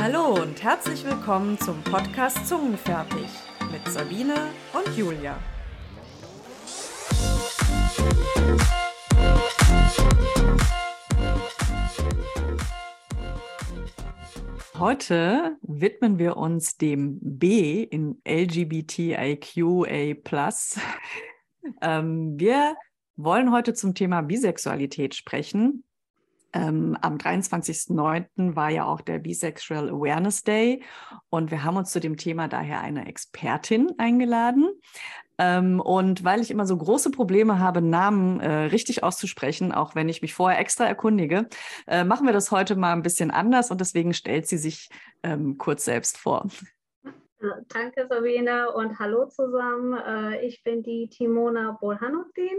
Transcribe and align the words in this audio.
Hallo 0.00 0.40
und 0.40 0.62
herzlich 0.62 1.04
willkommen 1.04 1.58
zum 1.58 1.82
Podcast 1.82 2.46
Zungenfertig 2.46 3.26
mit 3.72 3.92
Sabine 3.92 4.34
und 4.72 4.96
Julia. 4.96 5.36
Heute 14.78 15.56
widmen 15.62 16.20
wir 16.20 16.36
uns 16.36 16.76
dem 16.76 17.18
B 17.20 17.82
in 17.82 18.22
LGBTIQA. 18.24 20.14
Ähm, 21.82 22.38
wir 22.38 22.76
wollen 23.16 23.50
heute 23.50 23.74
zum 23.74 23.96
Thema 23.96 24.22
Bisexualität 24.22 25.16
sprechen. 25.16 25.82
Ähm, 26.52 26.96
am 27.02 27.16
23.09. 27.16 28.56
war 28.56 28.70
ja 28.70 28.84
auch 28.86 29.00
der 29.00 29.18
Bisexual 29.18 29.90
Awareness 29.90 30.42
Day 30.44 30.82
und 31.28 31.50
wir 31.50 31.62
haben 31.62 31.76
uns 31.76 31.90
zu 31.90 32.00
dem 32.00 32.16
Thema 32.16 32.48
daher 32.48 32.80
eine 32.80 33.06
Expertin 33.06 33.92
eingeladen. 33.98 34.70
Ähm, 35.38 35.78
und 35.80 36.24
weil 36.24 36.40
ich 36.40 36.50
immer 36.50 36.66
so 36.66 36.76
große 36.76 37.10
Probleme 37.10 37.60
habe, 37.60 37.80
Namen 37.80 38.40
äh, 38.40 38.64
richtig 38.64 39.04
auszusprechen, 39.04 39.72
auch 39.72 39.94
wenn 39.94 40.08
ich 40.08 40.20
mich 40.20 40.34
vorher 40.34 40.58
extra 40.58 40.84
erkundige, 40.84 41.48
äh, 41.86 42.02
machen 42.02 42.26
wir 42.26 42.32
das 42.32 42.50
heute 42.50 42.74
mal 42.74 42.92
ein 42.92 43.02
bisschen 43.02 43.30
anders 43.30 43.70
und 43.70 43.80
deswegen 43.80 44.14
stellt 44.14 44.48
sie 44.48 44.58
sich 44.58 44.88
ähm, 45.22 45.56
kurz 45.58 45.84
selbst 45.84 46.18
vor. 46.18 46.48
Danke, 47.68 48.08
Sabine, 48.08 48.72
und 48.72 48.98
hallo 48.98 49.26
zusammen. 49.26 49.96
Äh, 49.96 50.44
ich 50.44 50.64
bin 50.64 50.82
die 50.82 51.08
Timona 51.08 51.78
Bolhanuddin. 51.80 52.58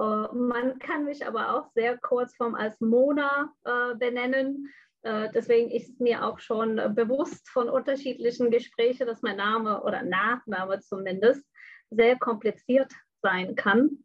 Äh, 0.00 0.34
man 0.34 0.78
kann 0.78 1.04
mich 1.04 1.26
aber 1.26 1.54
auch 1.54 1.70
sehr 1.74 1.98
kurzform 1.98 2.54
als 2.54 2.80
Mona 2.80 3.52
äh, 3.64 3.94
benennen. 3.94 4.72
Deswegen 5.02 5.70
ist 5.70 5.98
mir 5.98 6.26
auch 6.26 6.40
schon 6.40 6.76
bewusst 6.94 7.48
von 7.48 7.70
unterschiedlichen 7.70 8.50
Gesprächen, 8.50 9.06
dass 9.06 9.22
mein 9.22 9.38
Name 9.38 9.82
oder 9.82 10.02
Nachname 10.02 10.80
zumindest 10.80 11.42
sehr 11.88 12.18
kompliziert 12.18 12.92
sein 13.22 13.54
kann. 13.54 14.04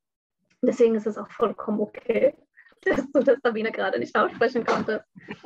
Deswegen 0.62 0.96
ist 0.96 1.08
es 1.08 1.18
auch 1.18 1.30
vollkommen 1.30 1.80
okay, 1.80 2.34
dass 2.86 3.12
du 3.12 3.20
das 3.22 3.40
Sabine 3.44 3.72
gerade 3.72 4.00
nicht 4.00 4.16
aussprechen 4.18 4.66
konntest. 4.66 5.06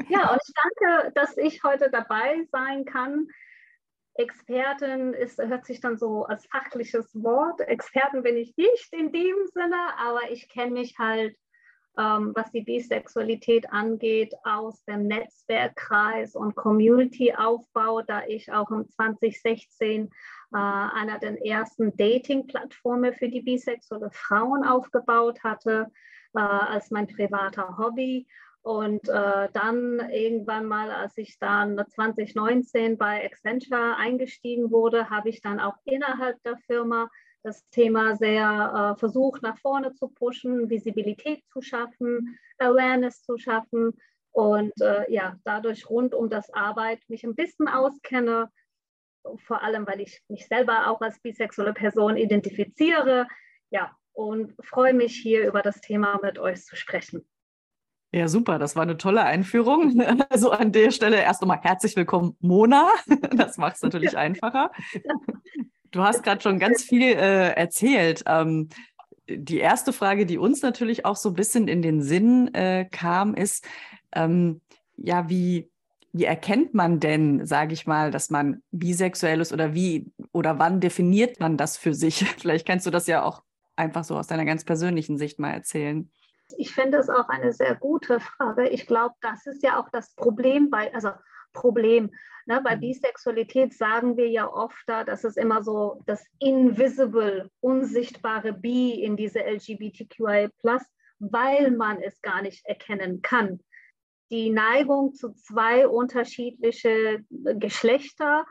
Ja, 0.10 0.32
und 0.32 0.40
ich 0.46 0.54
danke, 0.54 1.12
dass 1.14 1.38
ich 1.38 1.64
heute 1.64 1.90
dabei 1.90 2.48
sein 2.52 2.86
kann. 2.86 3.28
Expertin 4.20 5.14
ist, 5.14 5.40
hört 5.40 5.66
sich 5.66 5.80
dann 5.80 5.98
so 5.98 6.26
als 6.26 6.46
fachliches 6.48 7.10
Wort. 7.24 7.62
Experten 7.62 8.22
bin 8.22 8.36
ich 8.36 8.56
nicht 8.58 8.92
in 8.92 9.14
dem 9.14 9.36
Sinne, 9.54 9.78
aber 9.98 10.30
ich 10.30 10.50
kenne 10.50 10.72
mich 10.72 11.00
halt, 11.00 11.38
ähm, 11.98 12.34
was 12.36 12.52
die 12.52 12.62
Bisexualität 12.62 13.72
angeht, 13.72 14.34
aus 14.44 14.84
dem 14.84 15.08
Netzwerkkreis 15.08 16.36
und 16.36 16.56
Community-Aufbau, 16.56 18.02
da 18.02 18.24
ich 18.28 18.52
auch 18.52 18.70
im 18.72 18.90
2016 18.90 20.06
äh, 20.06 20.10
einer 20.52 21.18
der 21.20 21.46
ersten 21.46 21.96
Dating-Plattformen 21.96 23.14
für 23.14 23.30
die 23.30 23.42
bisexuelle 23.42 24.12
Frauen 24.12 24.66
aufgebaut 24.66 25.44
hatte, 25.44 25.88
äh, 26.36 26.40
als 26.40 26.92
mein 26.92 27.08
privater 27.08 27.78
Hobby. 27.78 28.28
Und 28.62 29.08
äh, 29.08 29.48
dann 29.54 30.10
irgendwann 30.12 30.66
mal, 30.66 30.92
als 30.92 31.18
ich 31.18 31.40
dann 31.40 31.78
2019 31.78 32.98
bei 32.98 33.26
Accenture 33.26 33.96
eingestiegen 33.96 34.70
wurde, 34.70 35.10
habe 35.10 35.30
ich 35.30 35.42
dann 35.42 35.60
auch 35.60 35.76
innerhalb 35.86 36.42
der 36.44 36.58
Firma 36.68 37.10
das 37.42 37.66
Thema 37.70 38.16
sehr 38.16 38.96
äh, 38.96 39.00
versucht 39.00 39.42
nach 39.42 39.58
vorne 39.60 39.94
zu 39.94 40.10
pushen, 40.10 40.70
Visibilität 40.70 41.44
zu 41.48 41.62
schaffen, 41.62 42.38
Awareness 42.58 43.24
zu 43.24 43.38
schaffen 43.38 43.94
und 44.32 44.74
äh, 44.82 45.12
ja, 45.12 45.38
dadurch 45.44 45.90
rund 45.90 46.14
um 46.14 46.30
das 46.30 46.50
Arbeit 46.54 47.02
mich 47.08 47.24
ein 47.24 47.36
bisschen 47.36 47.68
auskenne, 47.68 48.52
vor 49.46 49.64
allem 49.64 49.88
weil 49.88 50.02
ich 50.02 50.22
mich 50.28 50.48
selber 50.48 50.90
auch 50.90 51.02
als 51.02 51.20
bisexuelle 51.22 51.74
Person 51.74 52.18
identifiziere. 52.18 53.28
Ja, 53.70 53.96
und 54.14 54.54
freue 54.64 54.94
mich 54.94 55.16
hier 55.16 55.48
über 55.48 55.62
das 55.62 55.82
Thema 55.82 56.20
mit 56.22 56.40
euch 56.40 56.64
zu 56.64 56.76
sprechen. 56.76 57.28
Ja, 58.12 58.28
super, 58.28 58.58
das 58.58 58.76
war 58.76 58.84
eine 58.84 58.98
tolle 58.98 59.24
Einführung. 59.24 60.02
Also 60.30 60.52
an 60.52 60.72
der 60.72 60.92
Stelle 60.92 61.18
erst 61.18 61.42
nochmal 61.42 61.60
herzlich 61.62 61.96
willkommen, 61.96 62.36
Mona. 62.40 62.90
Das 63.36 63.58
macht 63.58 63.76
es 63.76 63.82
natürlich 63.82 64.18
einfacher. 64.18 64.72
Du 65.92 66.02
hast 66.02 66.24
gerade 66.24 66.42
schon 66.42 66.60
ganz 66.60 66.84
viel 66.84 67.04
äh, 67.04 67.54
erzählt. 67.54 68.24
Ähm, 68.26 68.70
die 69.28 69.60
erste 69.60 69.94
Frage, 69.94 70.26
die 70.26 70.38
uns 70.38 70.62
natürlich 70.62 71.06
auch 71.06 71.16
so 71.16 71.30
ein 71.30 71.36
bisschen 71.36 71.68
in 71.68 71.82
den 71.82 72.02
Sinn 72.02 72.54
äh, 72.54 72.86
kam, 72.90 73.36
ist, 73.36 73.68
ähm, 74.14 74.62
ja, 74.98 75.30
wie, 75.30 75.70
wie 76.12 76.26
erkennt 76.26 76.74
man 76.74 77.00
denn, 77.00 77.46
sage 77.46 77.74
ich 77.74 77.86
mal, 77.86 78.10
dass 78.10 78.32
man 78.32 78.64
bisexuell 78.72 79.40
ist 79.40 79.54
oder 79.54 79.74
wie 79.76 80.12
oder 80.32 80.58
wann 80.58 80.80
definiert 80.80 81.40
man 81.40 81.58
das 81.58 81.78
für 81.78 81.94
sich? 81.94 82.26
Vielleicht 82.40 82.66
kannst 82.68 82.88
du 82.88 82.92
das 82.92 83.06
ja 83.06 83.24
auch 83.24 83.44
einfach 83.76 84.04
so 84.04 84.18
aus 84.18 84.28
deiner 84.28 84.46
ganz 84.46 84.64
persönlichen 84.64 85.18
Sicht 85.18 85.40
mal 85.40 85.52
erzählen. 85.52 86.10
Ich 86.58 86.74
finde 86.74 86.98
es 86.98 87.10
auch 87.10 87.30
eine 87.30 87.54
sehr 87.54 87.76
gute 87.76 88.20
Frage. 88.20 88.68
Ich 88.70 88.88
glaube, 88.88 89.16
das 89.22 89.46
ist 89.46 89.64
ja 89.64 89.80
auch 89.80 89.90
das 89.90 90.14
Problem 90.16 90.70
bei, 90.70 90.94
also 90.94 91.12
Problem. 91.54 92.12
Ne? 92.46 92.62
Bei 92.64 92.76
mhm. 92.76 92.82
Bisexualität 92.82 93.74
sagen 93.74 94.18
wir 94.18 94.30
ja 94.30 94.48
oft, 94.48 94.84
dass 94.88 95.24
es 95.24 95.38
immer 95.38 95.64
so 95.64 96.02
das 96.06 96.24
invisible, 96.40 97.50
unsichtbare 97.60 98.54
Bi 98.54 99.02
in 99.02 99.16
diese 99.16 99.40
LGBTQI+, 99.40 100.50
weil 101.20 101.72
man 101.72 102.02
es 102.02 102.22
gar 102.22 102.42
nicht 102.42 102.66
erkennen 102.66 103.22
kann 103.22 103.60
die 104.32 104.50
Neigung 104.50 105.14
zu 105.14 105.34
zwei 105.34 105.88
unterschiedliche 105.88 107.24
Geschlechter 107.30 108.46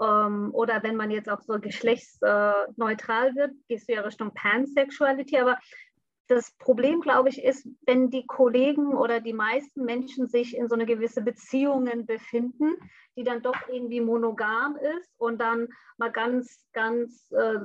ähm, 0.00 0.50
oder 0.52 0.82
wenn 0.82 0.96
man 0.96 1.10
jetzt 1.10 1.30
auch 1.30 1.40
so 1.40 1.58
geschlechtsneutral 1.58 3.34
wird, 3.34 3.52
gehst 3.68 3.88
du 3.88 3.94
ja 3.94 4.02
Richtung 4.02 4.34
Pansexuality, 4.34 5.38
aber 5.38 5.58
das 6.28 6.52
Problem, 6.58 7.00
glaube 7.00 7.28
ich, 7.28 7.42
ist, 7.42 7.68
wenn 7.86 8.10
die 8.10 8.26
Kollegen 8.26 8.94
oder 8.94 9.20
die 9.20 9.32
meisten 9.32 9.84
Menschen 9.84 10.26
sich 10.26 10.56
in 10.56 10.68
so 10.68 10.74
eine 10.74 10.86
gewisse 10.86 11.22
Beziehungen 11.22 12.06
befinden, 12.06 12.74
die 13.16 13.24
dann 13.24 13.42
doch 13.42 13.56
irgendwie 13.68 14.00
monogam 14.00 14.76
ist 14.76 15.12
und 15.18 15.40
dann 15.40 15.68
mal 15.98 16.10
ganz, 16.10 16.64
ganz 16.72 17.30
äh, 17.32 17.58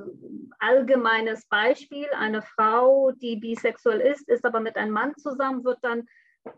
allgemeines 0.58 1.46
Beispiel, 1.46 2.06
eine 2.16 2.42
Frau, 2.42 3.12
die 3.12 3.36
bisexuell 3.36 4.00
ist, 4.00 4.28
ist 4.28 4.44
aber 4.44 4.60
mit 4.60 4.76
einem 4.76 4.92
Mann 4.92 5.16
zusammen, 5.16 5.64
wird 5.64 5.78
dann 5.82 6.06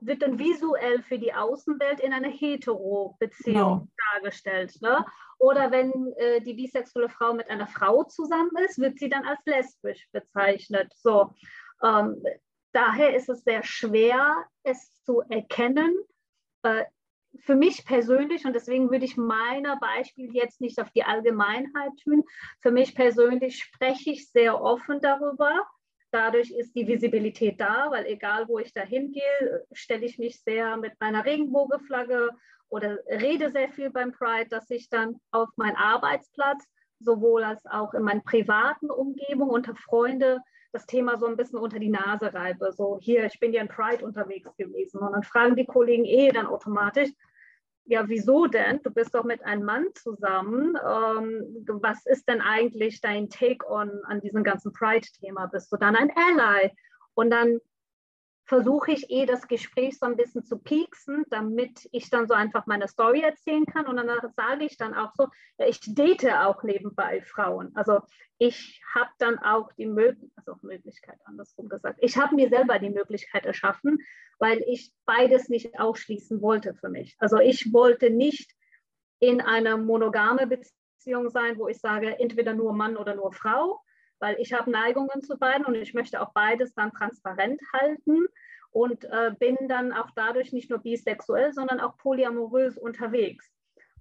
wird 0.01 0.23
dann 0.23 0.39
visuell 0.39 1.03
für 1.03 1.19
die 1.19 1.35
Außenwelt 1.35 2.01
in 2.01 2.13
einer 2.13 2.29
Hetero-Beziehung 2.29 3.55
genau. 3.55 3.89
dargestellt. 4.13 4.81
Ne? 4.81 5.05
Oder 5.39 5.73
wenn 5.73 6.13
äh, 6.17 6.41
die 6.41 6.55
bisexuelle 6.55 7.09
Frau 7.09 7.35
mit 7.35 7.51
einer 7.51 7.67
Frau 7.67 8.05
zusammen 8.05 8.53
ist, 8.65 8.79
wird 8.79 8.99
sie 8.99 9.09
dann 9.09 9.25
als 9.25 9.41
lesbisch 9.45 10.09
bezeichnet. 10.13 10.93
So, 10.95 11.35
ähm, 11.83 12.23
daher 12.73 13.15
ist 13.15 13.29
es 13.29 13.43
sehr 13.45 13.63
schwer, 13.63 14.45
es 14.63 14.93
zu 15.03 15.21
erkennen. 15.29 15.95
Äh, 16.63 16.85
für 17.41 17.55
mich 17.55 17.87
persönlich, 17.87 18.45
und 18.45 18.53
deswegen 18.55 18.91
würde 18.91 19.07
ich 19.07 19.17
meiner 19.17 19.79
Beispiel 19.79 20.35
jetzt 20.35 20.61
nicht 20.61 20.79
auf 20.81 20.91
die 20.91 21.05
Allgemeinheit 21.05 21.93
tun, 22.05 22.25
für 22.61 22.71
mich 22.71 22.95
persönlich 22.95 23.63
spreche 23.63 24.11
ich 24.11 24.31
sehr 24.31 24.61
offen 24.61 25.01
darüber, 25.01 25.67
Dadurch 26.13 26.51
ist 26.51 26.77
die 26.77 26.87
Visibilität 26.87 27.59
da, 27.59 27.91
weil 27.91 28.05
egal 28.05 28.47
wo 28.47 28.59
ich 28.59 28.75
da 28.75 28.83
hingehe, 28.83 29.67
stelle 29.73 30.05
ich 30.05 30.19
mich 30.19 30.43
sehr 30.43 30.77
mit 30.77 30.93
meiner 31.01 31.25
Regenbogenflagge 31.25 32.29
oder 32.69 32.99
rede 33.07 33.51
sehr 33.51 33.71
viel 33.71 33.89
beim 33.89 34.13
Pride, 34.13 34.51
dass 34.51 34.71
ich 34.71 34.91
dann 34.91 35.19
auf 35.31 35.49
meinen 35.57 35.77
Arbeitsplatz 35.77 36.67
sowohl 37.01 37.45
als 37.45 37.65
auch 37.65 37.95
in 37.95 38.03
meiner 38.03 38.21
privaten 38.21 38.91
Umgebung 38.91 39.49
unter 39.49 39.75
Freunde 39.75 40.41
das 40.73 40.87
Thema 40.87 41.19
so 41.19 41.27
ein 41.27 41.37
bisschen 41.37 41.59
unter 41.59 41.79
die 41.79 41.91
Nase 41.91 42.33
reibe. 42.33 42.73
So, 42.73 42.99
hier, 43.01 43.27
ich 43.27 43.39
bin 43.39 43.53
ja 43.53 43.61
in 43.61 43.69
Pride 43.69 44.05
unterwegs 44.05 44.55
gewesen. 44.57 45.01
Und 45.01 45.13
dann 45.13 45.23
fragen 45.23 45.55
die 45.55 45.67
Kollegen 45.67 46.05
eh 46.05 46.31
dann 46.31 46.47
automatisch, 46.47 47.11
ja, 47.85 48.09
wieso 48.09 48.47
denn? 48.47 48.81
Du 48.83 48.91
bist 48.91 49.15
doch 49.15 49.25
mit 49.25 49.45
einem 49.45 49.65
Mann 49.65 49.87
zusammen. 49.95 50.77
Ähm, 50.77 51.67
was 51.83 52.07
ist 52.07 52.29
denn 52.29 52.41
eigentlich 52.41 53.01
dein 53.01 53.29
Take-on 53.29 53.91
an 54.05 54.21
diesem 54.21 54.45
ganzen 54.45 54.73
Pride-Thema? 54.73 55.47
Bist 55.47 55.73
du 55.73 55.77
dann 55.77 55.97
ein 55.97 56.11
Ally? 56.15 56.71
Und 57.15 57.31
dann 57.31 57.59
versuche 58.45 58.93
ich 58.93 59.11
eh 59.11 59.25
das 59.25 59.47
Gespräch 59.47 59.99
so 59.99 60.07
ein 60.07 60.17
bisschen 60.17 60.45
zu 60.45 60.59
pieksen, 60.59 61.25
damit 61.31 61.89
ich 61.93 62.11
dann 62.11 62.27
so 62.27 62.35
einfach 62.35 62.67
meine 62.67 62.89
Story 62.89 63.21
erzählen 63.21 63.65
kann. 63.67 63.87
Und 63.87 63.97
dann 63.97 64.09
sage 64.37 64.65
ich 64.65 64.77
dann 64.77 64.95
auch 64.95 65.13
so, 65.15 65.29
ja, 65.59 65.67
ich 65.67 65.81
date 65.81 66.33
auch 66.33 66.63
nebenbei 66.63 67.23
Frauen. 67.23 67.71
Also 67.75 68.01
ich 68.39 68.83
habe 68.95 69.11
dann 69.19 69.39
auch 69.39 69.73
die 69.75 69.87
Möglichkeit, 69.87 70.31
also 70.37 70.59
Möglichkeit 70.63 71.19
andersrum 71.25 71.69
gesagt, 71.69 71.99
ich 72.03 72.17
habe 72.17 72.35
mir 72.35 72.49
selber 72.49 72.79
die 72.79 72.91
Möglichkeit 72.91 73.47
erschaffen, 73.47 73.99
weil 74.39 74.63
ich 74.67 74.93
beides 75.07 75.49
nicht 75.49 75.79
ausschließen 75.79 76.43
wollte 76.43 76.75
für 76.75 76.89
mich. 76.89 77.15
Also 77.21 77.39
ich 77.39 77.73
wollte 77.73 78.11
nicht 78.11 78.51
in 79.21 79.41
einer 79.41 79.77
monogame 79.77 80.49
Beziehung 80.49 81.31
sein, 81.31 81.59
wo 81.59 81.69
ich 81.69 81.79
sage, 81.79 82.19
entweder 82.19 82.53
nur 82.53 82.73
Mann 82.73 82.97
oder 82.97 83.15
nur 83.15 83.33
Frau, 83.33 83.82
weil 84.23 84.37
ich 84.39 84.53
habe 84.53 84.71
Neigungen 84.71 85.21
zu 85.21 85.37
beiden 85.37 85.67
und 85.67 85.75
ich 85.75 85.95
möchte 85.95 86.21
auch 86.23 86.33
beides 86.33 86.75
dann 86.75 86.93
transparent 86.93 87.61
halten 87.73 88.25
und 88.71 89.05
äh, 89.05 89.35
bin 89.37 89.57
dann 89.67 89.93
auch 89.93 90.11
dadurch 90.15 90.53
nicht 90.53 90.71
nur 90.71 90.79
bisexuell, 90.79 91.53
sondern 91.53 91.81
auch 91.81 91.99
polyamorös 91.99 92.79
unterwegs. 92.79 93.53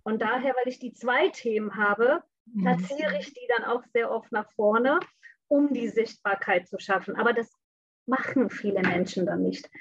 Und 0.04 0.22
daher, 0.22 0.54
weil 0.54 0.72
ich 0.72 0.78
die 0.78 0.94
zwei 0.94 1.30
Themen 1.30 1.76
habe, 1.76 2.22
mhm. 2.46 2.62
platziere 2.62 3.18
ich 3.20 3.34
die 3.34 3.48
dann 3.58 3.66
auch 3.66 3.84
sehr 3.94 4.12
oft 4.12 4.32
nach 4.32 4.50
vorne, 4.52 5.00
um 5.48 5.74
die 5.74 5.90
Sichtbarkeit 5.90 6.68
zu 6.68 6.78
schaffen. 6.78 7.16
Aber 7.16 7.34
das 7.34 7.52
machen 8.06 8.52
viele 8.52 8.82
Menschen 8.82 9.26
dann 9.26 9.42
nicht, 9.42 9.72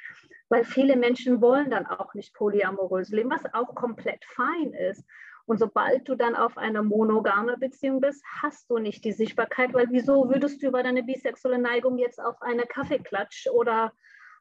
weil 0.48 0.64
viele 0.64 0.96
Menschen 0.96 1.43
wollen 1.43 1.70
dann 1.70 1.86
auch 1.86 2.14
nicht 2.14 2.32
polyamorös 2.32 3.10
leben, 3.10 3.31
was 3.31 3.44
auch 3.52 3.75
komplett 3.75 4.25
fein 4.25 4.72
ist. 4.72 5.04
Und 5.50 5.58
sobald 5.58 6.08
du 6.08 6.14
dann 6.14 6.37
auf 6.37 6.56
einer 6.56 6.85
monogame 6.85 7.56
Beziehung 7.58 8.00
bist, 8.00 8.25
hast 8.41 8.70
du 8.70 8.79
nicht 8.79 9.05
die 9.05 9.11
Sichtbarkeit, 9.11 9.75
weil 9.75 9.88
wieso 9.91 10.29
würdest 10.29 10.62
du 10.62 10.69
über 10.69 10.85
deine 10.85 11.02
bisexuelle 11.02 11.58
Neigung 11.58 11.99
jetzt 11.99 12.20
auf 12.20 12.41
eine 12.41 12.62
Kaffeeklatsch 12.62 13.49
oder 13.49 13.93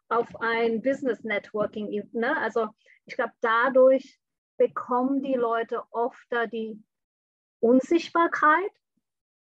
auf 0.08 0.28
ein 0.40 0.84
Business 0.84 1.24
Networking, 1.24 2.08
ne? 2.12 2.38
Also 2.38 2.68
ich 3.06 3.16
glaube, 3.16 3.34
dadurch 3.42 4.20
bekommen 4.58 5.24
die 5.24 5.34
Leute 5.34 5.82
oft 5.90 6.24
da 6.30 6.46
die 6.46 6.80
Unsichtbarkeit 7.60 8.72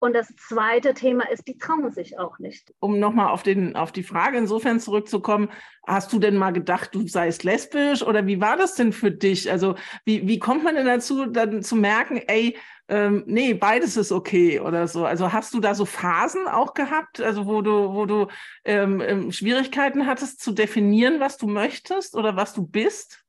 und 0.00 0.14
das 0.14 0.32
zweite 0.36 0.94
Thema 0.94 1.28
ist, 1.28 1.48
die 1.48 1.58
trauen 1.58 1.90
sich 1.90 2.18
auch 2.18 2.38
nicht. 2.38 2.72
Um 2.78 3.00
nochmal 3.00 3.28
auf, 3.28 3.42
auf 3.74 3.92
die 3.92 4.02
Frage 4.04 4.38
insofern 4.38 4.78
zurückzukommen, 4.78 5.50
hast 5.86 6.12
du 6.12 6.20
denn 6.20 6.36
mal 6.36 6.52
gedacht, 6.52 6.94
du 6.94 7.06
seist 7.08 7.42
lesbisch 7.42 8.02
oder 8.02 8.26
wie 8.26 8.40
war 8.40 8.56
das 8.56 8.74
denn 8.76 8.92
für 8.92 9.10
dich? 9.10 9.50
Also 9.50 9.74
wie, 10.04 10.28
wie 10.28 10.38
kommt 10.38 10.62
man 10.62 10.76
denn 10.76 10.86
dazu, 10.86 11.26
dann 11.26 11.62
zu 11.62 11.74
merken, 11.74 12.18
ey, 12.28 12.56
ähm, 12.88 13.24
nee, 13.26 13.54
beides 13.54 13.96
ist 13.96 14.12
okay 14.12 14.60
oder 14.60 14.86
so. 14.86 15.04
Also 15.04 15.32
hast 15.32 15.52
du 15.52 15.60
da 15.60 15.74
so 15.74 15.84
Phasen 15.84 16.46
auch 16.46 16.74
gehabt, 16.74 17.20
also 17.20 17.46
wo 17.46 17.60
du, 17.60 17.92
wo 17.92 18.06
du 18.06 18.28
ähm, 18.64 19.00
ähm 19.00 19.32
Schwierigkeiten 19.32 20.06
hattest 20.06 20.40
zu 20.40 20.52
definieren, 20.52 21.18
was 21.18 21.36
du 21.38 21.48
möchtest 21.48 22.14
oder 22.14 22.36
was 22.36 22.54
du 22.54 22.66
bist? 22.66 23.24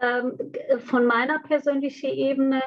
Ähm, 0.00 0.38
von 0.86 1.04
meiner 1.04 1.38
persönlichen 1.40 2.10
Ebene 2.10 2.62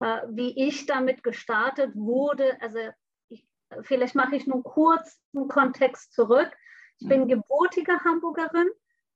wie 0.00 0.68
ich 0.68 0.86
damit 0.86 1.22
gestartet 1.22 1.92
wurde. 1.94 2.60
Also 2.60 2.78
ich, 3.28 3.46
vielleicht 3.82 4.14
mache 4.14 4.36
ich 4.36 4.46
nur 4.46 4.62
kurz 4.62 5.20
einen 5.34 5.48
Kontext 5.48 6.12
zurück. 6.12 6.50
Ich 6.98 7.08
bin 7.08 7.28
gebürtige 7.28 8.00
Hamburgerin, 8.04 8.68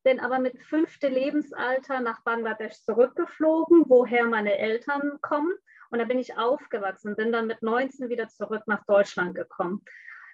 bin 0.03 0.21
aber 0.21 0.39
mit 0.39 0.59
fünftem 0.63 1.13
Lebensalter 1.13 2.01
nach 2.01 2.23
Bangladesch 2.23 2.83
zurückgeflogen, 2.85 3.85
woher 3.89 4.27
meine 4.27 4.59
Eltern 4.59 5.19
kommen. 5.23 5.53
Und 5.91 5.99
da 5.99 6.05
bin 6.05 6.19
ich 6.19 6.37
aufgewachsen, 6.37 7.17
bin 7.17 7.33
dann 7.33 7.47
mit 7.47 7.63
19 7.63 8.09
wieder 8.09 8.29
zurück 8.29 8.63
nach 8.67 8.85
Deutschland 8.87 9.35
gekommen. 9.35 9.83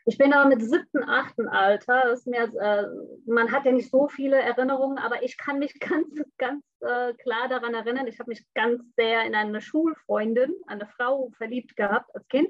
Ich 0.09 0.19
bin 0.19 0.33
aber 0.33 0.49
mit 0.49 0.63
siebten, 0.63 1.03
achten 1.03 1.49
Alter, 1.49 2.13
ist 2.13 2.29
mir, 2.29 2.45
äh, 2.45 2.87
man 3.27 3.51
hat 3.51 3.65
ja 3.65 3.73
nicht 3.73 3.91
so 3.91 4.07
viele 4.07 4.37
Erinnerungen, 4.41 4.99
aber 4.99 5.25
ich 5.25 5.37
kann 5.37 5.59
mich 5.59 5.81
ganz, 5.81 6.23
ganz 6.39 6.65
äh, 6.81 7.13
klar 7.15 7.49
daran 7.49 7.75
erinnern, 7.75 8.07
ich 8.07 8.21
habe 8.21 8.31
mich 8.31 8.47
ganz 8.55 8.83
sehr 8.95 9.25
in 9.25 9.35
eine 9.35 9.61
Schulfreundin, 9.61 10.55
eine 10.69 10.87
Frau 10.87 11.31
verliebt 11.37 11.77
gehabt 11.77 12.15
als 12.15 12.27
Kind. 12.29 12.49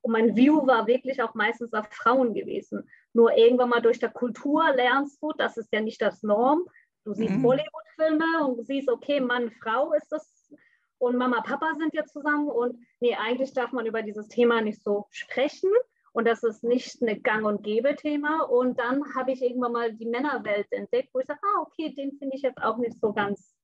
Und 0.00 0.12
mein 0.12 0.34
View 0.34 0.66
war 0.66 0.88
wirklich 0.88 1.22
auch 1.22 1.34
meistens 1.34 1.72
auf 1.72 1.86
Frauen 1.90 2.34
gewesen. 2.34 2.88
Nur 3.12 3.32
irgendwann 3.36 3.68
mal 3.68 3.82
durch 3.82 4.00
der 4.00 4.10
Kultur 4.10 4.64
lernst 4.74 5.22
du, 5.22 5.32
das 5.38 5.56
ist 5.56 5.72
ja 5.72 5.80
nicht 5.80 6.02
das 6.02 6.22
Norm. 6.24 6.62
Du 7.04 7.14
siehst 7.14 7.34
mhm. 7.34 7.42
Bollywood-Filme 7.42 8.46
und 8.46 8.66
siehst, 8.66 8.88
okay, 8.90 9.20
Mann, 9.20 9.52
Frau 9.62 9.92
ist 9.92 10.10
das 10.10 10.52
und 10.98 11.16
Mama, 11.16 11.42
Papa 11.42 11.74
sind 11.78 11.94
ja 11.94 12.04
zusammen 12.04 12.48
und 12.48 12.84
nee, 12.98 13.14
eigentlich 13.14 13.54
darf 13.54 13.70
man 13.70 13.86
über 13.86 14.02
dieses 14.02 14.26
Thema 14.26 14.60
nicht 14.62 14.82
so 14.82 15.06
sprechen. 15.10 15.70
Und 16.12 16.26
das 16.26 16.42
ist 16.42 16.64
nicht 16.64 17.00
ein 17.02 17.22
Gang- 17.22 17.44
und 17.44 17.62
Gäbe-Thema. 17.62 18.42
Und 18.42 18.78
dann 18.78 19.02
habe 19.14 19.32
ich 19.32 19.42
irgendwann 19.42 19.72
mal 19.72 19.92
die 19.92 20.06
Männerwelt 20.06 20.70
entdeckt, 20.72 21.10
wo 21.12 21.20
ich 21.20 21.26
sage, 21.26 21.40
ah, 21.42 21.62
okay, 21.62 21.94
den 21.94 22.18
finde 22.18 22.36
ich 22.36 22.42
jetzt 22.42 22.62
auch 22.62 22.78
nicht 22.78 22.98
so 23.00 23.12
ganz 23.12 23.54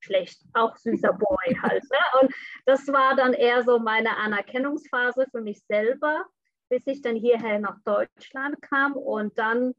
schlecht. 0.00 0.42
Auch 0.54 0.76
süßer 0.76 1.12
Boy 1.12 1.56
halt. 1.62 1.82
Ne? 1.84 2.20
Und 2.20 2.34
das 2.66 2.86
war 2.88 3.16
dann 3.16 3.32
eher 3.32 3.62
so 3.62 3.78
meine 3.78 4.16
Anerkennungsphase 4.16 5.26
für 5.30 5.40
mich 5.40 5.62
selber, 5.66 6.24
bis 6.68 6.86
ich 6.86 7.02
dann 7.02 7.16
hierher 7.16 7.58
nach 7.58 7.78
Deutschland 7.84 8.60
kam 8.62 8.94
und 8.94 9.38
dann 9.38 9.74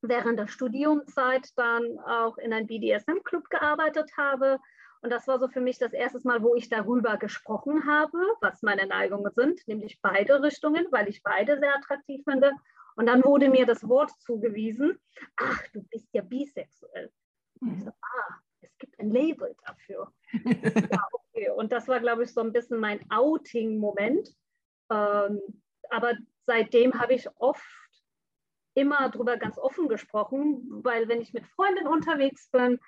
während 0.00 0.38
der 0.38 0.46
Studiumzeit 0.46 1.48
dann 1.56 1.98
auch 2.00 2.38
in 2.38 2.52
einem 2.52 2.66
BDSM-Club 2.66 3.50
gearbeitet 3.50 4.10
habe 4.16 4.58
und 5.02 5.10
das 5.10 5.28
war 5.28 5.38
so 5.38 5.48
für 5.48 5.60
mich 5.60 5.78
das 5.78 5.92
erste 5.92 6.20
Mal, 6.26 6.42
wo 6.42 6.54
ich 6.54 6.68
darüber 6.68 7.16
gesprochen 7.16 7.86
habe, 7.86 8.18
was 8.40 8.62
meine 8.62 8.86
Neigungen 8.86 9.32
sind, 9.34 9.66
nämlich 9.68 10.00
beide 10.02 10.42
Richtungen, 10.42 10.86
weil 10.90 11.08
ich 11.08 11.22
beide 11.22 11.58
sehr 11.58 11.74
attraktiv 11.76 12.22
finde. 12.24 12.52
Und 12.96 13.06
dann 13.06 13.24
wurde 13.24 13.48
mir 13.48 13.64
das 13.64 13.88
Wort 13.88 14.10
zugewiesen, 14.20 14.98
ach, 15.36 15.62
du 15.72 15.82
bist 15.84 16.08
ja 16.12 16.22
bisexuell. 16.22 17.12
Und 17.60 17.74
ich 17.74 17.84
so, 17.84 17.90
ah, 17.90 18.34
es 18.60 18.76
gibt 18.78 18.98
ein 18.98 19.10
Label 19.10 19.54
dafür. 19.64 20.12
ja, 20.32 20.42
okay. 21.12 21.50
Und 21.50 21.70
das 21.70 21.86
war, 21.86 22.00
glaube 22.00 22.24
ich, 22.24 22.34
so 22.34 22.40
ein 22.40 22.52
bisschen 22.52 22.80
mein 22.80 23.08
Outing-Moment. 23.10 24.28
Ähm, 24.90 25.40
aber 25.90 26.14
seitdem 26.46 26.98
habe 26.98 27.14
ich 27.14 27.28
oft 27.36 27.64
immer 28.74 29.08
darüber 29.10 29.36
ganz 29.36 29.58
offen 29.58 29.88
gesprochen, 29.88 30.66
weil 30.82 31.08
wenn 31.08 31.20
ich 31.20 31.32
mit 31.32 31.46
Freundinnen 31.46 31.88
unterwegs 31.88 32.50
bin, 32.50 32.80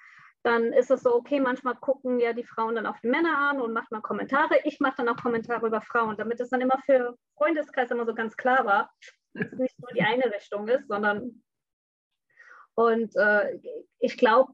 dann 0.42 0.72
ist 0.72 0.90
es 0.90 1.02
so, 1.02 1.14
okay, 1.14 1.40
manchmal 1.40 1.74
gucken 1.76 2.18
ja 2.18 2.32
die 2.32 2.44
Frauen 2.44 2.74
dann 2.74 2.86
auf 2.86 2.98
die 3.00 3.08
Männer 3.08 3.36
an 3.50 3.60
und 3.60 3.72
macht 3.72 3.90
mal 3.90 4.00
Kommentare. 4.00 4.58
Ich 4.64 4.80
mache 4.80 4.94
dann 4.98 5.08
auch 5.08 5.16
Kommentare 5.16 5.66
über 5.66 5.82
Frauen, 5.82 6.16
damit 6.16 6.40
es 6.40 6.48
dann 6.48 6.62
immer 6.62 6.78
für 6.86 7.16
Freundeskreis 7.36 7.90
immer 7.90 8.06
so 8.06 8.14
ganz 8.14 8.36
klar 8.36 8.64
war, 8.64 8.90
dass 9.34 9.52
es 9.52 9.58
nicht 9.58 9.78
nur 9.78 9.92
die 9.92 10.02
eine 10.02 10.24
Richtung 10.32 10.66
ist, 10.68 10.88
sondern 10.88 11.42
und 12.74 13.14
äh, 13.16 13.58
ich 13.98 14.16
glaube, 14.16 14.52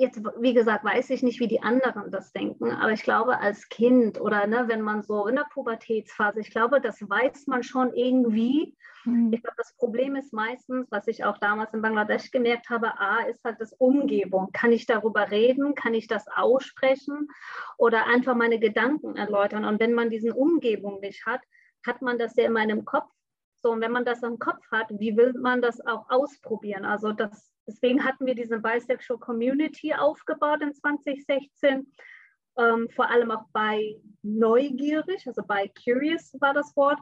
jetzt, 0.00 0.22
wie 0.40 0.54
gesagt, 0.54 0.84
weiß 0.84 1.10
ich 1.10 1.22
nicht, 1.22 1.40
wie 1.40 1.48
die 1.48 1.62
anderen 1.62 2.10
das 2.10 2.32
denken, 2.32 2.70
aber 2.70 2.92
ich 2.92 3.02
glaube, 3.02 3.38
als 3.38 3.68
Kind 3.68 4.20
oder 4.20 4.46
ne, 4.46 4.64
wenn 4.68 4.82
man 4.82 5.02
so 5.02 5.26
in 5.26 5.36
der 5.36 5.46
Pubertätsphase, 5.52 6.40
ich 6.40 6.50
glaube, 6.50 6.80
das 6.80 7.00
weiß 7.00 7.46
man 7.46 7.62
schon 7.62 7.92
irgendwie. 7.94 8.76
Mhm. 9.04 9.32
Ich 9.32 9.42
glaube, 9.42 9.56
das 9.56 9.74
Problem 9.76 10.16
ist 10.16 10.32
meistens, 10.32 10.90
was 10.90 11.08
ich 11.08 11.24
auch 11.24 11.38
damals 11.38 11.74
in 11.74 11.82
Bangladesch 11.82 12.30
gemerkt 12.30 12.70
habe, 12.70 12.98
A, 12.98 13.20
ist 13.22 13.42
halt 13.44 13.60
das 13.60 13.72
Umgebung. 13.74 14.50
Kann 14.52 14.72
ich 14.72 14.86
darüber 14.86 15.30
reden? 15.30 15.74
Kann 15.74 15.94
ich 15.94 16.06
das 16.06 16.26
aussprechen? 16.28 17.28
Oder 17.78 18.06
einfach 18.06 18.34
meine 18.34 18.58
Gedanken 18.58 19.16
erläutern? 19.16 19.64
Und 19.64 19.80
wenn 19.80 19.94
man 19.94 20.10
diesen 20.10 20.32
Umgebung 20.32 21.00
nicht 21.00 21.26
hat, 21.26 21.40
hat 21.86 22.02
man 22.02 22.18
das 22.18 22.36
ja 22.36 22.44
in 22.44 22.52
meinem 22.52 22.84
Kopf. 22.84 23.10
So, 23.56 23.70
und 23.70 23.80
wenn 23.80 23.92
man 23.92 24.04
das 24.04 24.22
im 24.22 24.38
Kopf 24.38 24.64
hat, 24.70 24.88
wie 24.90 25.16
will 25.16 25.34
man 25.34 25.62
das 25.62 25.84
auch 25.86 26.10
ausprobieren? 26.10 26.84
Also 26.84 27.12
das 27.12 27.51
Deswegen 27.66 28.04
hatten 28.04 28.26
wir 28.26 28.34
diese 28.34 28.58
Bisexual 28.58 29.18
Community 29.18 29.94
aufgebaut 29.94 30.62
in 30.62 30.74
2016, 30.74 31.92
ähm, 32.58 32.88
vor 32.90 33.10
allem 33.10 33.30
auch 33.30 33.44
bei 33.52 33.96
neugierig, 34.22 35.26
also 35.26 35.42
bei 35.46 35.70
curious 35.84 36.34
war 36.40 36.54
das 36.54 36.76
Wort, 36.76 36.98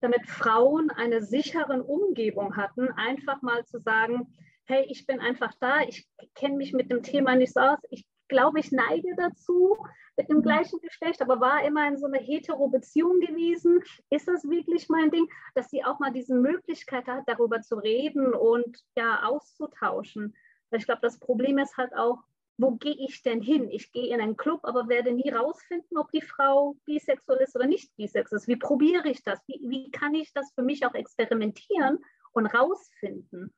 damit 0.00 0.26
Frauen 0.26 0.90
eine 0.90 1.22
sichere 1.22 1.82
Umgebung 1.82 2.56
hatten, 2.56 2.88
einfach 2.92 3.40
mal 3.42 3.64
zu 3.64 3.78
sagen, 3.78 4.32
hey, 4.64 4.84
ich 4.88 5.06
bin 5.06 5.20
einfach 5.20 5.52
da, 5.60 5.80
ich 5.82 6.08
kenne 6.34 6.56
mich 6.56 6.72
mit 6.72 6.90
dem 6.90 7.02
Thema 7.02 7.34
nicht 7.34 7.52
so 7.52 7.60
aus, 7.60 7.78
ich 7.90 8.06
glaube, 8.28 8.60
ich 8.60 8.72
neige 8.72 9.14
dazu 9.16 9.76
mit 10.16 10.28
dem 10.28 10.38
mhm. 10.38 10.42
gleichen 10.42 10.80
Geschlecht, 10.80 11.22
aber 11.22 11.40
war 11.40 11.64
immer 11.64 11.86
in 11.88 11.96
so 11.96 12.06
einer 12.06 12.18
hetero-Beziehung 12.18 13.20
gewesen. 13.20 13.82
Ist 14.10 14.28
das 14.28 14.44
wirklich 14.48 14.88
mein 14.88 15.10
Ding? 15.10 15.26
Dass 15.54 15.70
sie 15.70 15.84
auch 15.84 15.98
mal 15.98 16.12
diese 16.12 16.34
Möglichkeit 16.34 17.06
hat, 17.06 17.24
darüber 17.26 17.60
zu 17.62 17.76
reden 17.76 18.34
und 18.34 18.78
ja, 18.96 19.22
auszutauschen. 19.24 20.34
Weil 20.70 20.80
ich 20.80 20.86
glaube, 20.86 21.02
das 21.02 21.18
Problem 21.18 21.58
ist 21.58 21.76
halt 21.76 21.94
auch, 21.94 22.18
wo 22.58 22.72
gehe 22.72 22.94
ich 22.94 23.22
denn 23.22 23.40
hin? 23.40 23.70
Ich 23.70 23.92
gehe 23.92 24.14
in 24.14 24.20
einen 24.20 24.36
Club, 24.36 24.60
aber 24.64 24.88
werde 24.88 25.12
nie 25.12 25.30
rausfinden, 25.30 25.96
ob 25.96 26.10
die 26.12 26.20
Frau 26.20 26.76
bisexuell 26.84 27.40
ist 27.40 27.56
oder 27.56 27.66
nicht 27.66 27.94
bisexuell 27.96 28.38
ist. 28.38 28.48
Wie 28.48 28.56
probiere 28.56 29.08
ich 29.08 29.24
das? 29.24 29.40
Wie, 29.46 29.60
wie 29.64 29.90
kann 29.90 30.14
ich 30.14 30.32
das 30.32 30.52
für 30.54 30.62
mich 30.62 30.84
auch 30.84 30.94
experimentieren 30.94 31.98
und 32.32 32.46
rausfinden? 32.46 33.52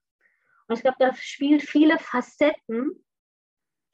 Und 0.66 0.76
ich 0.76 0.82
glaube, 0.82 0.96
da 1.00 1.14
spielt 1.14 1.62
viele 1.62 1.98
Facetten 1.98 3.03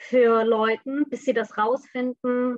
für 0.00 0.44
Leute, 0.44 1.04
bis 1.08 1.24
sie 1.24 1.34
das 1.34 1.58
rausfinden, 1.58 2.56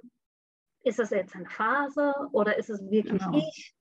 ist 0.85 0.99
das 0.99 1.11
jetzt 1.11 1.35
eine 1.35 1.49
Phase 1.49 2.15
oder 2.33 2.57
ist 2.57 2.71
es 2.71 2.81
wirklich 2.91 3.23
genau. 3.23 3.37
ich? 3.37 3.75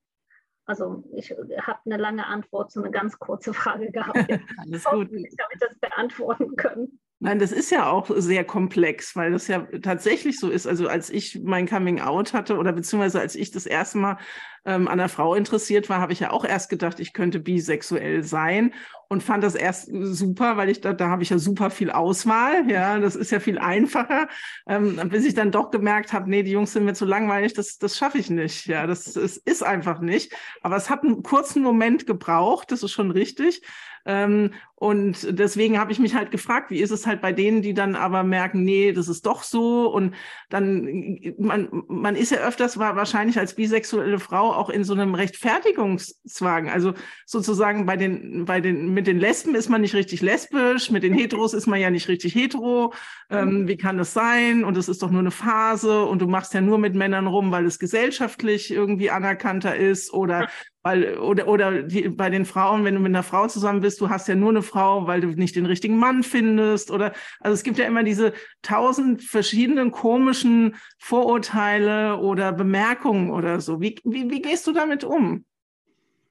Also 0.64 1.04
ich 1.14 1.30
habe 1.30 1.78
eine 1.86 1.96
lange 1.96 2.26
Antwort 2.26 2.70
zu 2.70 2.80
einer 2.80 2.90
ganz 2.90 3.18
kurzen 3.18 3.54
Frage 3.54 3.90
gehabt. 3.90 4.18
Alles 4.58 4.84
gut. 4.84 5.12
Ich 5.12 5.36
habe 5.40 5.58
das 5.58 5.78
beantworten 5.78 6.56
können. 6.56 7.00
Nein, 7.20 7.38
das 7.38 7.52
ist 7.52 7.70
ja 7.70 7.88
auch 7.88 8.10
sehr 8.16 8.44
komplex, 8.44 9.14
weil 9.14 9.30
das 9.30 9.46
ja 9.46 9.64
tatsächlich 9.80 10.40
so 10.40 10.50
ist. 10.50 10.66
Also 10.66 10.88
als 10.88 11.08
ich 11.08 11.40
mein 11.44 11.68
Coming 11.68 12.00
Out 12.00 12.32
hatte 12.32 12.56
oder 12.56 12.72
beziehungsweise 12.72 13.20
als 13.20 13.36
ich 13.36 13.52
das 13.52 13.66
erste 13.66 13.98
Mal 13.98 14.18
ähm, 14.64 14.88
an 14.88 14.98
der 14.98 15.08
Frau 15.08 15.34
interessiert 15.34 15.88
war, 15.88 16.00
habe 16.00 16.12
ich 16.12 16.20
ja 16.20 16.30
auch 16.30 16.44
erst 16.44 16.70
gedacht, 16.70 17.00
ich 17.00 17.12
könnte 17.12 17.40
bisexuell 17.40 18.22
sein 18.22 18.72
und 19.08 19.22
fand 19.22 19.44
das 19.44 19.54
erst 19.54 19.90
super, 19.92 20.56
weil 20.56 20.70
ich 20.70 20.80
da, 20.80 20.92
da 20.92 21.08
habe 21.08 21.22
ich 21.22 21.30
ja 21.30 21.38
super 21.38 21.68
viel 21.68 21.90
Auswahl. 21.90 22.70
Ja, 22.70 22.98
das 22.98 23.14
ist 23.14 23.30
ja 23.30 23.40
viel 23.40 23.58
einfacher. 23.58 24.28
Ähm, 24.66 24.98
bis 25.10 25.26
ich 25.26 25.34
dann 25.34 25.50
doch 25.50 25.70
gemerkt 25.70 26.12
habe, 26.12 26.30
nee, 26.30 26.42
die 26.42 26.52
Jungs 26.52 26.72
sind 26.72 26.84
mir 26.84 26.94
zu 26.94 27.04
langweilig, 27.04 27.52
das, 27.52 27.76
das 27.76 27.98
schaffe 27.98 28.18
ich 28.18 28.30
nicht. 28.30 28.66
Ja, 28.66 28.86
das, 28.86 29.12
das 29.12 29.36
ist 29.36 29.62
einfach 29.62 30.00
nicht. 30.00 30.32
Aber 30.62 30.76
es 30.76 30.88
hat 30.88 31.02
einen 31.02 31.22
kurzen 31.22 31.62
Moment 31.62 32.06
gebraucht, 32.06 32.72
das 32.72 32.82
ist 32.82 32.92
schon 32.92 33.10
richtig. 33.10 33.62
Ähm, 34.04 34.52
und 34.74 35.38
deswegen 35.38 35.78
habe 35.78 35.92
ich 35.92 36.00
mich 36.00 36.14
halt 36.14 36.32
gefragt, 36.32 36.70
wie 36.70 36.80
ist 36.80 36.90
es 36.90 37.06
halt 37.06 37.20
bei 37.20 37.32
denen, 37.32 37.62
die 37.62 37.74
dann 37.74 37.94
aber 37.94 38.24
merken, 38.24 38.64
nee, 38.64 38.92
das 38.92 39.08
ist 39.08 39.26
doch 39.26 39.44
so. 39.44 39.88
Und 39.92 40.14
dann, 40.48 41.20
man, 41.38 41.68
man 41.86 42.16
ist 42.16 42.32
ja 42.32 42.38
öfters 42.38 42.78
wahrscheinlich 42.78 43.38
als 43.38 43.54
bisexuelle 43.54 44.18
Frau 44.18 44.51
auch 44.52 44.70
in 44.70 44.84
so 44.84 44.92
einem 44.92 45.14
Rechtfertigungszwang. 45.14 46.68
Also 46.68 46.94
sozusagen 47.26 47.86
bei 47.86 47.96
den, 47.96 48.44
bei 48.44 48.60
den, 48.60 48.94
mit 48.94 49.06
den 49.06 49.18
Lesben 49.18 49.54
ist 49.54 49.68
man 49.68 49.80
nicht 49.80 49.94
richtig 49.94 50.20
lesbisch, 50.22 50.90
mit 50.90 51.02
den 51.02 51.14
Heteros 51.14 51.54
ist 51.54 51.66
man 51.66 51.80
ja 51.80 51.90
nicht 51.90 52.08
richtig 52.08 52.34
hetero. 52.34 52.92
Ähm, 53.30 53.68
wie 53.68 53.76
kann 53.76 53.98
das 53.98 54.12
sein? 54.12 54.64
Und 54.64 54.76
es 54.76 54.88
ist 54.88 55.02
doch 55.02 55.10
nur 55.10 55.20
eine 55.20 55.30
Phase 55.30 56.04
und 56.04 56.20
du 56.20 56.26
machst 56.26 56.54
ja 56.54 56.60
nur 56.60 56.78
mit 56.78 56.94
Männern 56.94 57.26
rum, 57.26 57.50
weil 57.50 57.66
es 57.66 57.78
gesellschaftlich 57.78 58.70
irgendwie 58.70 59.10
anerkannter 59.10 59.76
ist 59.76 60.12
oder 60.12 60.48
weil, 60.82 61.16
oder, 61.18 61.46
oder 61.46 61.82
die, 61.82 62.08
bei 62.08 62.28
den 62.28 62.44
Frauen, 62.44 62.84
wenn 62.84 62.94
du 62.94 63.00
mit 63.00 63.10
einer 63.10 63.22
Frau 63.22 63.46
zusammen 63.46 63.80
bist, 63.80 64.00
du 64.00 64.10
hast 64.10 64.26
ja 64.26 64.34
nur 64.34 64.50
eine 64.50 64.62
Frau, 64.62 65.06
weil 65.06 65.20
du 65.20 65.28
nicht 65.28 65.54
den 65.54 65.66
richtigen 65.66 65.96
Mann 65.96 66.22
findest. 66.22 66.90
Oder 66.90 67.12
also 67.40 67.54
es 67.54 67.62
gibt 67.62 67.78
ja 67.78 67.86
immer 67.86 68.02
diese 68.02 68.32
tausend 68.62 69.22
verschiedenen 69.22 69.92
komischen 69.92 70.74
Vorurteile 70.98 72.18
oder 72.18 72.52
Bemerkungen 72.52 73.30
oder 73.30 73.60
so. 73.60 73.80
Wie, 73.80 74.00
wie, 74.04 74.30
wie 74.30 74.42
gehst 74.42 74.66
du 74.66 74.72
damit 74.72 75.04
um? 75.04 75.44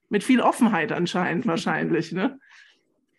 Mit 0.09 0.23
viel 0.23 0.41
Offenheit 0.41 0.91
anscheinend 0.91 1.47
wahrscheinlich, 1.47 2.11
ne? 2.11 2.37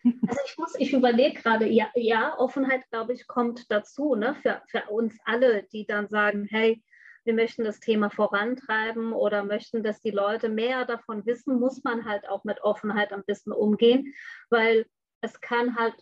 Also 0.04 0.40
ich 0.46 0.58
muss, 0.58 0.74
ich 0.78 0.92
überlege 0.92 1.40
gerade, 1.40 1.66
ja, 1.68 1.86
ja, 1.94 2.36
Offenheit, 2.36 2.82
glaube 2.90 3.12
ich, 3.12 3.26
kommt 3.26 3.70
dazu, 3.70 4.16
ne, 4.16 4.34
für, 4.42 4.60
für 4.66 4.82
uns 4.90 5.16
alle, 5.24 5.62
die 5.72 5.86
dann 5.86 6.08
sagen, 6.08 6.46
hey, 6.50 6.82
wir 7.24 7.34
möchten 7.34 7.64
das 7.64 7.80
Thema 7.80 8.10
vorantreiben 8.10 9.12
oder 9.12 9.44
möchten, 9.44 9.82
dass 9.82 10.00
die 10.00 10.10
Leute 10.10 10.48
mehr 10.48 10.84
davon 10.84 11.24
wissen, 11.26 11.60
muss 11.60 11.84
man 11.84 12.04
halt 12.04 12.28
auch 12.28 12.44
mit 12.44 12.62
Offenheit 12.62 13.12
ein 13.12 13.24
bisschen 13.24 13.52
umgehen, 13.52 14.12
weil 14.50 14.86
es 15.20 15.40
kann 15.40 15.76
halt 15.76 15.94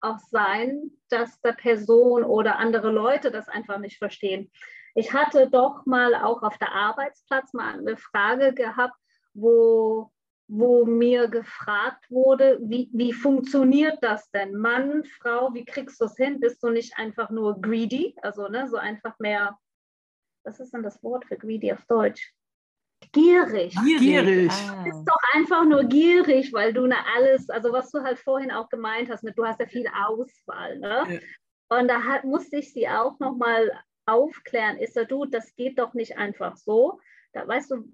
auch 0.00 0.18
sein, 0.18 0.90
dass 1.08 1.40
der 1.40 1.52
Person 1.52 2.24
oder 2.24 2.58
andere 2.58 2.90
Leute 2.90 3.30
das 3.30 3.48
einfach 3.48 3.78
nicht 3.78 3.98
verstehen. 3.98 4.50
Ich 4.94 5.12
hatte 5.12 5.50
doch 5.50 5.84
mal 5.86 6.14
auch 6.14 6.42
auf 6.42 6.58
der 6.58 6.72
Arbeitsplatz 6.72 7.52
mal 7.52 7.78
eine 7.78 7.96
Frage 7.96 8.54
gehabt, 8.54 8.96
wo, 9.34 10.10
wo 10.48 10.84
mir 10.84 11.28
gefragt 11.28 12.10
wurde, 12.10 12.58
wie, 12.62 12.88
wie 12.92 13.12
funktioniert 13.12 13.98
das 14.02 14.30
denn? 14.30 14.56
Mann, 14.56 15.04
Frau, 15.20 15.52
wie 15.54 15.64
kriegst 15.64 16.00
du 16.00 16.04
es 16.04 16.16
hin? 16.16 16.40
Bist 16.40 16.62
du 16.62 16.70
nicht 16.70 16.98
einfach 16.98 17.30
nur 17.30 17.60
greedy, 17.60 18.14
also 18.22 18.48
ne, 18.48 18.68
so 18.68 18.76
einfach 18.76 19.18
mehr 19.18 19.58
was 20.46 20.60
ist 20.60 20.72
denn 20.72 20.82
das 20.82 21.02
Wort 21.02 21.24
für 21.26 21.36
greedy 21.36 21.72
auf 21.72 21.84
Deutsch? 21.86 22.32
Gierig. 23.12 23.74
Gierig. 23.84 24.50
Ah. 24.50 24.76
Du 24.76 24.84
bist 24.84 25.02
doch 25.06 25.20
einfach 25.34 25.64
nur 25.64 25.84
gierig, 25.84 26.52
weil 26.52 26.72
du 26.72 26.86
ne 26.86 26.96
alles, 27.14 27.50
also 27.50 27.72
was 27.72 27.90
du 27.90 28.02
halt 28.02 28.18
vorhin 28.18 28.50
auch 28.50 28.68
gemeint 28.68 29.10
hast, 29.10 29.22
mit, 29.22 29.36
du 29.36 29.44
hast 29.44 29.60
ja 29.60 29.66
viel 29.66 29.86
Auswahl. 29.88 30.78
Ne? 30.78 31.04
Ja. 31.08 31.78
Und 31.78 31.88
da 31.88 32.02
hat, 32.02 32.24
musste 32.24 32.56
ich 32.56 32.72
sie 32.72 32.88
auch 32.88 33.18
nochmal 33.18 33.70
aufklären, 34.06 34.78
ist 34.78 34.96
ja 34.96 35.04
du, 35.04 35.24
das 35.24 35.54
geht 35.56 35.78
doch 35.78 35.94
nicht 35.94 36.16
einfach 36.16 36.56
so. 36.56 37.00
Da 37.32 37.46
weißt 37.46 37.72
du, 37.72 37.84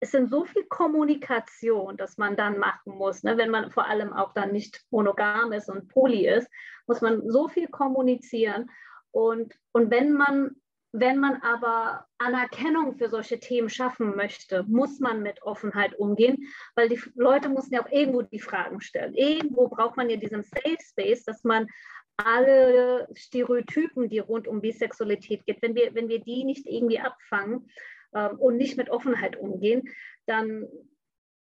es 0.00 0.12
sind 0.12 0.30
so 0.30 0.44
viel 0.44 0.64
Kommunikation, 0.64 1.96
dass 1.96 2.16
man 2.16 2.36
dann 2.36 2.58
machen 2.58 2.96
muss, 2.96 3.22
ne? 3.22 3.36
wenn 3.36 3.50
man 3.50 3.70
vor 3.70 3.86
allem 3.86 4.12
auch 4.12 4.32
dann 4.32 4.52
nicht 4.52 4.84
monogam 4.90 5.52
ist 5.52 5.68
und 5.68 5.88
poly 5.88 6.26
ist, 6.26 6.48
muss 6.86 7.00
man 7.00 7.28
so 7.28 7.48
viel 7.48 7.68
kommunizieren. 7.68 8.70
Und, 9.10 9.54
und 9.72 9.90
wenn 9.90 10.12
man 10.12 10.56
wenn 11.00 11.18
man 11.18 11.42
aber 11.42 12.06
Anerkennung 12.18 12.96
für 12.96 13.08
solche 13.08 13.38
Themen 13.38 13.68
schaffen 13.68 14.16
möchte, 14.16 14.64
muss 14.64 15.00
man 15.00 15.22
mit 15.22 15.42
Offenheit 15.42 15.98
umgehen, 15.98 16.48
weil 16.74 16.88
die 16.88 17.00
Leute 17.14 17.48
müssen 17.48 17.74
ja 17.74 17.84
auch 17.84 17.90
irgendwo 17.90 18.22
die 18.22 18.40
Fragen 18.40 18.80
stellen. 18.80 19.14
Irgendwo 19.14 19.68
braucht 19.68 19.96
man 19.96 20.10
ja 20.10 20.16
diesen 20.16 20.42
Safe 20.42 20.78
Space, 20.80 21.24
dass 21.24 21.44
man 21.44 21.68
alle 22.16 23.08
Stereotypen, 23.14 24.08
die 24.08 24.18
rund 24.18 24.48
um 24.48 24.60
Bisexualität 24.60 25.46
geht, 25.46 25.62
wenn 25.62 25.74
wir, 25.74 25.94
wenn 25.94 26.08
wir 26.08 26.20
die 26.20 26.44
nicht 26.44 26.66
irgendwie 26.66 26.98
abfangen 26.98 27.70
ähm, 28.12 28.38
und 28.38 28.56
nicht 28.56 28.76
mit 28.76 28.90
Offenheit 28.90 29.36
umgehen, 29.36 29.88
dann, 30.26 30.66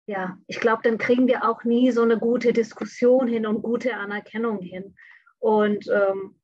ja, 0.07 0.39
ich 0.47 0.61
glaube, 0.61 0.83
dann 0.83 0.99
kriegen 0.99 1.27
wir 1.27 1.49
auch 1.49 1.65
nie 1.65 1.91
so 1.91 2.03
eine 2.03 2.19
gute 2.19 2.53
Diskussion 2.53 3.29
hin 3.29 3.47
und 3.47 3.63
gute 3.63 3.95
Anerkennung 3.97 4.61
hin. 4.61 4.97
Und 5.39 5.87
ähm, 5.89 6.37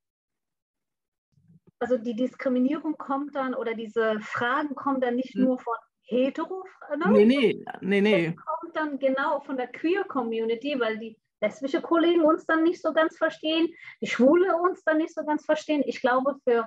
also 1.80 1.96
die 1.96 2.14
Diskriminierung 2.14 2.96
kommt 2.96 3.34
dann 3.34 3.54
oder 3.54 3.74
diese 3.74 4.20
Fragen 4.20 4.74
kommen 4.74 5.00
dann 5.00 5.16
nicht 5.16 5.34
hm. 5.34 5.44
nur 5.44 5.58
von 5.58 5.74
hetero, 6.02 6.64
ne? 6.96 7.10
nee, 7.10 7.24
nee, 7.24 7.64
nee, 7.80 8.00
nee. 8.00 8.34
Das 8.34 8.44
kommt 8.44 8.76
dann 8.76 8.98
genau 8.98 9.40
von 9.40 9.56
der 9.56 9.68
Queer 9.68 10.04
Community, 10.04 10.78
weil 10.78 10.98
die 10.98 11.16
lesbische 11.40 11.80
Kollegen 11.80 12.22
uns 12.22 12.44
dann 12.46 12.64
nicht 12.64 12.82
so 12.82 12.92
ganz 12.92 13.16
verstehen, 13.16 13.68
die 14.00 14.06
Schwule 14.06 14.56
uns 14.56 14.84
dann 14.84 14.98
nicht 14.98 15.14
so 15.14 15.24
ganz 15.24 15.44
verstehen. 15.44 15.82
Ich 15.86 16.00
glaube, 16.00 16.36
für 16.44 16.66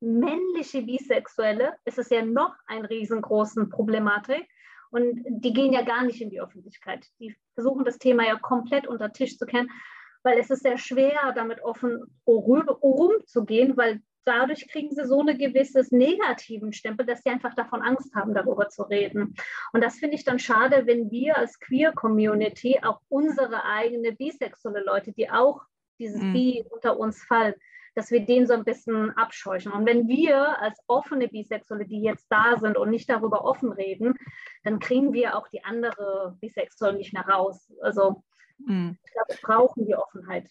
männliche 0.00 0.82
Bisexuelle 0.82 1.74
ist 1.84 1.98
es 1.98 2.10
ja 2.10 2.24
noch 2.24 2.54
eine 2.66 2.88
riesengroße 2.88 3.66
Problematik. 3.66 4.46
Und 4.90 5.24
die 5.26 5.52
gehen 5.52 5.72
ja 5.72 5.82
gar 5.82 6.04
nicht 6.04 6.20
in 6.20 6.30
die 6.30 6.40
Öffentlichkeit. 6.40 7.06
Die 7.18 7.34
versuchen 7.54 7.84
das 7.84 7.98
Thema 7.98 8.24
ja 8.24 8.38
komplett 8.38 8.86
unter 8.86 9.12
Tisch 9.12 9.36
zu 9.36 9.46
kennen, 9.46 9.70
weil 10.22 10.38
es 10.38 10.50
ist 10.50 10.62
sehr 10.62 10.78
schwer, 10.78 11.32
damit 11.34 11.62
offen 11.62 12.04
rumzugehen, 12.26 13.76
weil 13.76 14.00
dadurch 14.26 14.68
kriegen 14.68 14.94
sie 14.94 15.06
so 15.06 15.20
eine 15.20 15.36
gewisses 15.36 15.92
negativen 15.92 16.72
Stempel, 16.72 17.06
dass 17.06 17.22
sie 17.22 17.30
einfach 17.30 17.54
davon 17.54 17.82
Angst 17.82 18.14
haben, 18.14 18.34
darüber 18.34 18.68
zu 18.68 18.82
reden. 18.82 19.34
Und 19.72 19.82
das 19.82 19.96
finde 19.96 20.16
ich 20.16 20.24
dann 20.24 20.38
schade, 20.38 20.86
wenn 20.86 21.10
wir 21.10 21.36
als 21.36 21.58
Queer 21.60 21.92
Community 21.92 22.80
auch 22.82 23.00
unsere 23.08 23.64
eigene 23.64 24.12
bisexuelle 24.12 24.84
Leute, 24.84 25.12
die 25.12 25.30
auch 25.30 25.62
dieses 25.98 26.20
mhm. 26.20 26.32
Bi 26.32 26.64
unter 26.70 26.98
uns 26.98 27.22
fallen, 27.22 27.54
dass 27.94 28.10
wir 28.10 28.26
den 28.26 28.46
so 28.46 28.52
ein 28.52 28.64
bisschen 28.64 29.16
abscheuchen. 29.16 29.72
Und 29.72 29.86
wenn 29.86 30.06
wir 30.06 30.60
als 30.60 30.78
offene 30.86 31.28
Bisexuelle, 31.28 31.86
die 31.86 32.02
jetzt 32.02 32.26
da 32.28 32.58
sind 32.58 32.76
und 32.76 32.90
nicht 32.90 33.08
darüber 33.08 33.44
offen 33.44 33.72
reden, 33.72 34.14
dann 34.64 34.78
kriegen 34.80 35.14
wir 35.14 35.36
auch 35.36 35.48
die 35.48 35.64
andere 35.64 36.36
Bisexuelle 36.40 36.98
nicht 36.98 37.14
mehr 37.14 37.26
raus. 37.26 37.72
Also 37.80 38.22
mhm. 38.58 38.98
ich 39.02 39.12
glaube, 39.12 39.28
wir 39.28 39.38
brauchen 39.42 39.86
die 39.86 39.94
Offenheit. 39.94 40.50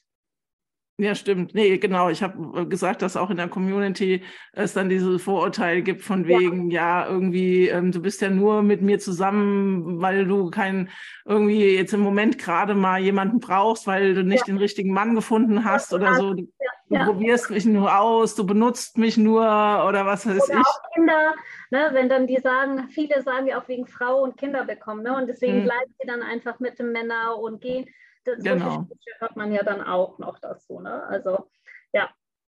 Ja, 0.97 1.13
stimmt. 1.13 1.53
Nee, 1.53 1.77
genau. 1.77 2.09
Ich 2.09 2.23
habe 2.23 2.61
äh, 2.61 2.65
gesagt, 2.65 3.01
dass 3.01 3.17
auch 3.17 3.29
in 3.29 3.35
der 3.35 3.49
Community 3.49 4.23
es 4.53 4.71
dann 4.73 4.87
dieses 4.87 5.21
Vorurteil 5.21 5.81
gibt 5.81 6.01
von 6.01 6.25
wegen, 6.25 6.71
ja, 6.71 7.01
ja 7.01 7.09
irgendwie, 7.09 7.67
ähm, 7.67 7.91
du 7.91 8.01
bist 8.01 8.21
ja 8.21 8.29
nur 8.29 8.63
mit 8.63 8.81
mir 8.81 8.97
zusammen, 8.97 10.01
weil 10.01 10.25
du 10.25 10.49
keinen 10.49 10.89
irgendwie 11.25 11.75
jetzt 11.75 11.93
im 11.93 11.99
Moment 11.99 12.37
gerade 12.37 12.75
mal 12.75 13.01
jemanden 13.01 13.39
brauchst, 13.39 13.87
weil 13.87 14.13
du 14.13 14.23
nicht 14.23 14.47
ja. 14.47 14.53
den 14.53 14.57
richtigen 14.57 14.93
Mann 14.93 15.15
gefunden 15.15 15.65
hast 15.65 15.91
ja, 15.91 15.97
oder 15.97 16.15
so. 16.15 16.33
Du, 16.33 16.47
du 16.89 16.97
probierst 17.03 17.49
mich 17.49 17.65
nur 17.65 17.99
aus, 17.99 18.35
du 18.35 18.45
benutzt 18.45 18.97
mich 18.97 19.17
nur 19.17 19.41
oder 19.41 20.05
was 20.05 20.25
weiß 20.25 20.49
oder 20.49 20.59
ich. 20.59 20.65
Auch 20.65 20.79
Kinder, 20.93 21.33
ne, 21.71 21.89
wenn 21.91 22.07
dann 22.07 22.25
die 22.25 22.37
sagen, 22.37 22.87
viele 22.87 23.21
sagen 23.21 23.47
ja 23.47 23.59
auch 23.59 23.67
wegen 23.67 23.85
Frau 23.85 24.23
und 24.23 24.37
Kinder 24.37 24.63
bekommen, 24.63 25.03
ne? 25.03 25.13
Und 25.17 25.27
deswegen 25.27 25.57
hm. 25.57 25.63
bleiben 25.65 25.93
sie 25.99 26.07
dann 26.07 26.21
einfach 26.21 26.59
mit 26.61 26.79
dem 26.79 26.93
Männer 26.93 27.37
und 27.37 27.59
gehen 27.59 27.85
das 28.25 28.43
genau. 28.43 28.87
hört 29.19 29.35
man 29.35 29.51
ja 29.51 29.63
dann 29.63 29.81
auch 29.81 30.19
noch 30.19 30.39
dazu. 30.39 30.79
Ne? 30.79 31.03
Also 31.03 31.49
ja, 31.93 32.09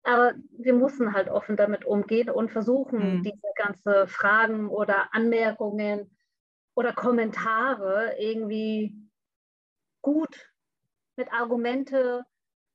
aber 0.03 0.33
wir 0.57 0.73
müssen 0.73 1.13
halt 1.13 1.29
offen 1.29 1.55
damit 1.55 1.85
umgehen 1.85 2.29
und 2.29 2.51
versuchen, 2.51 3.17
mhm. 3.17 3.23
diese 3.23 3.51
ganze 3.55 4.07
Fragen 4.07 4.69
oder 4.69 5.13
Anmerkungen 5.13 6.09
oder 6.75 6.93
Kommentare 6.93 8.15
irgendwie 8.17 8.95
gut 10.01 10.51
mit 11.15 11.31
Argumente 11.31 12.25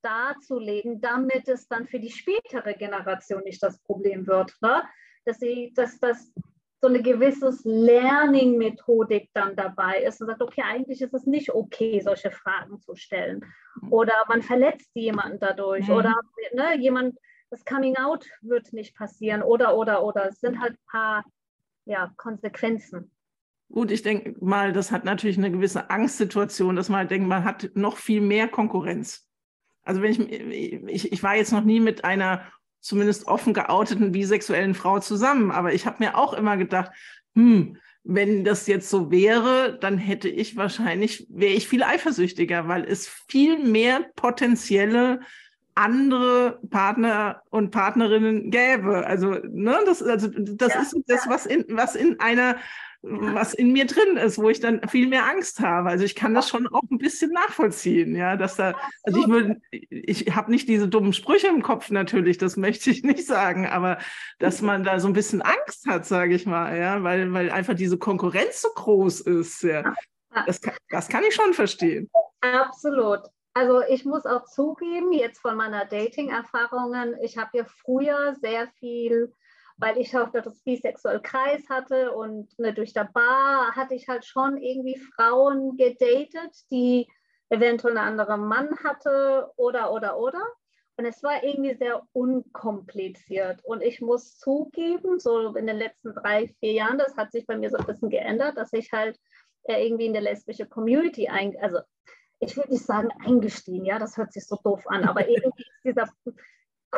darzulegen, 0.03 1.01
damit 1.01 1.49
es 1.49 1.67
dann 1.67 1.87
für 1.87 1.99
die 1.99 2.11
spätere 2.11 2.75
Generation 2.75 3.43
nicht 3.43 3.63
das 3.63 3.81
Problem 3.83 4.27
wird. 4.27 4.55
Ne? 4.61 4.83
Dass, 5.25 5.39
sie, 5.39 5.73
dass, 5.75 5.99
dass 5.99 6.33
so 6.85 6.89
eine 6.89 7.01
gewisse 7.01 7.51
Learning-Methodik 7.65 9.31
dann 9.33 9.57
dabei 9.57 10.03
ist 10.07 10.21
und 10.21 10.27
sagt, 10.27 10.43
okay, 10.43 10.61
eigentlich 10.61 11.01
ist 11.01 11.15
es 11.15 11.25
nicht 11.25 11.55
okay, 11.55 11.99
solche 12.05 12.31
Fragen 12.31 12.79
zu 12.79 12.95
stellen. 12.95 13.43
Oder 13.89 14.13
man 14.29 14.43
verletzt 14.43 14.91
jemanden 14.93 15.39
dadurch. 15.41 15.89
Mhm. 15.89 15.95
Oder 15.95 16.15
ne, 16.53 16.79
jemand, 16.79 17.17
das 17.49 17.65
Coming 17.65 17.97
Out 17.97 18.27
wird 18.43 18.75
nicht 18.75 18.95
passieren. 18.95 19.43
Oder, 19.43 19.79
oder, 19.79 20.05
oder. 20.05 20.29
Es 20.29 20.41
sind 20.41 20.61
halt 20.61 20.75
ein 20.75 20.87
paar 20.91 21.25
ja, 21.87 22.13
Konsequenzen. 22.19 23.11
Gut, 23.73 23.91
ich 23.91 24.03
denke 24.03 24.37
mal, 24.45 24.75
das 24.75 24.93
hat 24.93 25.07
natürlich 25.07 25.39
eine 25.39 25.51
gewisse 25.51 25.89
Angstsituation, 25.89 26.77
dass 26.77 26.91
man 26.91 26.99
halt 26.99 27.11
denkt, 27.11 27.27
man 27.27 27.45
hat 27.45 27.71
noch 27.73 27.97
viel 27.97 28.21
mehr 28.21 28.47
Konkurrenz. 28.47 29.27
Also 29.85 30.03
wenn 30.03 30.11
ich, 30.11 30.73
ich, 30.87 31.13
ich 31.13 31.23
war 31.23 31.35
jetzt 31.35 31.53
noch 31.53 31.65
nie 31.65 31.81
mit 31.81 32.05
einer 32.05 32.43
zumindest 32.85 33.27
offen 33.27 33.55
geouteten 33.55 34.13
bisexuellen 34.13 34.75
Frau 34.75 34.99
zusammen. 34.99 35.51
Aber 35.51 35.73
ich 35.73 35.87
habe 35.87 36.05
mir 36.05 36.19
auch 36.19 36.35
immer 36.35 36.59
gedacht, 36.59 36.93
hm, 37.35 37.79
wenn 38.05 38.45
das 38.45 38.67
jetzt 38.67 38.91
so 38.91 39.11
wäre, 39.11 39.79
dann 39.81 39.97
hätte 39.97 40.29
ich 40.29 40.57
wahrscheinlich, 40.57 41.27
wäre 41.31 41.55
ich 41.55 41.67
viel 41.67 41.83
eifersüchtiger, 41.83 42.69
weil 42.69 42.85
es 42.85 43.09
viel 43.09 43.59
mehr 43.59 44.05
potenzielle 44.15 45.21
andere 45.75 46.61
Partner 46.71 47.43
und 47.49 47.71
Partnerinnen 47.71 48.51
gäbe. 48.51 49.07
Also, 49.07 49.31
ne, 49.31 49.79
das, 49.87 50.03
also 50.03 50.29
das 50.29 50.75
ja, 50.75 50.83
ist 50.83 50.95
das, 51.07 51.27
was 51.27 51.47
in, 51.47 51.65
was 51.71 51.97
in 51.97 52.21
einer 52.21 52.57
was 53.07 53.53
in 53.55 53.73
mir 53.73 53.87
drin 53.87 54.17
ist, 54.17 54.39
wo 54.39 54.49
ich 54.49 54.61
dann 54.61 54.81
viel 54.89 55.09
mehr 55.09 55.27
Angst 55.27 55.61
habe. 55.61 55.91
Also 55.91 56.05
ich 56.05 56.15
kann 56.15 56.35
das 56.35 56.49
schon 56.49 56.67
auch 56.67 56.83
ein 56.91 56.99
bisschen 56.99 57.31
nachvollziehen, 57.33 58.17
ja, 58.17 58.37
dass 58.37 58.57
da, 58.57 58.75
also 59.03 59.21
ich 59.21 59.29
würde, 59.29 59.61
ich 59.71 60.35
habe 60.35 60.51
nicht 60.51 60.69
diese 60.69 60.89
dummen 60.89 61.13
Sprüche 61.13 61.49
im 61.49 61.63
Kopf 61.63 61.91
natürlich, 61.91 62.39
das 62.39 62.57
möchte 62.57 62.91
ich 62.91 63.03
nicht 63.03 63.27
sagen, 63.27 63.67
aber 63.67 63.99
dass 64.39 64.63
man 64.63 64.85
da 64.85 65.01
so 65.01 65.09
ein 65.09 65.13
bisschen 65.13 65.43
Angst 65.43 65.87
hat, 65.87 66.07
sage 66.07 66.35
ich 66.35 66.47
mal, 66.47 66.79
ja, 66.79 67.03
weil, 67.03 67.33
weil 67.33 67.51
einfach 67.51 67.75
diese 67.75 67.99
Konkurrenz 67.99 68.63
so 68.63 68.69
groß 68.75 69.21
ist, 69.21 69.63
ja. 69.63 69.95
Das 70.47 70.61
kann, 70.61 70.75
das 70.89 71.09
kann 71.09 71.23
ich 71.23 71.35
schon 71.35 71.55
verstehen. 71.55 72.11
Absolut. 72.41 73.21
Also 73.53 73.83
ich 73.89 74.05
muss 74.05 74.27
auch 74.27 74.47
zugeben, 74.47 75.13
jetzt 75.13 75.39
von 75.39 75.57
meiner 75.57 75.85
Dating-Erfahrungen, 75.85 77.15
ich 77.23 77.39
habe 77.39 77.59
ja 77.59 77.65
früher 77.65 78.35
sehr 78.41 78.67
viel 78.81 79.33
weil 79.77 79.99
ich 79.99 80.17
auch 80.17 80.31
das 80.31 80.61
bisexuell 80.61 81.21
Kreis 81.21 81.69
hatte 81.69 82.13
und 82.13 82.57
ne, 82.59 82.73
durch 82.73 82.93
der 82.93 83.09
Bar 83.13 83.75
hatte 83.75 83.95
ich 83.95 84.09
halt 84.09 84.25
schon 84.25 84.57
irgendwie 84.57 84.97
Frauen 85.17 85.77
gedatet, 85.77 86.55
die 86.71 87.09
eventuell 87.49 87.97
einen 87.97 88.19
anderen 88.19 88.47
Mann 88.47 88.77
hatte 88.85 89.51
oder, 89.57 89.93
oder, 89.93 90.19
oder. 90.19 90.43
Und 90.97 91.07
es 91.07 91.23
war 91.25 91.43
irgendwie 91.43 91.75
sehr 91.75 92.03
unkompliziert. 92.13 93.65
Und 93.65 93.83
ich 93.83 94.01
muss 94.01 94.39
zugeben, 94.39 95.19
so 95.19 95.55
in 95.57 95.67
den 95.67 95.79
letzten 95.79 96.15
drei, 96.15 96.55
vier 96.61 96.73
Jahren, 96.73 96.99
das 96.99 97.17
hat 97.17 97.33
sich 97.33 97.47
bei 97.47 97.57
mir 97.57 97.71
so 97.71 97.79
ein 97.79 97.87
bisschen 97.87 98.11
geändert, 98.11 98.57
dass 98.57 98.73
ich 98.73 98.93
halt 98.93 99.19
äh, 99.65 99.85
irgendwie 99.85 100.07
in 100.07 100.13
der 100.13 100.23
lesbische 100.23 100.67
Community, 100.67 101.29
ein, 101.29 101.57
also 101.61 101.81
ich 102.39 102.57
würde 102.57 102.73
nicht 102.73 102.85
sagen 102.85 103.09
eingestiegen, 103.25 103.85
ja, 103.85 103.99
das 103.99 104.17
hört 104.17 104.33
sich 104.33 104.47
so 104.47 104.57
doof 104.63 104.85
an, 104.87 105.05
aber 105.05 105.29
irgendwie 105.29 105.63
ist 105.63 105.85
dieser 105.85 106.09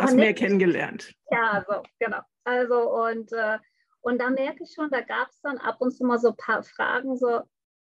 Hast 0.00 0.14
mehr 0.14 0.34
kennengelernt. 0.34 1.14
Ja, 1.30 1.64
so, 1.68 1.82
genau. 1.98 2.20
Also 2.44 2.92
und, 2.92 3.32
äh, 3.32 3.58
und 4.00 4.20
da 4.20 4.30
merke 4.30 4.62
ich 4.62 4.72
schon, 4.74 4.90
da 4.90 5.00
gab 5.00 5.28
es 5.30 5.40
dann 5.40 5.58
ab 5.58 5.76
und 5.80 5.92
zu 5.92 6.04
mal 6.04 6.18
so 6.18 6.28
ein 6.28 6.36
paar 6.36 6.62
Fragen, 6.62 7.16
so, 7.16 7.42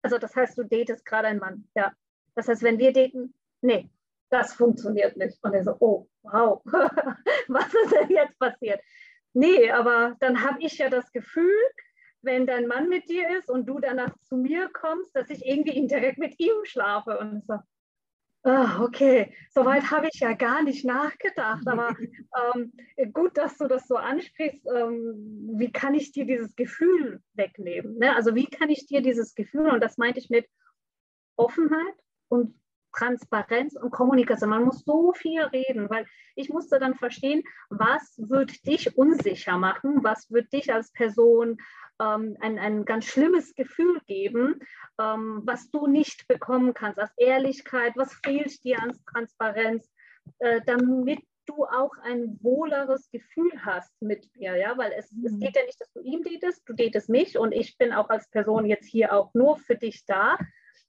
also 0.02 0.18
das 0.18 0.36
heißt, 0.36 0.58
du 0.58 0.64
datest 0.64 1.06
gerade 1.06 1.28
einen 1.28 1.40
Mann, 1.40 1.68
ja. 1.76 1.92
Das 2.36 2.48
heißt, 2.48 2.64
wenn 2.64 2.80
wir 2.80 2.94
daten, 2.94 3.34
nee, 3.62 3.90
das 4.30 4.54
funktioniert 4.54 5.16
nicht. 5.16 5.38
Und 5.44 5.54
er 5.54 5.64
so, 5.64 5.76
oh, 5.80 6.08
wow, 6.24 6.62
was 7.48 7.74
ist 7.74 7.92
denn 7.92 8.10
jetzt 8.10 8.38
passiert? 8.40 8.82
Nee, 9.34 9.72
aber 9.72 10.16
dann 10.20 10.44
habe 10.44 10.62
ich 10.62 10.78
ja 10.78 10.90
das 10.90 11.12
Gefühl, 11.12 11.56
wenn 12.22 12.48
dein 12.48 12.68
Mann 12.68 12.90
mit 12.90 13.10
dir 13.10 13.38
ist 13.38 13.50
und 13.50 13.68
du 13.68 13.80
danach 13.80 14.18
zu 14.22 14.38
mir 14.38 14.70
kommst, 14.70 15.16
dass 15.16 15.30
ich 15.30 15.46
irgendwie 15.46 15.86
direkt 15.88 16.18
mit 16.18 16.40
ihm 16.40 16.64
schlafe. 16.64 17.20
Und 17.20 17.46
so, 17.46 17.56
Ah, 18.46 18.82
okay, 18.84 19.34
soweit 19.52 19.90
habe 19.90 20.10
ich 20.14 20.20
ja 20.20 20.34
gar 20.34 20.64
nicht 20.64 20.84
nachgedacht, 20.84 21.66
aber 21.66 21.96
ähm, 22.56 22.74
gut, 23.14 23.38
dass 23.38 23.58
du 23.58 23.68
das 23.68 23.88
so 23.88 23.96
ansprichst. 23.96 24.68
Ähm, 24.68 25.50
wie 25.56 25.72
kann 25.72 25.96
ich 25.96 26.12
dir 26.12 26.26
dieses 26.26 26.54
Gefühl 26.56 27.22
wegnehmen? 27.36 27.98
Ne? 28.00 28.14
Also 28.14 28.36
wie 28.36 28.48
kann 28.48 28.70
ich 28.70 28.86
dir 28.86 29.02
dieses 29.02 29.34
Gefühl, 29.34 29.70
und 29.70 29.82
das 29.82 29.98
meinte 29.98 30.20
ich 30.20 30.30
mit 30.30 30.46
Offenheit 31.38 31.96
und 32.28 32.60
Transparenz 32.94 33.76
und 33.76 33.92
Kommunikation. 33.92 34.50
Man 34.50 34.66
muss 34.66 34.84
so 34.86 35.14
viel 35.14 35.42
reden, 35.42 35.90
weil 35.90 36.06
ich 36.36 36.50
musste 36.50 36.80
dann 36.80 36.96
verstehen, 36.96 37.44
was 37.70 38.16
wird 38.18 38.66
dich 38.68 38.98
unsicher 38.98 39.58
machen, 39.58 40.04
was 40.04 40.30
wird 40.32 40.54
dich 40.54 40.72
als 40.72 40.92
Person 40.92 41.58
ähm, 42.04 42.38
ein, 42.40 42.60
ein 42.60 42.86
ganz 42.86 43.06
schlimmes 43.06 43.56
Gefühl 43.56 44.00
geben, 44.08 44.60
ähm, 45.00 45.42
was 45.46 45.70
du 45.72 45.88
nicht 45.88 46.28
bekommen 46.28 46.74
kannst, 46.74 47.00
als 47.00 47.12
Ehrlichkeit, 47.18 47.94
was 47.96 48.14
fehlt 48.24 48.64
dir 48.64 48.82
an 48.82 48.98
Transparenz, 49.12 49.90
äh, 50.40 50.62
damit 50.66 51.20
du 51.46 51.66
auch 51.66 51.92
ein 52.04 52.40
wohleres 52.42 53.10
Gefühl 53.12 53.52
hast 53.66 53.92
mit 54.02 54.30
mir, 54.36 54.56
ja, 54.56 54.78
weil 54.78 54.94
es, 54.94 55.12
mhm. 55.12 55.26
es 55.26 55.40
geht 55.40 55.56
ja 55.56 55.66
nicht, 55.66 55.80
dass 55.80 55.92
du 55.94 56.02
ihm 56.02 56.24
datest, 56.24 56.64
du 56.66 56.74
datest 56.74 57.10
mich 57.10 57.38
und 57.38 57.52
ich 57.52 57.78
bin 57.78 57.92
auch 57.92 58.10
als 58.10 58.30
Person 58.30 58.66
jetzt 58.66 58.88
hier 58.88 59.14
auch 59.14 59.34
nur 59.34 59.58
für 59.58 59.76
dich 59.76 60.06
da. 60.06 60.38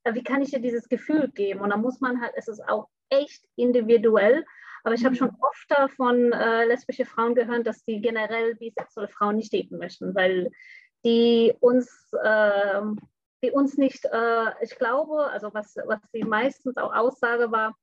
Äh, 0.05 0.15
wie 0.15 0.23
kann 0.23 0.43
ich 0.43 0.51
dir 0.51 0.61
dieses 0.61 0.89
Gefühl 0.89 1.29
geben? 1.29 1.61
Und 1.61 1.71
da 1.71 1.77
muss 1.77 2.01
man 2.01 2.21
halt, 2.21 2.33
es 2.37 2.49
ist 2.49 2.63
auch 2.69 2.89
echt 3.09 3.45
individuell, 3.57 4.45
aber 4.85 4.95
ich 4.95 5.05
habe 5.05 5.17
schon 5.17 5.29
mhm. 5.29 5.39
oft 5.41 5.93
von 5.97 6.33
äh, 6.33 6.67
lesbische 6.67 7.07
Frauen 7.07 7.35
gehört, 7.35 7.67
dass 7.67 7.85
die 7.85 8.01
generell 8.01 8.55
bisexuelle 8.57 9.09
Frauen 9.09 9.37
nicht 9.37 9.53
daten 9.53 9.79
möchten, 9.79 10.15
weil 10.15 10.51
die 11.05 11.55
uns, 11.61 12.13
äh, 12.23 12.83
die 13.43 13.51
uns 13.51 13.77
nicht, 13.77 14.05
äh, 14.07 14.51
ich 14.63 14.77
glaube, 14.77 15.31
also 15.31 15.53
was, 15.53 15.77
was 15.87 16.01
sie 16.13 16.25
meistens 16.25 16.77
auch 16.77 16.95
Aussage 16.95 17.51
war, 17.51 17.77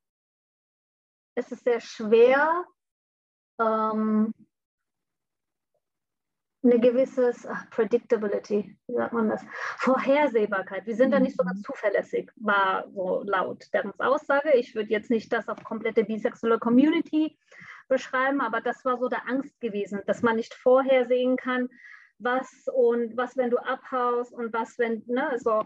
es 1.35 1.51
ist 1.51 1.63
sehr 1.63 1.79
schwer, 1.79 2.65
ähm, 3.59 4.33
eine 6.63 6.79
gewisse 6.79 7.33
Predictability, 7.71 8.77
wie 8.87 8.93
sagt 8.93 9.13
man 9.13 9.29
das? 9.29 9.43
Vorhersehbarkeit. 9.77 10.85
Wir 10.85 10.95
sind 10.95 11.11
da 11.11 11.19
nicht 11.19 11.35
so 11.35 11.43
ganz 11.43 11.59
mhm. 11.59 11.63
zuverlässig, 11.63 12.31
war 12.35 12.87
so 12.93 13.23
laut 13.23 13.65
deren 13.73 13.99
Aussage. 13.99 14.51
Ich 14.53 14.75
würde 14.75 14.91
jetzt 14.91 15.09
nicht 15.09 15.33
das 15.33 15.47
auf 15.47 15.63
komplette 15.63 16.03
bisexuelle 16.03 16.59
Community 16.59 17.37
beschreiben, 17.87 18.41
aber 18.41 18.61
das 18.61 18.85
war 18.85 18.97
so 18.99 19.09
der 19.09 19.27
Angst 19.27 19.59
gewesen, 19.59 20.01
dass 20.05 20.21
man 20.21 20.35
nicht 20.35 20.53
vorhersehen 20.53 21.35
kann, 21.35 21.67
was 22.23 22.67
und 22.73 23.15
was, 23.17 23.37
wenn 23.37 23.49
du 23.49 23.57
abhaust 23.57 24.33
und 24.33 24.53
was, 24.53 24.77
wenn, 24.77 25.03
ne, 25.07 25.37
so. 25.37 25.65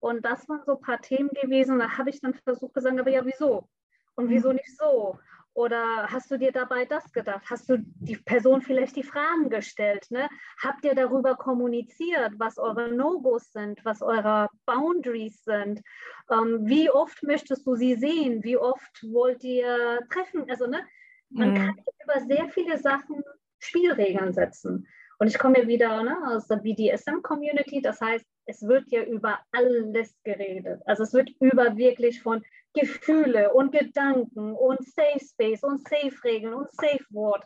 Und 0.00 0.24
das 0.24 0.48
waren 0.48 0.62
so 0.66 0.76
ein 0.76 0.82
paar 0.82 1.00
Themen 1.00 1.30
gewesen. 1.40 1.78
Da 1.78 1.96
habe 1.96 2.10
ich 2.10 2.20
dann 2.20 2.34
versucht 2.34 2.74
gesagt, 2.74 2.98
aber 2.98 3.10
ja, 3.10 3.24
wieso? 3.24 3.68
Und 4.16 4.28
wieso 4.28 4.50
mhm. 4.50 4.56
nicht 4.56 4.76
so? 4.76 5.18
Oder 5.54 6.08
hast 6.10 6.32
du 6.32 6.36
dir 6.36 6.50
dabei 6.50 6.84
das 6.84 7.12
gedacht? 7.12 7.44
Hast 7.48 7.70
du 7.70 7.78
die 7.78 8.16
Person 8.16 8.60
vielleicht 8.60 8.96
die 8.96 9.04
Fragen 9.04 9.48
gestellt? 9.50 10.10
Ne? 10.10 10.28
Habt 10.60 10.84
ihr 10.84 10.96
darüber 10.96 11.36
kommuniziert, 11.36 12.32
was 12.38 12.58
eure 12.58 12.92
No-Gos 12.92 13.52
sind, 13.52 13.84
was 13.84 14.02
eure 14.02 14.50
Boundaries 14.66 15.44
sind? 15.44 15.80
Ähm, 16.28 16.66
wie 16.66 16.90
oft 16.90 17.22
möchtest 17.22 17.66
du 17.68 17.76
sie 17.76 17.94
sehen? 17.94 18.42
Wie 18.42 18.56
oft 18.56 19.04
wollt 19.04 19.44
ihr 19.44 20.00
treffen? 20.10 20.44
Also 20.50 20.66
ne, 20.66 20.84
man 21.30 21.52
mhm. 21.52 21.54
kann 21.54 21.76
über 22.02 22.26
sehr 22.26 22.48
viele 22.48 22.78
Sachen 22.78 23.22
Spielregeln 23.60 24.32
setzen. 24.32 24.88
Und 25.18 25.28
ich 25.28 25.38
komme 25.38 25.60
ja 25.60 25.66
wieder 25.66 26.02
ne, 26.02 26.16
aus 26.28 26.46
der 26.48 26.56
BDSM-Community, 26.56 27.80
das 27.82 28.00
heißt, 28.00 28.26
es 28.46 28.62
wird 28.62 28.90
ja 28.90 29.02
über 29.02 29.38
alles 29.52 30.14
geredet. 30.24 30.82
Also 30.86 31.04
es 31.04 31.12
wird 31.12 31.30
über 31.40 31.76
wirklich 31.76 32.22
von 32.22 32.42
Gefühle 32.74 33.52
und 33.52 33.72
Gedanken 33.72 34.54
und 34.54 34.84
Safe 34.84 35.24
Space 35.24 35.62
und 35.62 35.86
Safe 35.88 36.14
Regeln 36.24 36.54
und 36.54 36.70
Safe 36.72 37.04
Word. 37.10 37.44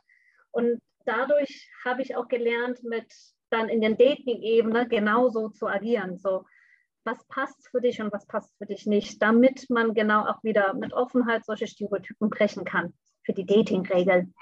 Und 0.50 0.80
dadurch 1.04 1.70
habe 1.84 2.02
ich 2.02 2.16
auch 2.16 2.28
gelernt, 2.28 2.82
mit 2.82 3.06
dann 3.50 3.68
in 3.68 3.80
der 3.80 3.94
Dating-Ebene 3.94 4.88
genauso 4.88 5.48
zu 5.50 5.66
agieren. 5.66 6.18
So, 6.18 6.44
was 7.04 7.24
passt 7.28 7.68
für 7.70 7.80
dich 7.80 8.00
und 8.00 8.12
was 8.12 8.26
passt 8.26 8.56
für 8.58 8.66
dich 8.66 8.86
nicht, 8.86 9.22
damit 9.22 9.68
man 9.70 9.94
genau 9.94 10.26
auch 10.26 10.42
wieder 10.42 10.74
mit 10.74 10.92
Offenheit 10.92 11.44
solche 11.44 11.66
Stereotypen 11.66 12.30
brechen 12.30 12.64
kann 12.64 12.92
für 13.24 13.32
die 13.32 13.46
Dating-Regeln. 13.46 14.34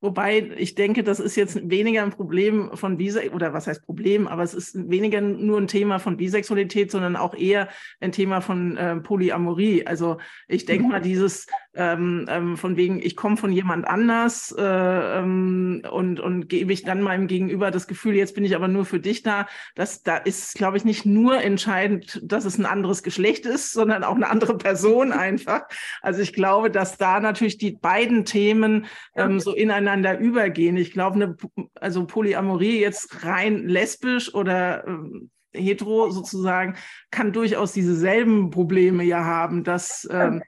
Wobei 0.00 0.52
ich 0.56 0.76
denke, 0.76 1.02
das 1.02 1.18
ist 1.18 1.34
jetzt 1.34 1.68
weniger 1.68 2.02
ein 2.04 2.10
Problem 2.10 2.70
von 2.74 2.96
Bisexualität, 2.96 3.34
oder 3.34 3.52
was 3.52 3.66
heißt 3.66 3.84
Problem, 3.84 4.28
aber 4.28 4.44
es 4.44 4.54
ist 4.54 4.88
weniger 4.88 5.20
nur 5.20 5.58
ein 5.58 5.66
Thema 5.66 5.98
von 5.98 6.16
Bisexualität, 6.16 6.90
sondern 6.90 7.16
auch 7.16 7.34
eher 7.34 7.68
ein 8.00 8.12
Thema 8.12 8.40
von 8.40 8.76
äh, 8.76 8.96
Polyamorie. 8.96 9.86
Also 9.86 10.18
ich 10.46 10.66
denke 10.66 10.84
mhm. 10.84 10.90
mal, 10.90 11.00
dieses 11.00 11.46
ähm, 11.74 12.26
ähm, 12.28 12.56
von 12.56 12.76
wegen, 12.76 13.00
ich 13.00 13.16
komme 13.16 13.36
von 13.36 13.52
jemand 13.52 13.86
anders 13.86 14.54
äh, 14.56 14.62
ähm, 14.62 15.82
und, 15.90 16.20
und 16.20 16.48
gebe 16.48 16.72
ich 16.72 16.82
dann 16.82 17.02
meinem 17.02 17.26
Gegenüber 17.26 17.70
das 17.70 17.86
Gefühl, 17.86 18.14
jetzt 18.14 18.34
bin 18.34 18.44
ich 18.44 18.54
aber 18.54 18.68
nur 18.68 18.84
für 18.84 19.00
dich 19.00 19.22
da. 19.22 19.46
Das, 19.74 20.02
da 20.02 20.16
ist, 20.16 20.54
glaube 20.54 20.76
ich, 20.76 20.84
nicht 20.84 21.06
nur 21.06 21.40
entscheidend, 21.40 22.20
dass 22.22 22.44
es 22.44 22.58
ein 22.58 22.66
anderes 22.66 23.02
Geschlecht 23.02 23.46
ist, 23.46 23.72
sondern 23.72 24.04
auch 24.04 24.16
eine 24.16 24.28
andere 24.28 24.58
Person 24.58 25.12
einfach. 25.12 25.62
Also 26.02 26.20
ich 26.20 26.32
glaube, 26.32 26.70
dass 26.70 26.98
da 26.98 27.20
natürlich 27.20 27.58
die 27.58 27.72
beiden 27.72 28.24
Themen 28.24 28.86
ähm, 29.16 29.40
so 29.40 29.54
ineinander 29.88 30.18
übergehen. 30.18 30.76
Ich 30.76 30.92
glaube, 30.92 31.16
eine, 31.16 31.36
also 31.74 32.06
Polyamorie 32.06 32.80
jetzt 32.80 33.24
rein 33.24 33.66
lesbisch 33.66 34.34
oder 34.34 34.86
ähm, 34.86 35.30
hetero 35.52 36.10
sozusagen 36.10 36.74
kann 37.10 37.32
durchaus 37.32 37.72
dieselben 37.72 38.50
Probleme 38.50 39.02
ja 39.04 39.24
haben, 39.24 39.64
dass 39.64 40.06
ähm, 40.10 40.42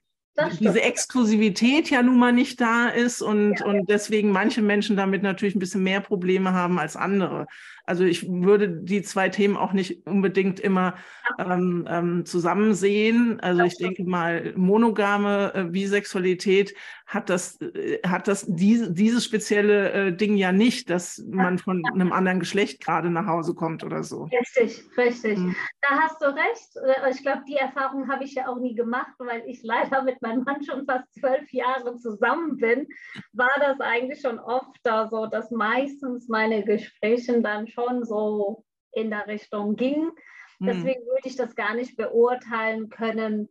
diese 0.58 0.82
Exklusivität 0.82 1.90
ja 1.90 2.02
nun 2.02 2.18
mal 2.18 2.32
nicht 2.32 2.60
da 2.60 2.88
ist 2.88 3.20
und, 3.20 3.60
ja, 3.60 3.66
und 3.66 3.90
deswegen 3.90 4.30
manche 4.30 4.62
Menschen 4.62 4.96
damit 4.96 5.22
natürlich 5.22 5.54
ein 5.54 5.58
bisschen 5.58 5.82
mehr 5.82 6.00
Probleme 6.00 6.52
haben 6.52 6.78
als 6.78 6.96
andere. 6.96 7.46
Also 7.90 8.04
ich 8.04 8.30
würde 8.30 8.68
die 8.68 9.02
zwei 9.02 9.30
Themen 9.30 9.56
auch 9.56 9.72
nicht 9.72 10.06
unbedingt 10.06 10.60
immer 10.60 10.94
ähm, 11.40 11.88
ähm, 11.90 12.24
zusammen 12.24 12.74
sehen. 12.74 13.40
Also 13.40 13.64
ich 13.64 13.78
denke 13.78 14.04
mal, 14.04 14.52
monogame 14.54 15.52
äh, 15.56 15.64
Bisexualität 15.64 16.72
hat 17.04 17.28
das, 17.30 17.60
äh, 17.60 17.98
hat 18.06 18.28
das 18.28 18.46
diese, 18.46 18.92
dieses 18.92 19.24
spezielle 19.24 19.90
äh, 19.90 20.12
Ding 20.16 20.36
ja 20.36 20.52
nicht, 20.52 20.88
dass 20.88 21.18
man 21.28 21.58
von 21.58 21.82
einem 21.92 22.12
anderen 22.12 22.38
Geschlecht 22.38 22.80
gerade 22.80 23.10
nach 23.10 23.26
Hause 23.26 23.54
kommt 23.54 23.82
oder 23.82 24.04
so. 24.04 24.28
Richtig, 24.30 24.84
richtig. 24.96 25.36
Mhm. 25.38 25.56
Da 25.80 25.98
hast 25.98 26.22
du 26.22 26.26
recht. 26.26 26.76
Äh, 26.76 27.10
ich 27.10 27.22
glaube, 27.22 27.42
die 27.48 27.56
Erfahrung 27.56 28.08
habe 28.08 28.22
ich 28.22 28.34
ja 28.34 28.46
auch 28.46 28.60
nie 28.60 28.76
gemacht, 28.76 29.14
weil 29.18 29.42
ich 29.48 29.64
leider 29.64 30.04
mit 30.04 30.22
meinem 30.22 30.44
Mann 30.44 30.62
schon 30.62 30.86
fast 30.86 31.12
zwölf 31.14 31.52
Jahre 31.52 31.96
zusammen 31.96 32.56
bin. 32.56 32.86
War 33.32 33.50
das 33.58 33.80
eigentlich 33.80 34.20
schon 34.20 34.38
oft 34.38 34.78
da 34.84 35.08
so, 35.08 35.26
dass 35.26 35.50
meistens 35.50 36.28
meine 36.28 36.62
Gespräche 36.62 37.42
dann 37.42 37.66
schon 37.66 37.79
so 38.04 38.64
in 38.92 39.10
der 39.10 39.26
Richtung 39.26 39.76
gingen. 39.76 40.12
Mhm. 40.58 40.66
Deswegen 40.66 41.06
würde 41.06 41.26
ich 41.26 41.36
das 41.36 41.54
gar 41.54 41.74
nicht 41.74 41.96
beurteilen 41.96 42.88
können, 42.88 43.48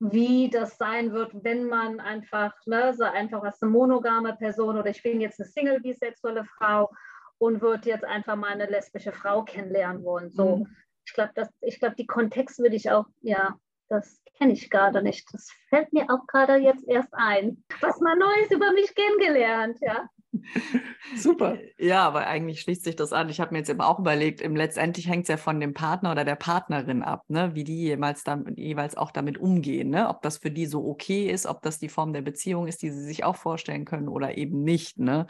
wie 0.00 0.48
das 0.48 0.78
sein 0.78 1.12
wird, 1.12 1.32
wenn 1.44 1.64
man 1.64 2.00
einfach, 2.00 2.54
ne, 2.66 2.94
so 2.94 3.04
einfach 3.04 3.42
als 3.42 3.60
eine 3.62 3.70
monogame 3.70 4.34
Person 4.34 4.78
oder 4.78 4.88
ich 4.90 5.02
bin 5.02 5.20
jetzt 5.20 5.38
eine 5.38 5.48
Single-bisexuelle 5.48 6.46
Frau 6.56 6.90
und 7.38 7.60
würde 7.60 7.90
jetzt 7.90 8.04
einfach 8.04 8.36
mal 8.36 8.50
eine 8.50 8.66
lesbische 8.66 9.12
Frau 9.12 9.44
kennenlernen 9.44 10.02
wollen. 10.02 10.30
So, 10.30 10.58
mhm. 10.58 10.76
ich 11.04 11.12
glaube, 11.12 11.32
ich 11.60 11.78
glaube, 11.78 11.96
die 11.96 12.06
Kontext 12.06 12.58
würde 12.58 12.76
ich 12.76 12.90
auch, 12.90 13.06
ja, 13.20 13.56
das 13.88 14.22
kenne 14.38 14.52
ich 14.54 14.70
gerade 14.70 15.02
nicht. 15.02 15.28
Das 15.34 15.50
fällt 15.68 15.92
mir 15.92 16.06
auch 16.08 16.26
gerade 16.26 16.56
jetzt 16.56 16.88
erst 16.88 17.12
ein. 17.12 17.62
Was 17.80 18.00
mal 18.00 18.16
Neues 18.16 18.50
über 18.50 18.72
mich 18.72 18.94
kennengelernt, 18.94 19.78
ja. 19.82 20.08
Super. 21.16 21.58
Ja, 21.78 22.06
aber 22.06 22.26
eigentlich 22.26 22.60
schließt 22.60 22.84
sich 22.84 22.94
das 22.94 23.12
an. 23.12 23.28
Ich 23.28 23.40
habe 23.40 23.52
mir 23.52 23.58
jetzt 23.58 23.68
eben 23.68 23.80
auch 23.80 23.98
überlegt, 23.98 24.40
im 24.40 24.54
letztendlich 24.54 25.08
hängt 25.08 25.24
es 25.24 25.28
ja 25.28 25.36
von 25.36 25.58
dem 25.58 25.74
Partner 25.74 26.12
oder 26.12 26.24
der 26.24 26.36
Partnerin 26.36 27.02
ab, 27.02 27.24
ne? 27.28 27.54
wie 27.54 27.64
die 27.64 27.76
jeweils, 27.76 28.22
dann, 28.22 28.54
jeweils 28.56 28.96
auch 28.96 29.10
damit 29.10 29.38
umgehen. 29.38 29.90
Ne? 29.90 30.08
Ob 30.08 30.22
das 30.22 30.38
für 30.38 30.50
die 30.50 30.66
so 30.66 30.86
okay 30.86 31.28
ist, 31.28 31.46
ob 31.46 31.62
das 31.62 31.78
die 31.78 31.88
Form 31.88 32.12
der 32.12 32.22
Beziehung 32.22 32.68
ist, 32.68 32.82
die 32.82 32.90
sie 32.90 33.02
sich 33.04 33.24
auch 33.24 33.36
vorstellen 33.36 33.84
können 33.84 34.08
oder 34.08 34.38
eben 34.38 34.62
nicht. 34.62 34.98
Ne? 34.98 35.26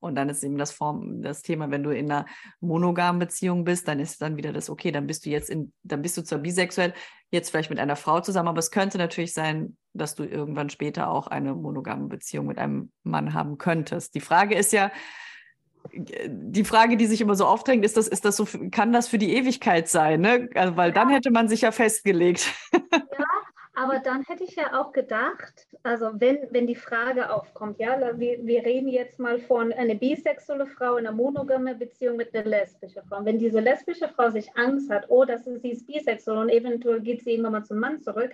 Und 0.00 0.14
dann 0.14 0.28
ist 0.28 0.42
eben 0.42 0.56
das, 0.56 0.72
Form, 0.72 1.22
das 1.22 1.42
Thema, 1.42 1.70
wenn 1.70 1.82
du 1.82 1.90
in 1.90 2.10
einer 2.10 2.26
monogamen 2.60 3.18
Beziehung 3.18 3.64
bist, 3.64 3.86
dann 3.86 4.00
ist 4.00 4.22
dann 4.22 4.36
wieder 4.36 4.52
das, 4.52 4.70
okay, 4.70 4.92
dann 4.92 5.06
bist 5.06 5.26
du 5.26 5.30
jetzt 5.30 5.50
in, 5.50 5.72
dann 5.82 6.02
bist 6.02 6.16
du 6.16 6.22
zwar 6.22 6.38
bisexuell, 6.38 6.94
jetzt 7.30 7.50
vielleicht 7.50 7.70
mit 7.70 7.78
einer 7.78 7.96
Frau 7.96 8.20
zusammen, 8.20 8.48
aber 8.48 8.58
es 8.58 8.70
könnte 8.70 8.98
natürlich 8.98 9.34
sein, 9.34 9.76
dass 9.92 10.14
du 10.14 10.24
irgendwann 10.24 10.70
später 10.70 11.10
auch 11.10 11.26
eine 11.26 11.54
monogame 11.54 12.08
Beziehung 12.08 12.46
mit 12.46 12.58
einem 12.58 12.90
Mann 13.02 13.34
haben 13.34 13.58
könntest. 13.58 14.14
Die 14.14 14.20
Frage 14.20 14.54
ist 14.54 14.72
ja, 14.72 14.90
die 15.92 16.64
Frage, 16.64 16.96
die 16.96 17.06
sich 17.06 17.20
immer 17.20 17.34
so 17.34 17.46
aufdrängt, 17.46 17.84
ist 17.84 17.96
das, 17.96 18.08
ist 18.08 18.24
das 18.24 18.36
so, 18.36 18.46
kann 18.70 18.92
das 18.92 19.08
für 19.08 19.18
die 19.18 19.34
Ewigkeit 19.34 19.88
sein? 19.88 20.20
Ne? 20.20 20.48
Also, 20.54 20.76
weil 20.76 20.92
dann 20.92 21.08
hätte 21.08 21.30
man 21.30 21.48
sich 21.48 21.62
ja 21.62 21.72
festgelegt. 21.72 22.52
Aber 23.80 24.00
dann 24.00 24.24
hätte 24.24 24.42
ich 24.42 24.56
ja 24.56 24.80
auch 24.80 24.90
gedacht, 24.90 25.68
also 25.84 26.10
wenn, 26.14 26.48
wenn 26.50 26.66
die 26.66 26.74
Frage 26.74 27.30
aufkommt, 27.30 27.78
ja, 27.78 27.96
wir, 28.18 28.44
wir 28.44 28.64
reden 28.64 28.88
jetzt 28.88 29.20
mal 29.20 29.38
von 29.38 29.72
einer 29.72 29.94
bisexuelle 29.94 30.66
Frau 30.66 30.96
in 30.96 31.06
einer 31.06 31.14
monogame 31.14 31.76
Beziehung 31.76 32.16
mit 32.16 32.34
einer 32.34 32.44
lesbischen 32.44 33.04
Frau. 33.04 33.24
Wenn 33.24 33.38
diese 33.38 33.60
lesbische 33.60 34.08
Frau 34.08 34.30
sich 34.30 34.50
Angst 34.56 34.90
hat, 34.90 35.04
oh, 35.10 35.24
das 35.24 35.46
ist, 35.46 35.62
sie 35.62 35.70
ist 35.70 35.86
bisexuell 35.86 36.38
und 36.38 36.48
eventuell 36.48 37.00
geht 37.02 37.22
sie 37.22 37.30
irgendwann 37.30 37.52
mal 37.52 37.64
zum 37.64 37.78
Mann 37.78 38.00
zurück, 38.00 38.32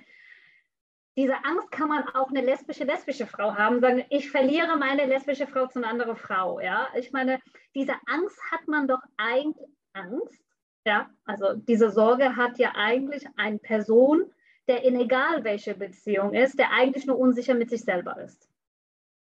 diese 1.14 1.34
Angst 1.44 1.70
kann 1.70 1.90
man 1.90 2.08
auch 2.14 2.30
eine 2.30 2.40
lesbische, 2.40 2.84
lesbische 2.84 3.26
Frau 3.26 3.54
haben, 3.54 3.80
sagen, 3.80 4.02
ich 4.08 4.30
verliere 4.30 4.78
meine 4.78 5.04
lesbische 5.04 5.46
Frau 5.46 5.66
zu 5.66 5.78
einer 5.78 5.88
anderen 5.88 6.16
Frau. 6.16 6.58
Ja, 6.60 6.88
ich 6.96 7.12
meine, 7.12 7.38
diese 7.74 7.92
Angst 8.06 8.40
hat 8.50 8.66
man 8.66 8.88
doch 8.88 9.02
eigentlich 9.18 9.68
Angst. 9.92 10.42
Ja, 10.86 11.10
also 11.26 11.52
diese 11.52 11.90
Sorge 11.90 12.34
hat 12.34 12.56
ja 12.56 12.72
eigentlich 12.76 13.26
eine 13.36 13.58
Person, 13.58 14.30
der 14.68 14.82
in 14.82 14.98
egal 14.98 15.44
welche 15.44 15.74
Beziehung 15.74 16.32
ist, 16.32 16.58
der 16.58 16.72
eigentlich 16.72 17.06
nur 17.06 17.18
unsicher 17.18 17.54
mit 17.54 17.70
sich 17.70 17.82
selber 17.82 18.18
ist. 18.20 18.48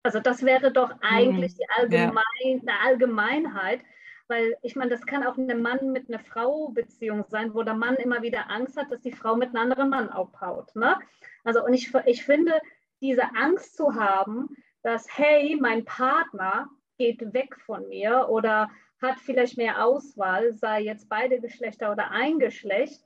Also 0.03 0.19
das 0.19 0.43
wäre 0.43 0.71
doch 0.71 0.91
eigentlich 1.01 1.53
mhm. 1.53 1.57
die 1.57 1.67
Allgemein, 1.77 2.63
ja. 2.63 2.73
Allgemeinheit, 2.85 3.81
weil 4.27 4.55
ich 4.61 4.75
meine, 4.75 4.91
das 4.91 5.05
kann 5.05 5.25
auch 5.25 5.37
ein 5.37 5.61
Mann 5.61 5.91
mit 5.91 6.07
einer 6.07 6.19
Frau 6.19 6.69
Beziehung 6.69 7.25
sein, 7.27 7.53
wo 7.53 7.63
der 7.63 7.73
Mann 7.73 7.95
immer 7.95 8.21
wieder 8.21 8.49
Angst 8.49 8.77
hat, 8.77 8.91
dass 8.91 9.01
die 9.01 9.11
Frau 9.11 9.35
mit 9.35 9.49
einem 9.49 9.71
anderen 9.71 9.89
Mann 9.89 10.09
abhaut. 10.09 10.75
Ne? 10.75 10.97
Also 11.43 11.63
und 11.65 11.73
ich, 11.73 11.93
ich 12.05 12.23
finde, 12.23 12.53
diese 13.01 13.23
Angst 13.35 13.75
zu 13.75 13.95
haben, 13.95 14.55
dass, 14.83 15.05
hey, 15.17 15.57
mein 15.59 15.83
Partner 15.83 16.69
geht 16.97 17.33
weg 17.33 17.55
von 17.65 17.87
mir 17.89 18.27
oder 18.29 18.69
hat 19.01 19.19
vielleicht 19.19 19.57
mehr 19.57 19.83
Auswahl, 19.83 20.53
sei 20.53 20.81
jetzt 20.81 21.09
beide 21.09 21.39
Geschlechter 21.39 21.91
oder 21.91 22.11
ein 22.11 22.39
Geschlecht, 22.39 23.01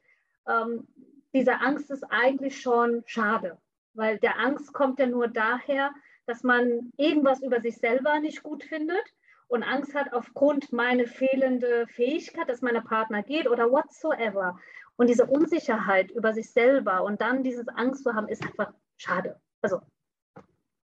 ähm, 0.47 0.88
diese 1.34 1.60
Angst 1.60 1.89
ist 1.91 2.04
eigentlich 2.10 2.62
schon 2.62 3.04
schade, 3.06 3.58
weil 3.93 4.19
der 4.19 4.39
Angst 4.39 4.74
kommt 4.74 5.00
ja 5.00 5.08
nur 5.08 5.28
daher, 5.28 5.91
dass 6.26 6.43
man 6.43 6.91
irgendwas 6.98 7.41
über 7.41 7.60
sich 7.62 7.78
selber 7.78 8.19
nicht 8.19 8.43
gut 8.43 8.63
findet 8.63 9.04
und 9.48 9.63
Angst 9.63 9.93
hat 9.93 10.13
aufgrund 10.13 10.72
meiner 10.72 11.06
fehlenden 11.06 11.88
Fähigkeit, 11.88 12.50
dass 12.50 12.62
mein 12.62 12.82
Partner 12.84 13.24
geht 13.24 13.48
oder 13.48 13.69
whatsoever. 13.72 14.60
Und 14.96 15.10
diese 15.10 15.26
Unsicherheit 15.26 16.12
über 16.12 16.34
sich 16.34 16.52
selber 16.52 17.04
und 17.04 17.19
dann 17.22 17.43
dieses 17.43 17.67
Angst 17.67 18.04
zu 18.04 18.13
haben, 18.13 18.28
ist 18.28 18.43
einfach 18.43 18.74
schade. 18.98 19.39
Also. 19.62 19.82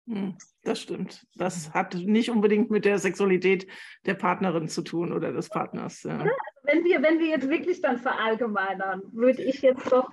Hm, 0.08 0.38
das 0.64 0.82
stimmt. 0.82 1.28
Das 1.36 1.74
hat 1.74 1.94
nicht 1.94 2.30
unbedingt 2.30 2.72
mit 2.72 2.86
der 2.86 3.00
Sexualität 3.00 3.68
der 4.06 4.14
Partnerin 4.14 4.70
zu 4.70 4.82
tun 4.82 5.12
oder 5.12 5.34
des 5.34 5.50
Partners. 5.50 6.04
Ja. 6.04 6.26
Wenn, 6.70 6.84
wir, 6.84 7.02
wenn 7.02 7.20
wir 7.20 7.28
jetzt 7.28 7.50
wirklich 7.50 7.82
dann 7.82 7.98
verallgemeinern, 7.98 9.02
würde 9.14 9.42
ich 9.42 9.62
jetzt 9.62 9.90
doch 9.92 10.10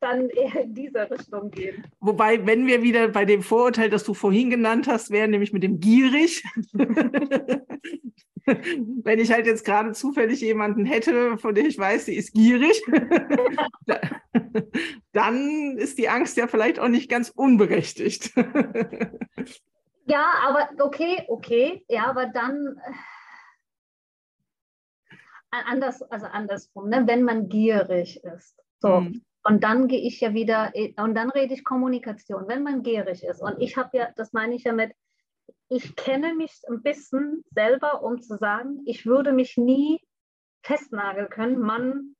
dann 0.00 0.28
eher 0.30 0.62
in 0.62 0.74
diese 0.74 1.08
Richtung 1.10 1.50
gehen. 1.50 1.86
Wobei, 2.00 2.44
wenn 2.44 2.66
wir 2.66 2.82
wieder 2.82 3.08
bei 3.08 3.24
dem 3.24 3.42
Vorurteil, 3.42 3.88
das 3.88 4.02
du 4.04 4.12
vorhin 4.12 4.50
genannt 4.50 4.88
hast, 4.88 5.10
wären, 5.10 5.30
nämlich 5.30 5.52
mit 5.52 5.62
dem 5.62 5.78
gierig. 5.78 6.42
wenn 8.44 9.18
ich 9.18 9.32
halt 9.32 9.46
jetzt 9.46 9.64
gerade 9.64 9.92
zufällig 9.92 10.40
jemanden 10.40 10.84
hätte, 10.84 11.38
von 11.38 11.54
dem 11.54 11.66
ich 11.66 11.78
weiß, 11.78 12.06
sie 12.06 12.16
ist 12.16 12.32
gierig, 12.32 12.82
dann 15.12 15.76
ist 15.78 15.98
die 15.98 16.08
Angst 16.08 16.36
ja 16.36 16.46
vielleicht 16.46 16.78
auch 16.78 16.88
nicht 16.88 17.08
ganz 17.08 17.30
unberechtigt. 17.30 18.32
ja, 20.06 20.32
aber 20.46 20.70
okay, 20.84 21.24
okay, 21.28 21.84
ja, 21.88 22.06
aber 22.06 22.26
dann 22.26 22.80
äh, 22.84 22.92
anders, 25.52 26.02
also 26.10 26.26
andersrum, 26.26 26.88
ne? 26.88 27.06
wenn 27.06 27.22
man 27.22 27.48
gierig 27.48 28.22
ist. 28.24 28.60
So. 28.80 29.00
Mhm. 29.00 29.24
Und 29.44 29.64
dann 29.64 29.88
gehe 29.88 30.00
ich 30.00 30.20
ja 30.20 30.34
wieder, 30.34 30.72
und 30.98 31.14
dann 31.14 31.30
rede 31.30 31.54
ich 31.54 31.64
Kommunikation, 31.64 32.46
wenn 32.46 32.62
man 32.62 32.82
gierig 32.82 33.24
ist. 33.24 33.42
Und 33.42 33.60
ich 33.60 33.76
habe 33.76 33.96
ja, 33.96 34.08
das 34.16 34.32
meine 34.32 34.54
ich 34.54 34.64
ja 34.64 34.72
mit, 34.72 34.92
ich 35.68 35.96
kenne 35.96 36.34
mich 36.34 36.60
ein 36.68 36.82
bisschen 36.82 37.42
selber, 37.50 38.02
um 38.02 38.20
zu 38.20 38.36
sagen, 38.36 38.82
ich 38.86 39.04
würde 39.04 39.32
mich 39.32 39.56
nie 39.56 40.00
festnageln 40.62 41.28
können, 41.28 41.58
Mann 41.58 42.14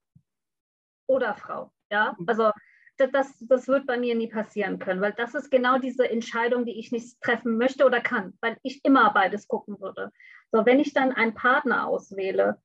oder 1.06 1.34
Frau. 1.34 1.72
Ja, 1.90 2.16
also 2.26 2.50
das, 2.96 3.36
das 3.40 3.68
wird 3.68 3.86
bei 3.86 3.98
mir 3.98 4.14
nie 4.14 4.28
passieren 4.28 4.78
können, 4.78 5.00
weil 5.00 5.12
das 5.12 5.34
ist 5.34 5.50
genau 5.50 5.78
diese 5.78 6.08
Entscheidung, 6.08 6.64
die 6.64 6.78
ich 6.78 6.92
nicht 6.92 7.20
treffen 7.20 7.56
möchte 7.56 7.84
oder 7.84 8.00
kann, 8.00 8.34
weil 8.40 8.56
ich 8.62 8.84
immer 8.84 9.12
beides 9.12 9.48
gucken 9.48 9.80
würde. 9.80 10.10
So, 10.50 10.66
wenn 10.66 10.80
ich 10.80 10.92
dann 10.92 11.12
einen 11.12 11.34
Partner 11.34 11.86
auswähle 11.86 12.60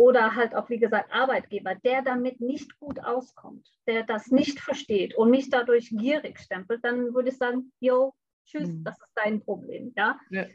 oder 0.00 0.34
halt 0.34 0.54
auch, 0.54 0.70
wie 0.70 0.78
gesagt, 0.78 1.12
Arbeitgeber, 1.12 1.74
der 1.74 2.00
damit 2.00 2.40
nicht 2.40 2.80
gut 2.80 3.04
auskommt, 3.04 3.70
der 3.86 4.02
das 4.02 4.28
nicht 4.28 4.58
versteht 4.58 5.14
und 5.14 5.28
mich 5.28 5.50
dadurch 5.50 5.90
gierig 5.90 6.38
stempelt, 6.38 6.82
dann 6.82 7.12
würde 7.12 7.28
ich 7.28 7.36
sagen, 7.36 7.70
yo, 7.80 8.14
tschüss, 8.46 8.70
mhm. 8.70 8.82
das 8.82 8.98
ist 8.98 9.12
dein 9.14 9.42
Problem. 9.42 9.92
Ja? 9.98 10.18
ja. 10.30 10.46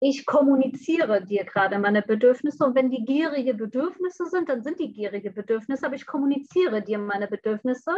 Ich 0.00 0.24
kommuniziere 0.24 1.22
dir 1.22 1.44
gerade 1.44 1.78
meine 1.78 2.00
Bedürfnisse 2.00 2.64
und 2.64 2.74
wenn 2.74 2.88
die 2.88 3.04
gierige 3.04 3.52
Bedürfnisse 3.52 4.24
sind, 4.30 4.48
dann 4.48 4.62
sind 4.62 4.80
die 4.80 4.94
gierige 4.94 5.30
Bedürfnisse, 5.30 5.84
aber 5.84 5.96
ich 5.96 6.06
kommuniziere 6.06 6.80
dir 6.80 6.96
meine 6.96 7.28
Bedürfnisse 7.28 7.90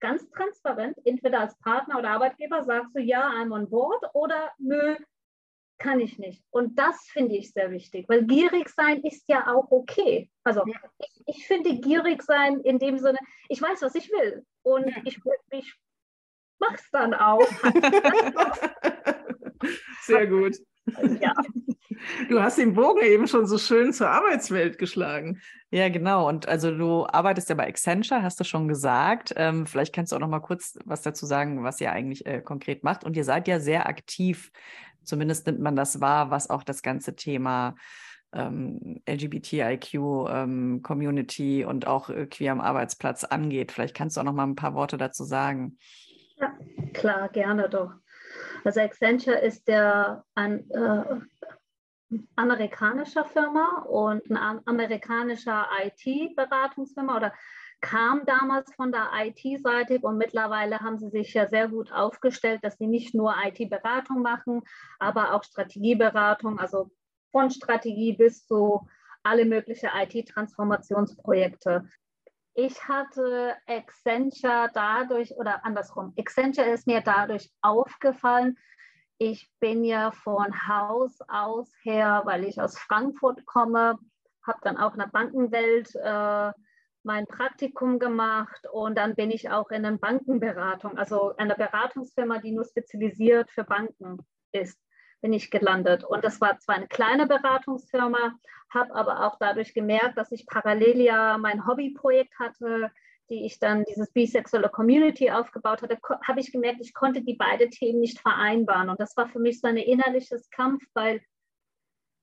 ganz 0.00 0.26
transparent, 0.30 0.96
entweder 1.04 1.40
als 1.40 1.54
Partner 1.58 1.98
oder 1.98 2.12
Arbeitgeber 2.12 2.64
sagst 2.64 2.96
du 2.96 3.02
ja, 3.02 3.28
I'm 3.28 3.52
on 3.52 3.68
board 3.68 4.02
oder 4.14 4.52
nö, 4.56 4.96
kann 5.78 6.00
ich 6.00 6.18
nicht. 6.18 6.42
Und 6.50 6.78
das 6.78 7.06
finde 7.08 7.36
ich 7.36 7.52
sehr 7.52 7.70
wichtig, 7.70 8.08
weil 8.08 8.24
gierig 8.24 8.68
sein 8.70 9.02
ist 9.02 9.28
ja 9.28 9.46
auch 9.54 9.70
okay. 9.70 10.30
Also 10.44 10.62
ja. 10.66 10.74
ich, 10.98 11.22
ich, 11.26 11.46
finde 11.46 11.78
gierig 11.78 12.22
sein 12.22 12.60
in 12.60 12.78
dem 12.78 12.98
Sinne, 12.98 13.18
ich 13.48 13.60
weiß, 13.60 13.82
was 13.82 13.94
ich 13.94 14.10
will 14.10 14.44
und 14.62 14.88
ja. 14.88 14.96
ich, 15.04 15.18
ich 15.50 15.74
mache 16.58 16.76
es 16.76 16.90
dann 16.90 17.14
auch. 17.14 17.46
Sehr 20.02 20.26
gut. 20.26 20.56
Ja. 21.20 21.34
Du 22.28 22.40
hast 22.40 22.58
den 22.58 22.74
Bogen 22.74 23.02
eben 23.02 23.26
schon 23.26 23.46
so 23.46 23.58
schön 23.58 23.92
zur 23.92 24.08
Arbeitswelt 24.08 24.78
geschlagen. 24.78 25.40
Ja, 25.70 25.88
genau. 25.88 26.28
Und 26.28 26.46
also 26.46 26.70
du 26.70 27.06
arbeitest 27.06 27.48
ja 27.48 27.54
bei 27.54 27.66
Accenture, 27.66 28.22
hast 28.22 28.38
du 28.38 28.44
schon 28.44 28.68
gesagt. 28.68 29.32
Ähm, 29.36 29.66
vielleicht 29.66 29.94
kannst 29.94 30.12
du 30.12 30.16
auch 30.16 30.20
noch 30.20 30.28
mal 30.28 30.40
kurz 30.40 30.78
was 30.84 31.02
dazu 31.02 31.26
sagen, 31.26 31.64
was 31.64 31.80
ihr 31.80 31.90
eigentlich 31.90 32.24
äh, 32.26 32.40
konkret 32.40 32.84
macht. 32.84 33.02
Und 33.04 33.16
ihr 33.16 33.24
seid 33.24 33.48
ja 33.48 33.58
sehr 33.58 33.88
aktiv, 33.88 34.52
zumindest 35.06 35.46
nimmt 35.46 35.60
man 35.60 35.76
das 35.76 36.00
wahr, 36.00 36.30
was 36.30 36.50
auch 36.50 36.62
das 36.62 36.82
ganze 36.82 37.16
Thema 37.16 37.76
ähm, 38.32 39.00
LGBTIQ 39.08 39.94
ähm, 39.94 40.82
und 40.84 41.86
auch 41.86 42.10
äh, 42.10 42.26
queer 42.26 42.52
am 42.52 42.60
Arbeitsplatz 42.60 43.24
angeht. 43.24 43.72
Vielleicht 43.72 43.96
kannst 43.96 44.16
du 44.16 44.20
auch 44.20 44.24
noch 44.24 44.32
mal 44.34 44.46
ein 44.46 44.56
paar 44.56 44.74
Worte 44.74 44.98
dazu 44.98 45.24
sagen. 45.24 45.78
Ja, 46.36 46.52
klar, 46.92 47.28
gerne 47.30 47.68
doch. 47.68 47.92
Also 48.64 48.80
Accenture 48.80 49.38
ist 49.38 49.68
der 49.68 50.24
ein 50.34 50.68
äh, 50.70 51.20
amerikanischer 52.36 53.24
Firma 53.24 53.82
und 53.88 54.30
ein 54.30 54.60
amerikanischer 54.66 55.66
IT-Beratungsfirma 55.84 57.16
oder 57.16 57.32
kam 57.80 58.24
damals 58.24 58.72
von 58.74 58.90
der 58.90 59.10
IT-Seite 59.14 59.98
und 60.00 60.18
mittlerweile 60.18 60.80
haben 60.80 60.98
sie 60.98 61.10
sich 61.10 61.34
ja 61.34 61.46
sehr 61.46 61.68
gut 61.68 61.92
aufgestellt, 61.92 62.64
dass 62.64 62.78
sie 62.78 62.86
nicht 62.86 63.14
nur 63.14 63.34
IT-Beratung 63.44 64.22
machen, 64.22 64.62
aber 64.98 65.34
auch 65.34 65.44
Strategieberatung, 65.44 66.58
also 66.58 66.90
von 67.30 67.50
Strategie 67.50 68.14
bis 68.14 68.46
zu 68.46 68.88
alle 69.22 69.44
möglichen 69.44 69.90
IT-Transformationsprojekte. 69.94 71.88
Ich 72.54 72.88
hatte 72.88 73.54
Accenture 73.66 74.70
dadurch, 74.72 75.36
oder 75.36 75.64
andersrum, 75.64 76.14
Accenture 76.18 76.70
ist 76.70 76.86
mir 76.86 77.02
dadurch 77.02 77.50
aufgefallen. 77.60 78.56
Ich 79.18 79.50
bin 79.60 79.84
ja 79.84 80.10
von 80.10 80.66
Haus 80.66 81.18
aus 81.28 81.70
her, 81.82 82.22
weil 82.24 82.44
ich 82.44 82.60
aus 82.60 82.78
Frankfurt 82.78 83.44
komme, 83.44 83.98
habe 84.42 84.58
dann 84.62 84.78
auch 84.78 84.92
in 84.92 85.00
der 85.00 85.08
Bankenwelt 85.08 85.94
äh, 85.96 86.52
mein 87.06 87.26
Praktikum 87.26 87.98
gemacht 87.98 88.66
und 88.72 88.98
dann 88.98 89.14
bin 89.14 89.30
ich 89.30 89.48
auch 89.48 89.70
in 89.70 89.86
einer 89.86 89.96
Bankenberatung, 89.96 90.98
also 90.98 91.34
einer 91.36 91.54
Beratungsfirma, 91.54 92.38
die 92.38 92.52
nur 92.52 92.64
spezialisiert 92.64 93.50
für 93.50 93.64
Banken 93.64 94.18
ist 94.52 94.78
bin 95.20 95.32
ich 95.32 95.50
gelandet. 95.50 96.04
Und 96.04 96.24
das 96.24 96.40
war 96.40 96.58
zwar 96.58 96.76
eine 96.76 96.88
kleine 96.88 97.26
Beratungsfirma, 97.26 98.38
habe 98.72 98.94
aber 98.94 99.26
auch 99.26 99.36
dadurch 99.38 99.74
gemerkt, 99.74 100.16
dass 100.16 100.30
ich 100.30 100.46
parallel 100.46 101.00
ja 101.00 101.38
mein 101.38 101.66
Hobbyprojekt 101.66 102.38
hatte, 102.38 102.90
die 103.28 103.44
ich 103.44 103.58
dann 103.58 103.84
dieses 103.84 104.12
bisexuelle 104.12 104.68
Community 104.68 105.30
aufgebaut 105.30 105.82
hatte, 105.82 105.98
habe 106.28 106.40
ich 106.40 106.52
gemerkt, 106.52 106.80
ich 106.80 106.94
konnte 106.94 107.22
die 107.22 107.34
beiden 107.34 107.70
Themen 107.70 107.98
nicht 107.98 108.20
vereinbaren. 108.20 108.88
Und 108.88 109.00
das 109.00 109.16
war 109.16 109.26
für 109.26 109.40
mich 109.40 109.60
so 109.60 109.66
ein 109.66 109.76
innerliches 109.76 110.48
Kampf, 110.50 110.84
weil 110.94 111.20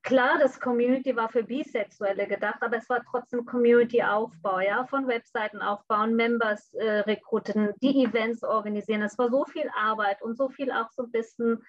klar, 0.04 0.38
das 0.40 0.60
Community 0.60 1.16
war 1.16 1.30
für 1.30 1.44
Bisexuelle 1.44 2.28
gedacht, 2.28 2.62
aber 2.62 2.78
es 2.78 2.90
war 2.90 3.02
trotzdem 3.10 3.46
Community-Aufbau, 3.46 4.60
ja, 4.60 4.86
von 4.86 5.08
Webseiten 5.08 5.62
aufbauen, 5.62 6.16
Members 6.16 6.74
äh, 6.76 7.00
rekruten, 7.00 7.74
die 7.82 8.04
Events 8.04 8.44
organisieren. 8.44 9.02
Es 9.02 9.18
war 9.18 9.30
so 9.30 9.46
viel 9.46 9.70
Arbeit 9.76 10.22
und 10.22 10.38
so 10.38 10.50
viel 10.50 10.72
auch 10.72 10.90
so 10.92 11.04
ein 11.04 11.12
bisschen 11.12 11.64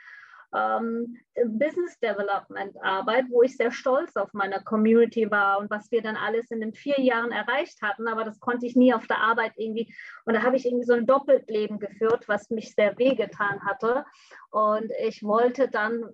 ähm, 0.54 1.16
Business 1.34 1.98
Development 1.98 2.76
Arbeit, 2.82 3.26
wo 3.30 3.42
ich 3.42 3.56
sehr 3.56 3.72
stolz 3.72 4.16
auf 4.16 4.32
meine 4.32 4.62
Community 4.62 5.30
war 5.30 5.58
und 5.58 5.70
was 5.70 5.90
wir 5.90 6.02
dann 6.02 6.16
alles 6.16 6.50
in 6.50 6.60
den 6.60 6.74
vier 6.74 7.00
Jahren 7.00 7.32
erreicht 7.32 7.82
hatten. 7.82 8.06
Aber 8.06 8.24
das 8.24 8.38
konnte 8.40 8.66
ich 8.66 8.76
nie 8.76 8.94
auf 8.94 9.06
der 9.06 9.18
Arbeit 9.18 9.52
irgendwie. 9.56 9.92
Und 10.24 10.34
da 10.34 10.42
habe 10.42 10.56
ich 10.56 10.66
irgendwie 10.66 10.86
so 10.86 10.94
ein 10.94 11.06
Doppeltleben 11.06 11.78
geführt, 11.78 12.28
was 12.28 12.50
mich 12.50 12.74
sehr 12.74 12.96
wehgetan 12.98 13.64
hatte. 13.64 14.04
Und 14.50 14.92
ich 15.04 15.22
wollte 15.22 15.68
dann 15.68 16.10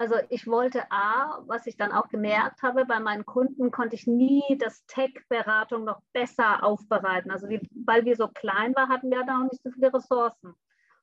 also 0.00 0.16
ich 0.30 0.46
wollte 0.46 0.90
A, 0.90 1.42
was 1.46 1.66
ich 1.66 1.76
dann 1.76 1.92
auch 1.92 2.08
gemerkt 2.08 2.62
habe, 2.62 2.86
bei 2.86 3.00
meinen 3.00 3.26
Kunden 3.26 3.70
konnte 3.70 3.96
ich 3.96 4.06
nie 4.06 4.56
das 4.58 4.86
Tech-Beratung 4.86 5.84
noch 5.84 6.00
besser 6.14 6.64
aufbereiten. 6.64 7.30
Also 7.30 7.50
wie, 7.50 7.60
weil 7.84 8.06
wir 8.06 8.16
so 8.16 8.28
klein 8.28 8.74
waren, 8.74 8.88
hatten 8.88 9.10
wir 9.10 9.22
da 9.26 9.40
auch 9.40 9.50
nicht 9.50 9.62
so 9.62 9.70
viele 9.70 9.92
Ressourcen. 9.92 10.54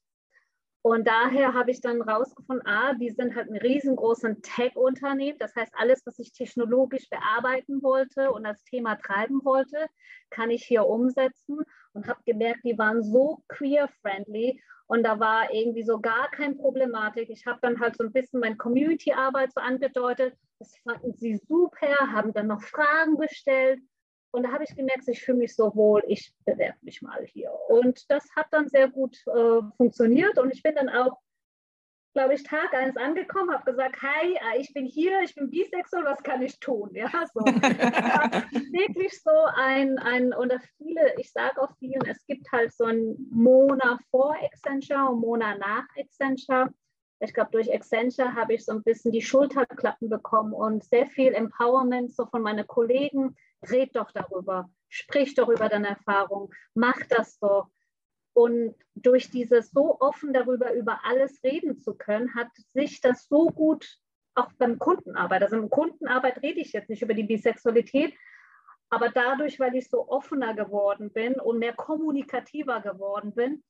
Und 0.83 1.07
daher 1.07 1.53
habe 1.53 1.69
ich 1.69 1.79
dann 1.79 2.01
rausgefunden, 2.01 2.65
ah, 2.65 2.93
die 2.93 3.11
sind 3.11 3.35
halt 3.35 3.49
ein 3.49 3.57
riesengroßes 3.57 4.37
Tech-Unternehmen. 4.41 5.37
Das 5.37 5.55
heißt, 5.55 5.73
alles, 5.77 6.01
was 6.05 6.17
ich 6.17 6.31
technologisch 6.31 7.07
bearbeiten 7.09 7.83
wollte 7.83 8.31
und 8.31 8.45
als 8.47 8.63
Thema 8.63 8.95
treiben 8.95 9.41
wollte, 9.43 9.85
kann 10.31 10.49
ich 10.49 10.63
hier 10.65 10.87
umsetzen. 10.87 11.59
Und 11.93 12.07
habe 12.07 12.21
gemerkt, 12.25 12.61
die 12.63 12.77
waren 12.77 13.03
so 13.03 13.43
queer-friendly 13.49 14.61
und 14.87 15.03
da 15.03 15.19
war 15.19 15.53
irgendwie 15.53 15.83
so 15.83 15.99
gar 15.99 16.29
keine 16.31 16.55
Problematik. 16.55 17.29
Ich 17.29 17.45
habe 17.45 17.59
dann 17.61 17.79
halt 17.79 17.95
so 17.97 18.03
ein 18.03 18.11
bisschen 18.11 18.39
meine 18.39 18.57
Community-Arbeit 18.57 19.53
so 19.53 19.61
angedeutet. 19.61 20.35
Das 20.59 20.75
fanden 20.83 21.13
sie 21.13 21.37
super, 21.47 22.11
haben 22.11 22.33
dann 22.33 22.47
noch 22.47 22.61
Fragen 22.61 23.17
gestellt. 23.17 23.79
Und 24.31 24.43
da 24.43 24.51
habe 24.51 24.63
ich 24.63 24.75
gemerkt, 24.75 25.07
ich 25.07 25.23
fühle 25.23 25.39
mich 25.39 25.55
so 25.55 25.75
wohl, 25.75 26.03
ich 26.07 26.33
bewerbe 26.45 26.77
mich 26.81 27.01
mal 27.01 27.25
hier. 27.25 27.51
Und 27.67 28.09
das 28.09 28.25
hat 28.35 28.47
dann 28.51 28.69
sehr 28.69 28.89
gut 28.89 29.17
äh, 29.27 29.61
funktioniert. 29.77 30.39
Und 30.39 30.53
ich 30.53 30.63
bin 30.63 30.75
dann 30.75 30.89
auch 30.89 31.17
glaube 32.13 32.33
ich, 32.33 32.43
Tag 32.43 32.73
eins 32.73 32.97
angekommen, 32.97 33.51
habe 33.51 33.71
gesagt, 33.71 34.01
hi, 34.01 34.33
äh, 34.33 34.59
ich 34.59 34.73
bin 34.73 34.85
hier, 34.85 35.21
ich 35.23 35.35
bin 35.35 35.49
bisexuell, 35.49 36.03
was 36.03 36.21
kann 36.23 36.41
ich 36.41 36.59
tun? 36.59 36.89
Ja, 36.93 37.09
so. 37.33 37.39
wirklich 37.45 39.21
so 39.21 39.31
ein, 39.55 39.97
ein, 39.99 40.33
oder 40.33 40.59
viele, 40.77 41.13
ich 41.17 41.31
sage 41.31 41.61
auch 41.61 41.71
vielen, 41.79 42.05
es 42.07 42.25
gibt 42.25 42.51
halt 42.51 42.73
so 42.73 42.85
ein 42.85 43.15
Mona 43.31 43.99
vor 44.09 44.35
Accenture 44.41 45.09
und 45.09 45.21
Mona 45.21 45.55
nach 45.57 45.85
Accenture. 45.97 46.73
Ich 47.19 47.33
glaube, 47.33 47.51
durch 47.51 47.71
Accenture 47.71 48.33
habe 48.33 48.55
ich 48.55 48.65
so 48.65 48.71
ein 48.71 48.83
bisschen 48.83 49.11
die 49.11 49.21
Schulterklappen 49.21 50.09
bekommen 50.09 50.53
und 50.53 50.83
sehr 50.83 51.05
viel 51.05 51.33
Empowerment 51.33 52.13
so 52.13 52.25
von 52.25 52.41
meinen 52.41 52.65
Kollegen. 52.65 53.35
Red 53.69 53.95
doch 53.95 54.11
darüber, 54.11 54.69
sprich 54.89 55.35
doch 55.35 55.49
über 55.49 55.69
deine 55.69 55.89
Erfahrung, 55.89 56.53
mach 56.73 56.99
das 57.09 57.37
doch. 57.39 57.69
Und 58.33 58.75
durch 58.95 59.29
dieses 59.29 59.71
so 59.71 59.99
offen 59.99 60.33
darüber, 60.33 60.73
über 60.73 61.01
alles 61.03 61.43
reden 61.43 61.77
zu 61.77 61.95
können, 61.95 62.33
hat 62.33 62.47
sich 62.73 63.01
das 63.01 63.27
so 63.27 63.47
gut 63.47 63.99
auch 64.35 64.51
beim 64.53 64.79
Kundenarbeit, 64.79 65.43
also 65.43 65.57
im 65.57 65.69
Kundenarbeit 65.69 66.41
rede 66.41 66.61
ich 66.61 66.71
jetzt 66.71 66.89
nicht 66.89 67.01
über 67.01 67.13
die 67.13 67.23
Bisexualität, 67.23 68.13
aber 68.89 69.09
dadurch, 69.09 69.59
weil 69.59 69.75
ich 69.75 69.89
so 69.89 70.07
offener 70.09 70.53
geworden 70.53 71.11
bin 71.11 71.35
und 71.39 71.59
mehr 71.59 71.73
kommunikativer 71.73 72.81
geworden 72.81 73.33
bin, 73.33 73.63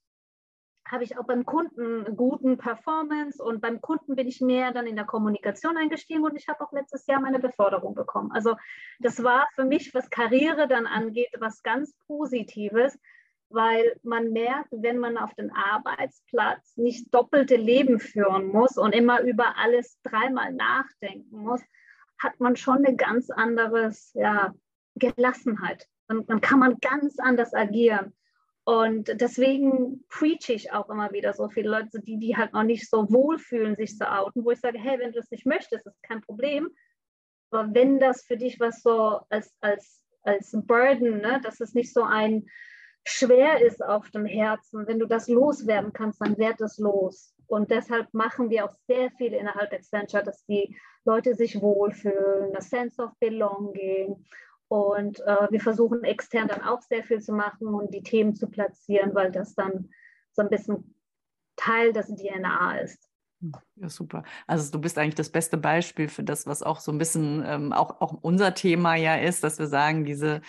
habe 0.86 1.04
ich 1.04 1.18
auch 1.18 1.26
beim 1.26 1.46
Kunden 1.46 2.16
guten 2.18 2.58
Performance 2.58 3.42
und 3.42 3.62
beim 3.62 3.82
Kunden 3.82 4.16
bin 4.16 4.28
ich 4.28 4.42
mehr 4.42 4.72
dann 4.72 4.88
in 4.88 4.96
der 4.96 5.06
Kommunikation 5.06 5.78
eingestiegen 5.78 6.24
und 6.24 6.36
ich 6.36 6.48
habe 6.48 6.62
auch 6.64 6.72
letztes 6.74 7.06
Jahr 7.08 7.22
meine 7.22 7.40
Beförderung 7.40 7.96
bekommen. 7.96 8.32
Also 8.32 8.56
das 9.00 9.24
war 9.24 9.48
für 9.56 9.64
mich, 9.64 9.94
was 9.94 10.10
Karriere 10.10 10.68
dann 10.68 10.88
angeht, 10.88 11.30
was 11.40 11.64
ganz 11.64 11.96
Positives, 12.08 13.00
weil 13.50 14.00
man 14.04 14.32
merkt, 14.32 14.70
wenn 14.72 14.98
man 14.98 15.18
auf 15.18 15.34
den 15.36 15.52
Arbeitsplatz 15.52 16.76
nicht 16.78 17.14
doppelte 17.14 17.56
Leben 17.56 18.00
führen 18.00 18.48
muss 18.48 18.78
und 18.78 18.94
immer 18.94 19.22
über 19.22 19.58
alles 19.58 20.00
dreimal 20.04 20.54
nachdenken 20.54 21.38
muss, 21.38 21.62
hat 22.20 22.40
man 22.40 22.56
schon 22.56 22.86
eine 22.86 22.96
ganz 22.96 23.30
andere 23.30 23.92
ja, 24.14 24.54
Gelassenheit. 24.96 25.88
Dann, 26.08 26.26
dann 26.28 26.42
kann 26.42 26.60
man 26.60 26.78
ganz 26.80 27.20
anders 27.20 27.54
agieren. 27.54 28.14
Und 28.64 29.20
deswegen 29.20 30.06
preach 30.08 30.50
ich 30.50 30.72
auch 30.72 30.90
immer 30.90 31.12
wieder 31.12 31.34
so 31.34 31.50
viele 31.50 31.70
Leute, 31.70 32.00
die, 32.00 32.18
die 32.18 32.38
halt 32.38 32.54
noch 32.54 32.64
nicht 32.64 32.90
so 32.90 33.12
wohlfühlen, 33.12 33.76
sich 33.76 33.98
zu 33.98 34.10
outen, 34.10 34.46
wo 34.46 34.52
ich 34.52 34.60
sage, 34.60 34.80
hey, 34.80 35.00
wenn 35.00 35.12
du 35.12 35.20
es 35.20 35.32
nicht 35.32 35.46
möchtest, 35.46 35.88
ist 35.88 36.04
kein 36.04 36.22
Problem. 36.22 36.70
Aber 37.50 37.74
wenn 37.74 38.00
das 38.00 38.24
für 38.24 38.38
dich 38.38 38.60
was 38.60 38.82
so 38.82 39.22
als, 39.30 39.54
als, 39.62 40.04
als 40.24 40.52
Burden, 40.54 41.18
ne, 41.18 41.42
dass 41.44 41.60
es 41.60 41.74
nicht 41.74 41.92
so 41.92 42.04
ein, 42.04 42.46
schwer 43.04 43.62
ist 43.62 43.84
auf 43.84 44.10
dem 44.12 44.26
Herzen, 44.26 44.88
wenn 44.88 45.00
du 45.00 45.08
das 45.08 45.28
loswerden 45.28 45.94
kannst, 45.94 46.22
dann 46.22 46.38
werd 46.38 46.62
es 46.62 46.78
los. 46.78 47.34
Und 47.48 47.72
deshalb 47.72 48.14
machen 48.14 48.50
wir 48.50 48.66
auch 48.66 48.76
sehr 48.88 49.12
viel 49.12 49.34
innerhalb 49.34 49.74
Accenture, 49.74 50.24
dass 50.24 50.46
die 50.46 50.78
Leute 51.04 51.34
sich 51.36 51.62
wohlfühlen, 51.62 52.56
a 52.56 52.62
sense 52.62 53.02
of 53.02 53.12
belonging. 53.20 54.24
Und 54.72 55.20
äh, 55.20 55.48
wir 55.50 55.60
versuchen 55.60 56.06
extern 56.06 56.48
dann 56.48 56.62
auch 56.62 56.82
sehr 56.82 57.04
viel 57.04 57.20
zu 57.20 57.34
machen 57.34 57.68
und 57.68 57.94
die 57.94 58.04
Themen 58.04 58.36
zu 58.36 58.48
platzieren, 58.48 59.14
weil 59.14 59.30
das 59.30 59.54
dann 59.54 59.90
so 60.32 60.44
ein 60.44 60.50
bisschen 60.50 60.96
Teil 61.58 61.92
des 61.92 62.08
DNA 62.08 62.78
ist. 62.78 63.10
Ja, 63.76 63.90
super. 63.90 64.24
Also 64.48 64.72
du 64.72 64.80
bist 64.80 64.98
eigentlich 64.98 65.16
das 65.16 65.30
beste 65.30 65.58
Beispiel 65.58 66.08
für 66.08 66.24
das, 66.24 66.48
was 66.48 66.64
auch 66.64 66.80
so 66.80 66.94
ein 66.94 67.00
bisschen 67.00 67.44
ähm, 67.46 67.74
auch, 67.74 68.00
auch 68.00 68.14
unser 68.22 68.54
Thema 68.54 68.96
ja 68.96 69.16
ist, 69.16 69.44
dass 69.44 69.60
wir 69.60 69.68
sagen, 69.68 70.06
diese, 70.06 70.40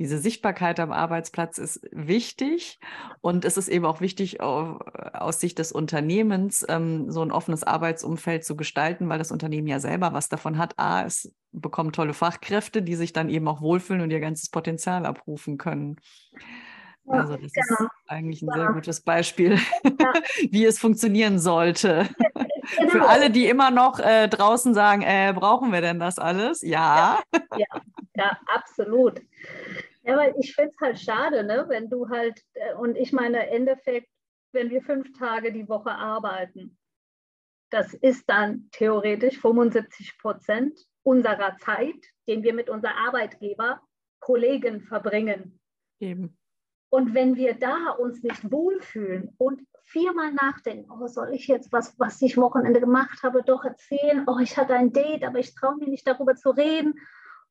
diese 0.00 0.18
Sichtbarkeit 0.18 0.80
am 0.80 0.90
Arbeitsplatz 0.90 1.58
ist 1.58 1.86
wichtig 1.92 2.80
und 3.20 3.44
es 3.44 3.56
ist 3.56 3.68
eben 3.68 3.84
auch 3.84 4.00
wichtig, 4.00 4.40
auf, 4.40 4.80
aus 5.12 5.38
Sicht 5.38 5.60
des 5.60 5.70
Unternehmens 5.70 6.66
ähm, 6.68 7.08
so 7.08 7.22
ein 7.22 7.30
offenes 7.30 7.62
Arbeitsumfeld 7.62 8.44
zu 8.44 8.56
gestalten, 8.56 9.08
weil 9.08 9.18
das 9.18 9.30
Unternehmen 9.30 9.68
ja 9.68 9.78
selber 9.78 10.12
was 10.12 10.28
davon 10.28 10.58
hat. 10.58 10.76
A, 10.76 11.04
es 11.04 11.32
bekommt 11.52 11.96
tolle 11.96 12.14
Fachkräfte, 12.14 12.82
die 12.82 12.94
sich 12.94 13.12
dann 13.12 13.28
eben 13.28 13.48
auch 13.48 13.60
wohlfühlen 13.60 14.02
und 14.02 14.10
ihr 14.10 14.20
ganzes 14.20 14.50
Potenzial 14.50 15.06
abrufen 15.06 15.58
können. 15.58 15.96
Also 17.06 17.36
das 17.36 17.52
genau. 17.52 17.84
ist 17.84 17.90
eigentlich 18.06 18.42
ein 18.42 18.48
ja. 18.48 18.54
sehr 18.54 18.72
gutes 18.72 19.00
Beispiel, 19.00 19.58
ja. 19.84 20.12
wie 20.50 20.64
es 20.64 20.78
funktionieren 20.78 21.38
sollte. 21.38 22.08
Genau. 22.78 22.90
Für 22.90 23.08
alle, 23.08 23.30
die 23.30 23.48
immer 23.48 23.70
noch 23.70 23.98
äh, 23.98 24.28
draußen 24.28 24.74
sagen, 24.74 25.02
äh, 25.02 25.32
brauchen 25.34 25.72
wir 25.72 25.80
denn 25.80 25.98
das 25.98 26.18
alles? 26.18 26.62
Ja. 26.62 27.20
Ja, 27.56 27.80
ja, 28.14 28.38
absolut. 28.54 29.20
Ja, 30.02 30.16
weil 30.16 30.34
ich 30.38 30.54
finde 30.54 30.70
es 30.70 30.80
halt 30.80 31.00
schade, 31.00 31.44
ne? 31.44 31.64
wenn 31.68 31.90
du 31.90 32.08
halt, 32.08 32.40
äh, 32.54 32.74
und 32.74 32.96
ich 32.96 33.12
meine, 33.12 33.46
im 33.48 33.62
Endeffekt, 33.62 34.08
wenn 34.52 34.70
wir 34.70 34.82
fünf 34.82 35.18
Tage 35.18 35.52
die 35.52 35.68
Woche 35.68 35.90
arbeiten, 35.90 36.78
das 37.70 37.94
ist 37.94 38.28
dann 38.28 38.68
theoretisch 38.72 39.38
75 39.40 40.18
Prozent 40.18 40.78
unserer 41.02 41.56
Zeit, 41.58 42.00
den 42.26 42.42
wir 42.42 42.54
mit 42.54 42.68
unserer 42.68 42.96
Arbeitgeber, 42.96 43.80
Kollegen 44.20 44.82
verbringen. 44.82 45.58
Eben. 46.00 46.36
Und 46.90 47.14
wenn 47.14 47.36
wir 47.36 47.54
da 47.54 47.90
uns 47.90 48.22
nicht 48.22 48.50
wohlfühlen 48.50 49.34
und 49.38 49.62
viermal 49.84 50.32
nachdenken, 50.32 50.90
oh, 50.90 51.06
soll 51.06 51.32
ich 51.32 51.46
jetzt 51.46 51.72
was, 51.72 51.98
was 51.98 52.20
ich 52.20 52.36
Wochenende 52.36 52.80
gemacht 52.80 53.22
habe, 53.22 53.42
doch 53.42 53.64
erzählen, 53.64 54.24
oh, 54.26 54.38
ich 54.40 54.56
hatte 54.56 54.74
ein 54.74 54.92
Date, 54.92 55.24
aber 55.24 55.38
ich 55.38 55.54
traue 55.54 55.76
mir 55.76 55.88
nicht 55.88 56.06
darüber 56.06 56.34
zu 56.34 56.50
reden. 56.50 56.94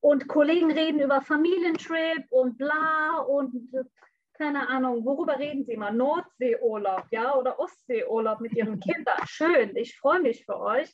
Und 0.01 0.27
Kollegen 0.27 0.71
reden 0.71 1.01
über 1.01 1.21
Familientrip 1.21 2.25
und 2.29 2.57
bla 2.57 3.19
und 3.19 3.53
keine 4.33 4.69
Ahnung, 4.69 5.03
worüber 5.03 5.37
reden 5.37 5.65
Sie 5.65 5.75
mal? 5.75 5.93
Nordseeurlaub, 5.93 7.07
ja, 7.11 7.35
oder 7.35 7.59
Ostseeurlaub 7.59 8.39
mit 8.39 8.53
Ihren 8.53 8.79
Kindern. 8.79 9.19
Schön, 9.25 9.75
ich 9.75 9.97
freue 9.97 10.21
mich 10.21 10.45
für 10.45 10.57
euch. 10.57 10.93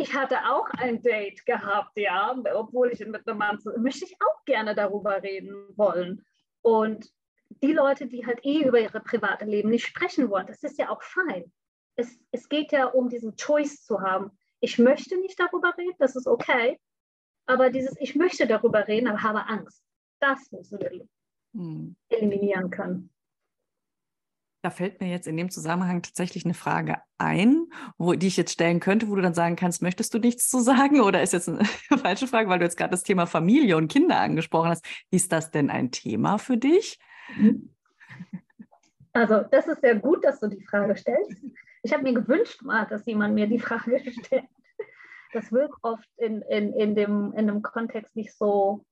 Ich 0.00 0.14
hatte 0.14 0.38
auch 0.50 0.66
ein 0.78 1.02
Date 1.02 1.44
gehabt, 1.44 1.94
ja, 1.94 2.34
obwohl 2.54 2.90
ich 2.90 3.00
mit 3.00 3.28
einem 3.28 3.36
Mann, 3.36 3.58
möchte 3.76 4.06
ich 4.06 4.16
auch 4.20 4.44
gerne 4.46 4.74
darüber 4.74 5.22
reden 5.22 5.54
wollen. 5.76 6.24
Und 6.62 7.12
die 7.62 7.74
Leute, 7.74 8.06
die 8.06 8.24
halt 8.24 8.42
eh 8.42 8.62
über 8.64 8.80
ihre 8.80 9.00
private 9.00 9.44
Leben 9.44 9.68
nicht 9.68 9.86
sprechen 9.86 10.30
wollen, 10.30 10.46
das 10.46 10.62
ist 10.62 10.78
ja 10.78 10.88
auch 10.88 11.02
fein. 11.02 11.52
Es, 11.96 12.18
es 12.30 12.48
geht 12.48 12.72
ja 12.72 12.86
um 12.86 13.10
diesen 13.10 13.36
Choice 13.36 13.84
zu 13.84 14.00
haben. 14.00 14.30
Ich 14.60 14.78
möchte 14.78 15.18
nicht 15.18 15.38
darüber 15.38 15.76
reden, 15.76 15.96
das 15.98 16.16
ist 16.16 16.26
okay. 16.26 16.80
Aber 17.44 17.68
dieses, 17.68 17.94
ich 18.00 18.14
möchte 18.14 18.46
darüber 18.46 18.88
reden, 18.88 19.06
aber 19.06 19.22
habe 19.22 19.46
Angst, 19.48 19.84
das 20.18 20.50
müssen 20.50 20.80
wir 20.80 21.06
hm. 21.52 21.94
eliminieren 22.08 22.70
können. 22.70 23.12
Da 24.62 24.70
fällt 24.70 25.00
mir 25.00 25.08
jetzt 25.08 25.26
in 25.26 25.38
dem 25.38 25.50
Zusammenhang 25.50 26.02
tatsächlich 26.02 26.44
eine 26.44 26.52
Frage 26.52 26.98
ein, 27.16 27.66
wo, 27.96 28.12
die 28.12 28.26
ich 28.26 28.36
jetzt 28.36 28.52
stellen 28.52 28.78
könnte, 28.78 29.08
wo 29.08 29.14
du 29.14 29.22
dann 29.22 29.32
sagen 29.32 29.56
kannst, 29.56 29.80
möchtest 29.80 30.12
du 30.12 30.18
nichts 30.18 30.50
zu 30.50 30.60
sagen? 30.60 31.00
Oder 31.00 31.22
ist 31.22 31.32
jetzt 31.32 31.48
eine 31.48 31.64
falsche 31.98 32.26
Frage, 32.26 32.48
weil 32.48 32.58
du 32.58 32.64
jetzt 32.64 32.76
gerade 32.76 32.90
das 32.90 33.02
Thema 33.02 33.26
Familie 33.26 33.76
und 33.76 33.88
Kinder 33.88 34.20
angesprochen 34.20 34.68
hast. 34.68 34.86
Ist 35.10 35.32
das 35.32 35.50
denn 35.50 35.70
ein 35.70 35.90
Thema 35.90 36.38
für 36.38 36.58
dich? 36.58 36.98
Mhm. 37.36 37.74
Also, 39.12 39.42
das 39.50 39.66
ist 39.66 39.80
sehr 39.80 39.96
gut, 39.96 40.24
dass 40.24 40.40
du 40.40 40.48
die 40.48 40.64
Frage 40.64 40.96
stellst. 40.96 41.42
Ich 41.82 41.92
habe 41.92 42.02
mir 42.02 42.14
gewünscht 42.14 42.62
mal, 42.62 42.86
dass 42.86 43.06
jemand 43.06 43.34
mir 43.34 43.46
die 43.46 43.58
Frage 43.58 44.00
stellt. 44.24 44.44
Das 45.32 45.52
wird 45.52 45.72
oft 45.82 46.08
in, 46.16 46.42
in, 46.42 46.72
in, 46.74 46.94
dem, 46.94 47.32
in 47.34 47.46
dem 47.46 47.62
Kontext 47.62 48.14
nicht 48.16 48.34
so 48.34 48.84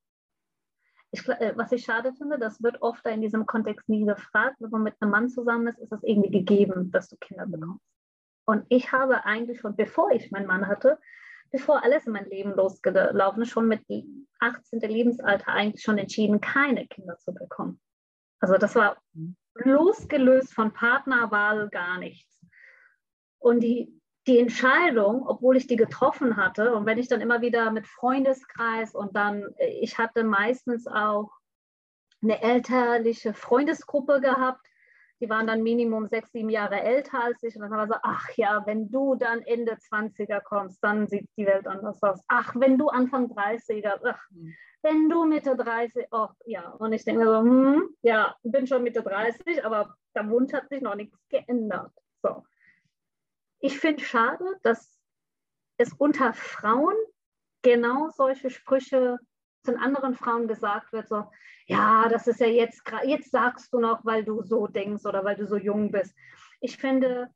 ich, 1.10 1.26
äh, 1.28 1.52
was 1.56 1.72
ich 1.72 1.84
schade 1.84 2.12
finde, 2.12 2.38
das 2.38 2.62
wird 2.62 2.82
oft 2.82 3.06
in 3.06 3.22
diesem 3.22 3.46
Kontext 3.46 3.88
nie 3.88 4.04
gefragt. 4.04 4.56
Wenn 4.60 4.70
man 4.70 4.82
mit 4.82 4.94
einem 5.00 5.10
Mann 5.10 5.28
zusammen 5.28 5.68
ist, 5.68 5.78
ist 5.78 5.92
es 5.92 6.02
irgendwie 6.02 6.30
gegeben, 6.30 6.90
dass 6.90 7.08
du 7.08 7.16
Kinder 7.16 7.46
mhm. 7.46 7.52
bekommst. 7.52 7.84
Und 8.44 8.64
ich 8.68 8.92
habe 8.92 9.24
eigentlich 9.24 9.60
schon, 9.60 9.76
bevor 9.76 10.10
ich 10.10 10.30
meinen 10.30 10.46
Mann 10.46 10.66
hatte, 10.66 10.98
bevor 11.50 11.82
alles 11.82 12.06
in 12.06 12.12
mein 12.12 12.28
Leben 12.28 12.52
losgelaufen 12.52 13.42
ist, 13.42 13.50
schon 13.50 13.68
mit 13.68 13.82
18. 14.40 14.80
Lebensalter 14.80 15.48
eigentlich 15.48 15.82
schon 15.82 15.98
entschieden, 15.98 16.40
keine 16.40 16.86
Kinder 16.86 17.18
zu 17.18 17.32
bekommen. 17.32 17.80
Also 18.40 18.56
das 18.56 18.74
war 18.74 18.98
mhm. 19.12 19.36
losgelöst 19.54 20.54
von 20.54 20.72
Partnerwahl 20.72 21.68
gar 21.70 21.98
nichts. 21.98 22.40
Und 23.38 23.60
die, 23.60 23.97
die 24.28 24.38
Entscheidung, 24.38 25.26
obwohl 25.26 25.56
ich 25.56 25.66
die 25.66 25.76
getroffen 25.76 26.36
hatte, 26.36 26.74
und 26.74 26.84
wenn 26.86 26.98
ich 26.98 27.08
dann 27.08 27.22
immer 27.22 27.40
wieder 27.40 27.70
mit 27.70 27.86
Freundeskreis 27.86 28.94
und 28.94 29.16
dann, 29.16 29.42
äh, 29.56 29.68
ich 29.80 29.98
hatte 29.98 30.22
meistens 30.22 30.86
auch 30.86 31.30
eine 32.22 32.42
elterliche 32.42 33.32
Freundesgruppe 33.32 34.20
gehabt, 34.20 34.60
die 35.20 35.28
waren 35.28 35.46
dann 35.46 35.62
Minimum 35.62 36.06
sechs, 36.06 36.30
sieben 36.30 36.50
Jahre 36.50 36.80
älter 36.80 37.24
als 37.24 37.42
ich. 37.42 37.56
Und 37.56 37.62
dann 37.62 37.72
haben 37.72 37.88
wir 37.88 37.94
so, 37.94 38.00
ach 38.02 38.28
ja, 38.36 38.62
wenn 38.66 38.88
du 38.90 39.16
dann 39.16 39.42
Ende 39.42 39.72
20er 39.72 40.40
kommst, 40.42 40.78
dann 40.82 41.08
sieht 41.08 41.28
die 41.36 41.46
Welt 41.46 41.66
anders 41.66 42.00
aus. 42.02 42.20
Ach, 42.28 42.54
wenn 42.54 42.78
du 42.78 42.88
Anfang 42.88 43.26
30er, 43.26 43.98
ach, 44.04 44.30
mhm. 44.30 44.54
wenn 44.82 45.08
du 45.08 45.24
Mitte 45.24 45.56
30, 45.56 46.06
ach 46.12 46.34
ja. 46.44 46.70
Und 46.70 46.92
ich 46.92 47.04
denke 47.04 47.24
so, 47.24 47.38
hm, 47.38 47.88
ja, 48.02 48.36
bin 48.44 48.66
schon 48.68 48.84
Mitte 48.84 49.02
30, 49.02 49.64
aber 49.64 49.96
der 50.14 50.28
Wunsch 50.28 50.52
hat 50.52 50.68
sich 50.68 50.82
noch 50.82 50.94
nichts 50.94 51.18
geändert. 51.28 51.90
So 52.22 52.44
ich 53.60 53.78
finde 53.78 54.04
schade, 54.04 54.44
dass 54.62 54.98
es 55.78 55.92
unter 55.92 56.32
Frauen 56.32 56.96
genau 57.62 58.10
solche 58.10 58.50
Sprüche 58.50 59.18
zu 59.64 59.78
anderen 59.78 60.14
Frauen 60.14 60.48
gesagt 60.48 60.92
wird, 60.92 61.08
so, 61.08 61.30
ja, 61.66 62.08
das 62.08 62.26
ist 62.26 62.40
ja 62.40 62.46
jetzt, 62.46 62.82
jetzt 63.04 63.30
sagst 63.30 63.72
du 63.72 63.80
noch, 63.80 64.04
weil 64.04 64.24
du 64.24 64.42
so 64.42 64.66
denkst 64.66 65.04
oder 65.04 65.24
weil 65.24 65.36
du 65.36 65.46
so 65.46 65.56
jung 65.56 65.90
bist. 65.90 66.14
Ich 66.60 66.76
finde, 66.78 67.28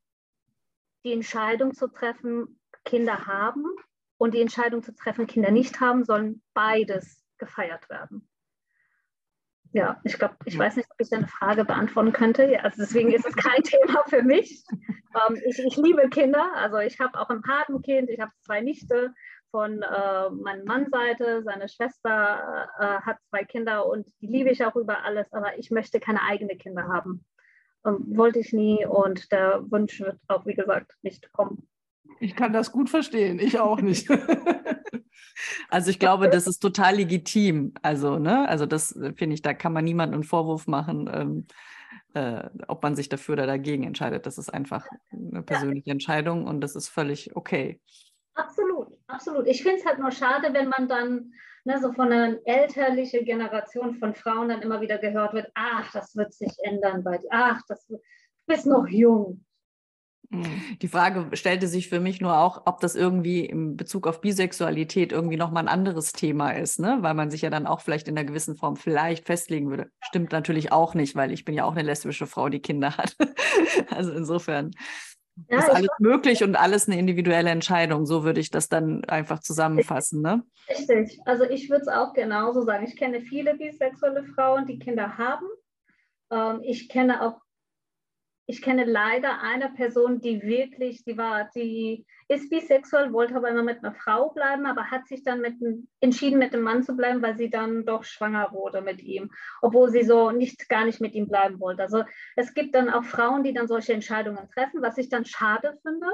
die 1.04 1.12
Entscheidung 1.12 1.74
zu 1.74 1.88
treffen, 1.88 2.60
Kinder 2.84 3.26
haben 3.26 3.64
und 4.18 4.34
die 4.34 4.40
Entscheidung 4.40 4.82
zu 4.82 4.94
treffen, 4.94 5.26
Kinder 5.26 5.50
nicht 5.50 5.80
haben, 5.80 6.04
sollen 6.04 6.42
beides 6.54 7.24
gefeiert 7.38 7.88
werden. 7.90 8.28
Ja, 9.74 10.00
ich 10.04 10.18
glaube, 10.18 10.36
ich 10.44 10.58
weiß 10.58 10.76
nicht, 10.76 10.88
ob 10.90 11.00
ich 11.00 11.08
deine 11.08 11.28
Frage 11.28 11.64
beantworten 11.64 12.12
könnte. 12.12 12.44
Ja, 12.44 12.60
also 12.60 12.82
deswegen 12.82 13.10
ist 13.10 13.26
es 13.26 13.34
kein 13.34 13.62
Thema 13.62 14.02
für 14.06 14.22
mich. 14.22 14.64
Ähm, 14.70 15.40
ich, 15.46 15.58
ich, 15.58 15.76
liebe 15.76 16.08
Kinder. 16.10 16.52
Also 16.56 16.78
ich 16.78 17.00
habe 17.00 17.18
auch 17.18 17.30
ein 17.30 17.40
Patenkind. 17.42 18.10
Ich 18.10 18.20
habe 18.20 18.32
zwei 18.40 18.60
Nichte 18.60 19.14
von 19.50 19.82
äh, 19.82 20.30
meiner 20.30 20.64
Mannseite. 20.64 21.42
Seine 21.42 21.68
Schwester 21.68 22.68
äh, 22.78 23.00
hat 23.00 23.16
zwei 23.30 23.44
Kinder 23.44 23.86
und 23.86 24.06
die 24.20 24.26
liebe 24.26 24.50
ich 24.50 24.62
auch 24.64 24.76
über 24.76 25.04
alles. 25.04 25.32
Aber 25.32 25.58
ich 25.58 25.70
möchte 25.70 26.00
keine 26.00 26.22
eigenen 26.22 26.58
Kinder 26.58 26.88
haben. 26.88 27.24
Ähm, 27.86 28.04
wollte 28.16 28.40
ich 28.40 28.52
nie 28.52 28.84
und 28.84 29.32
der 29.32 29.62
Wunsch 29.70 30.00
wird 30.00 30.18
auch, 30.28 30.44
wie 30.44 30.54
gesagt, 30.54 30.92
nicht 31.02 31.32
kommen. 31.32 31.66
Ich 32.20 32.36
kann 32.36 32.52
das 32.52 32.72
gut 32.72 32.90
verstehen. 32.90 33.38
Ich 33.38 33.58
auch 33.58 33.80
nicht. 33.80 34.08
Also 35.68 35.90
ich 35.90 35.98
glaube, 35.98 36.28
das 36.28 36.46
ist 36.46 36.58
total 36.58 36.96
legitim. 36.96 37.72
Also, 37.82 38.18
ne, 38.18 38.48
also 38.48 38.66
das 38.66 38.94
äh, 38.96 39.12
finde 39.14 39.34
ich, 39.34 39.42
da 39.42 39.54
kann 39.54 39.72
man 39.72 39.84
niemandem 39.84 40.20
einen 40.20 40.24
Vorwurf 40.24 40.66
machen, 40.66 41.10
ähm, 41.12 41.46
äh, 42.14 42.48
ob 42.68 42.82
man 42.82 42.94
sich 42.94 43.08
dafür 43.08 43.34
oder 43.34 43.46
dagegen 43.46 43.84
entscheidet. 43.84 44.26
Das 44.26 44.38
ist 44.38 44.52
einfach 44.52 44.86
eine 45.10 45.42
persönliche 45.42 45.88
ja. 45.88 45.92
Entscheidung 45.92 46.46
und 46.46 46.60
das 46.60 46.76
ist 46.76 46.88
völlig 46.88 47.34
okay. 47.36 47.80
Absolut, 48.34 48.88
absolut. 49.06 49.46
Ich 49.46 49.62
finde 49.62 49.78
es 49.78 49.86
halt 49.86 49.98
nur 49.98 50.10
schade, 50.10 50.52
wenn 50.52 50.68
man 50.68 50.88
dann 50.88 51.32
ne, 51.64 51.80
so 51.80 51.92
von 51.92 52.12
einer 52.12 52.38
elterlichen 52.44 53.24
Generation 53.24 53.94
von 53.94 54.14
Frauen 54.14 54.48
dann 54.48 54.62
immer 54.62 54.80
wieder 54.80 54.98
gehört 54.98 55.34
wird, 55.34 55.50
ach, 55.54 55.90
das 55.92 56.16
wird 56.16 56.32
sich 56.32 56.52
ändern 56.62 57.04
bei 57.04 57.18
dir, 57.18 57.28
ach, 57.30 57.60
das, 57.68 57.86
du 57.86 57.98
bist 58.46 58.66
noch 58.66 58.86
jung. 58.88 59.44
Mhm. 60.32 60.78
Die 60.80 60.88
Frage 60.88 61.28
stellte 61.36 61.68
sich 61.68 61.88
für 61.88 62.00
mich 62.00 62.20
nur 62.20 62.38
auch, 62.38 62.62
ob 62.64 62.80
das 62.80 62.96
irgendwie 62.96 63.44
in 63.44 63.76
Bezug 63.76 64.06
auf 64.06 64.22
Bisexualität 64.22 65.12
irgendwie 65.12 65.36
nochmal 65.36 65.64
ein 65.64 65.68
anderes 65.68 66.12
Thema 66.12 66.52
ist, 66.52 66.80
ne? 66.80 66.98
weil 67.00 67.14
man 67.14 67.30
sich 67.30 67.42
ja 67.42 67.50
dann 67.50 67.66
auch 67.66 67.80
vielleicht 67.80 68.08
in 68.08 68.16
einer 68.16 68.26
gewissen 68.26 68.56
Form 68.56 68.76
vielleicht 68.76 69.26
festlegen 69.26 69.68
würde. 69.68 69.90
Stimmt 70.00 70.32
natürlich 70.32 70.72
auch 70.72 70.94
nicht, 70.94 71.14
weil 71.16 71.32
ich 71.32 71.44
bin 71.44 71.54
ja 71.54 71.64
auch 71.64 71.72
eine 71.72 71.82
lesbische 71.82 72.26
Frau, 72.26 72.48
die 72.48 72.60
Kinder 72.60 72.96
hat. 72.96 73.14
also 73.90 74.12
insofern 74.12 74.70
ja, 75.50 75.58
ist 75.58 75.70
alles 75.70 75.90
möglich 75.98 76.42
und 76.42 76.56
alles 76.56 76.88
eine 76.88 76.98
individuelle 76.98 77.50
Entscheidung. 77.50 78.06
So 78.06 78.24
würde 78.24 78.40
ich 78.40 78.50
das 78.50 78.68
dann 78.68 79.04
einfach 79.04 79.40
zusammenfassen. 79.40 80.22
Ne? 80.22 80.42
Richtig. 80.68 81.18
Also 81.26 81.44
ich 81.44 81.68
würde 81.68 81.82
es 81.82 81.88
auch 81.88 82.14
genauso 82.14 82.62
sagen. 82.62 82.86
Ich 82.86 82.96
kenne 82.96 83.20
viele 83.20 83.54
bisexuelle 83.56 84.24
Frauen, 84.34 84.66
die 84.66 84.78
Kinder 84.78 85.18
haben. 85.18 85.46
Ähm, 86.30 86.60
ich 86.64 86.88
kenne 86.88 87.22
auch 87.22 87.38
ich 88.46 88.60
kenne 88.60 88.84
leider 88.84 89.40
eine 89.40 89.70
Person, 89.70 90.20
die 90.20 90.42
wirklich, 90.42 91.04
die 91.04 91.16
war, 91.16 91.48
die 91.54 92.04
ist 92.28 92.50
bisexuell, 92.50 93.12
wollte 93.12 93.36
aber 93.36 93.48
immer 93.50 93.62
mit 93.62 93.78
einer 93.78 93.94
Frau 93.94 94.30
bleiben, 94.30 94.66
aber 94.66 94.90
hat 94.90 95.06
sich 95.06 95.22
dann 95.22 95.40
mit, 95.40 95.54
entschieden, 96.00 96.38
mit 96.38 96.52
dem 96.52 96.62
Mann 96.62 96.82
zu 96.82 96.96
bleiben, 96.96 97.22
weil 97.22 97.36
sie 97.36 97.50
dann 97.50 97.84
doch 97.84 98.04
schwanger 98.04 98.52
wurde 98.52 98.82
mit 98.82 99.00
ihm, 99.00 99.30
obwohl 99.60 99.90
sie 99.90 100.02
so 100.02 100.32
nicht 100.32 100.68
gar 100.68 100.84
nicht 100.84 101.00
mit 101.00 101.14
ihm 101.14 101.28
bleiben 101.28 101.60
wollte. 101.60 101.82
Also 101.82 102.04
es 102.36 102.52
gibt 102.54 102.74
dann 102.74 102.90
auch 102.90 103.04
Frauen, 103.04 103.44
die 103.44 103.54
dann 103.54 103.68
solche 103.68 103.92
Entscheidungen 103.92 104.48
treffen, 104.50 104.82
was 104.82 104.98
ich 104.98 105.08
dann 105.08 105.24
schade 105.24 105.78
finde, 105.82 106.08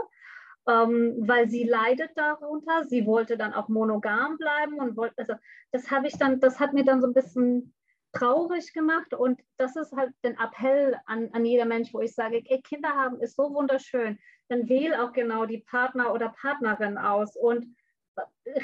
ähm, 0.69 1.15
weil 1.21 1.49
sie 1.49 1.65
leidet 1.65 2.11
darunter. 2.15 2.85
Sie 2.85 3.07
wollte 3.07 3.39
dann 3.39 3.55
auch 3.55 3.69
monogam 3.69 4.37
bleiben 4.37 4.81
und 4.81 4.97
wollte, 4.97 5.15
also 5.17 5.35
das 5.73 5.91
habe 5.91 6.09
ich 6.09 6.19
dann, 6.19 6.41
das 6.41 6.61
hat 6.61 6.75
mir 6.75 6.85
dann 6.85 7.01
so 7.01 7.07
ein 7.07 7.15
bisschen 7.15 7.75
traurig 8.13 8.73
gemacht 8.73 9.13
und 9.15 9.41
das 9.57 9.77
ist 9.77 9.93
halt 9.93 10.13
den 10.25 10.39
Appell 10.39 10.97
an, 11.07 11.29
an 11.33 11.45
jeder 11.45 11.67
Mensch, 11.67 11.93
wo 11.93 12.01
ich 12.01 12.15
sage, 12.15 12.43
ey, 12.45 12.61
Kinder 12.63 12.91
haben 12.91 13.21
ist 13.21 13.37
so 13.37 13.55
wunderschön, 13.55 14.19
dann 14.49 14.69
wähle 14.69 15.03
auch 15.03 15.13
genau 15.13 15.47
die 15.47 15.59
Partner 15.59 16.13
oder 16.13 16.31
Partnerin 16.31 16.97
aus 16.97 17.37
und 17.37 17.77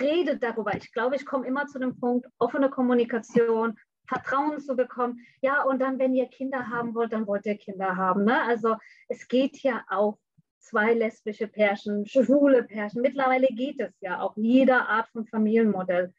redet 0.00 0.42
darüber. 0.42 0.74
Ich 0.74 0.92
glaube, 0.92 1.16
ich 1.16 1.26
komme 1.26 1.46
immer 1.46 1.66
zu 1.66 1.78
dem 1.78 1.98
Punkt, 1.98 2.26
offene 2.38 2.70
Kommunikation, 2.70 3.78
Vertrauen 4.06 4.60
zu 4.60 4.76
bekommen. 4.76 5.20
Ja, 5.40 5.62
und 5.62 5.80
dann, 5.80 5.98
wenn 5.98 6.14
ihr 6.14 6.26
Kinder 6.26 6.68
haben 6.68 6.94
wollt, 6.94 7.12
dann 7.12 7.26
wollt 7.26 7.46
ihr 7.46 7.56
Kinder 7.56 7.96
haben. 7.96 8.24
Ne? 8.24 8.42
Also 8.42 8.76
es 9.08 9.28
geht 9.28 9.62
ja 9.62 9.84
auch 9.88 10.18
zwei 10.58 10.94
lesbische 10.94 11.46
Pärchen, 11.46 12.06
schwule 12.06 12.64
Pärchen. 12.64 13.02
Mittlerweile 13.02 13.46
geht 13.48 13.80
es 13.80 13.92
ja 14.00 14.20
auch 14.20 14.36
jeder 14.36 14.88
Art 14.88 15.08
von 15.08 15.26
Familienmodell. 15.26 16.12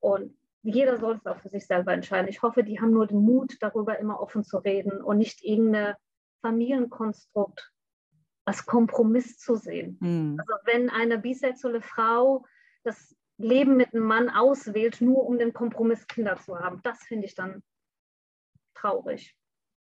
Und 0.00 0.36
jeder 0.62 0.98
soll 0.98 1.16
es 1.16 1.26
auch 1.26 1.38
für 1.40 1.48
sich 1.48 1.66
selber 1.66 1.92
entscheiden. 1.92 2.28
Ich 2.28 2.42
hoffe, 2.42 2.62
die 2.62 2.80
haben 2.80 2.92
nur 2.92 3.06
den 3.06 3.20
Mut, 3.20 3.56
darüber 3.60 3.98
immer 3.98 4.20
offen 4.20 4.44
zu 4.44 4.58
reden 4.58 5.02
und 5.02 5.18
nicht 5.18 5.42
irgendein 5.42 5.94
Familienkonstrukt 6.40 7.72
als 8.44 8.66
Kompromiss 8.66 9.38
zu 9.38 9.56
sehen. 9.56 9.98
Mhm. 10.00 10.38
Also 10.40 10.54
wenn 10.64 10.90
eine 10.90 11.18
bisexuelle 11.18 11.82
Frau 11.82 12.44
das 12.84 13.16
Leben 13.38 13.76
mit 13.76 13.94
einem 13.94 14.04
Mann 14.04 14.30
auswählt, 14.30 15.00
nur 15.00 15.24
um 15.24 15.38
den 15.38 15.52
Kompromiss 15.52 16.06
Kinder 16.06 16.36
zu 16.38 16.58
haben. 16.58 16.80
Das 16.82 17.02
finde 17.02 17.26
ich 17.26 17.34
dann 17.34 17.62
traurig. 18.74 19.36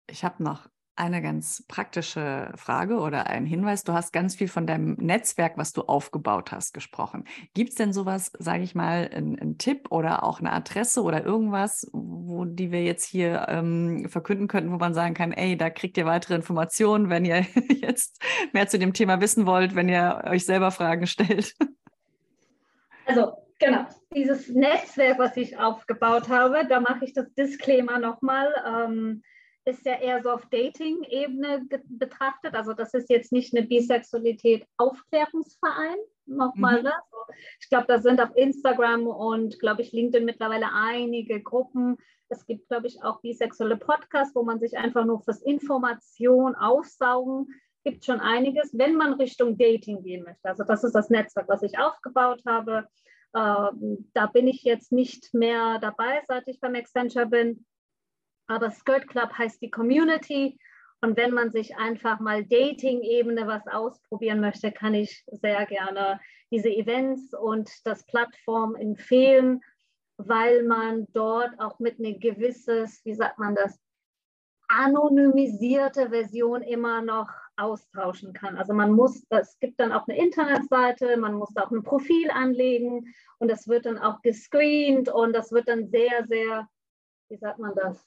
Ich 0.09 0.24
habe 0.24 0.43
noch 0.43 0.68
eine 0.99 1.22
ganz 1.22 1.64
praktische 1.68 2.53
Frage 2.57 2.99
oder 2.99 3.28
ein 3.28 3.46
Hinweis. 3.46 3.84
Du 3.84 3.92
hast 3.92 4.12
ganz 4.12 4.34
viel 4.34 4.49
von 4.49 4.66
deinem 4.66 4.94
Netzwerk, 4.94 5.57
was 5.57 5.72
du 5.72 5.82
aufgebaut 5.82 6.51
hast, 6.51 6.74
gesprochen. 6.74 7.24
Gibt 7.55 7.70
es 7.70 7.76
denn 7.76 7.92
sowas, 7.92 8.32
sage 8.38 8.64
ich 8.64 8.74
mal, 8.74 9.09
einen 9.12 9.59
Tipp 9.59 9.86
oder 9.90 10.24
auch 10.24 10.40
eine 10.40 10.53
Adresse 10.53 11.03
oder 11.03 11.24
irgendwas, 11.24 11.88
wo 11.92 12.44
die 12.44 12.72
wir 12.72 12.82
jetzt 12.82 13.05
hier 13.05 13.46
ähm, 13.49 14.09
verkünden 14.09 14.49
könnten, 14.49 14.72
wo 14.72 14.76
man 14.76 14.92
sagen 14.92 15.14
kann, 15.14 15.32
ey, 15.32 15.57
da 15.57 15.70
kriegt 15.70 15.96
ihr 15.96 16.07
weitere 16.07 16.34
Informationen, 16.34 17.11
wenn 17.11 17.24
ihr 17.24 17.46
jetzt 17.80 18.20
mehr 18.53 18.66
zu 18.66 18.78
dem 18.78 18.92
Thema 18.92 19.20
wissen 19.20 19.46
wollt, 19.46 19.76
wenn 19.76 19.88
ihr 19.88 20.22
euch 20.26 20.44
selber 20.44 20.72
Fragen 20.72 21.07
stellt? 21.07 21.55
Also 23.07 23.32
genau, 23.61 23.86
dieses 24.12 24.49
Netzwerk, 24.49 25.18
was 25.20 25.36
ich 25.36 25.59
aufgebaut 25.59 26.28
habe, 26.28 26.66
da 26.68 26.80
mache 26.80 27.05
ich 27.05 27.12
das 27.12 27.32
Disclaimer 27.34 28.01
nochmal. 28.01 28.53
Ähm, 28.66 29.22
ist 29.68 29.86
ja 29.86 30.00
eher 30.00 30.20
so 30.22 30.30
auf 30.30 30.46
Dating-Ebene 30.46 31.68
betrachtet. 31.84 32.54
Also 32.54 32.72
das 32.72 32.94
ist 32.94 33.10
jetzt 33.10 33.30
nicht 33.32 33.54
eine 33.56 33.66
Bisexualität-Aufklärungsverein. 33.66 35.96
Nochmal, 36.26 36.78
mhm. 36.78 36.84
ne? 36.84 36.92
Ich 37.60 37.68
glaube, 37.68 37.86
da 37.86 38.00
sind 38.00 38.20
auf 38.20 38.34
Instagram 38.36 39.06
und, 39.06 39.60
glaube 39.60 39.82
ich, 39.82 39.92
LinkedIn 39.92 40.24
mittlerweile 40.24 40.72
einige 40.72 41.42
Gruppen. 41.42 41.98
Es 42.28 42.44
gibt, 42.46 42.68
glaube 42.68 42.88
ich, 42.88 43.02
auch 43.02 43.20
bisexuelle 43.20 43.76
Podcasts, 43.76 44.34
wo 44.34 44.42
man 44.42 44.58
sich 44.58 44.76
einfach 44.76 45.04
nur 45.04 45.20
fürs 45.20 45.42
Information 45.42 46.54
aufsaugen 46.54 47.46
gibt 47.84 48.04
schon 48.04 48.20
einiges, 48.20 48.76
wenn 48.76 48.96
man 48.96 49.14
Richtung 49.14 49.56
Dating 49.56 50.02
gehen 50.02 50.24
möchte. 50.24 50.48
Also 50.48 50.64
das 50.64 50.84
ist 50.84 50.94
das 50.94 51.10
Netzwerk, 51.10 51.48
was 51.48 51.62
ich 51.62 51.78
aufgebaut 51.78 52.42
habe. 52.46 52.86
Ähm, 53.34 54.10
da 54.14 54.26
bin 54.26 54.46
ich 54.46 54.62
jetzt 54.62 54.92
nicht 54.92 55.32
mehr 55.32 55.78
dabei, 55.78 56.22
seit 56.26 56.48
ich 56.48 56.60
beim 56.60 56.74
Accenture 56.74 57.26
bin. 57.26 57.64
Aber 58.49 58.70
Skirt 58.70 59.07
Club 59.09 59.32
heißt 59.36 59.62
die 59.62 59.70
Community. 59.70 60.59
Und 61.01 61.16
wenn 61.16 61.32
man 61.32 61.53
sich 61.53 61.76
einfach 61.76 62.18
mal 62.18 62.44
Dating-Ebene 62.44 63.46
was 63.46 63.66
ausprobieren 63.68 64.40
möchte, 64.40 64.72
kann 64.72 64.94
ich 64.94 65.24
sehr 65.30 65.64
gerne 65.66 66.18
diese 66.51 66.70
Events 66.70 67.34
und 67.34 67.70
das 67.84 68.05
Plattform 68.07 68.74
empfehlen, 68.74 69.61
weil 70.16 70.64
man 70.64 71.07
dort 71.12 71.61
auch 71.61 71.78
mit 71.78 72.01
einem 72.01 72.18
gewisses, 72.18 73.05
wie 73.05 73.14
sagt 73.14 73.38
man 73.38 73.55
das, 73.55 73.78
anonymisierte 74.68 76.11
Version 76.11 76.62
immer 76.62 77.01
noch 77.01 77.28
austauschen 77.57 78.32
kann. 78.34 78.57
Also 78.57 78.74
man 78.74 78.92
muss, 78.92 79.24
es 79.30 79.59
gibt 79.61 79.80
dann 79.80 79.92
auch 79.92 80.07
eine 80.07 80.18
Internetseite, 80.18 81.16
man 81.16 81.34
muss 81.34 81.57
auch 81.57 81.70
ein 81.70 81.82
Profil 81.82 82.30
anlegen 82.30 83.14
und 83.38 83.49
das 83.49 83.66
wird 83.66 83.86
dann 83.86 83.99
auch 83.99 84.20
gescreent 84.20 85.09
und 85.09 85.32
das 85.32 85.53
wird 85.53 85.68
dann 85.68 85.88
sehr, 85.88 86.26
sehr, 86.26 86.68
wie 87.30 87.38
sagt 87.38 87.59
man 87.59 87.74
das, 87.74 88.07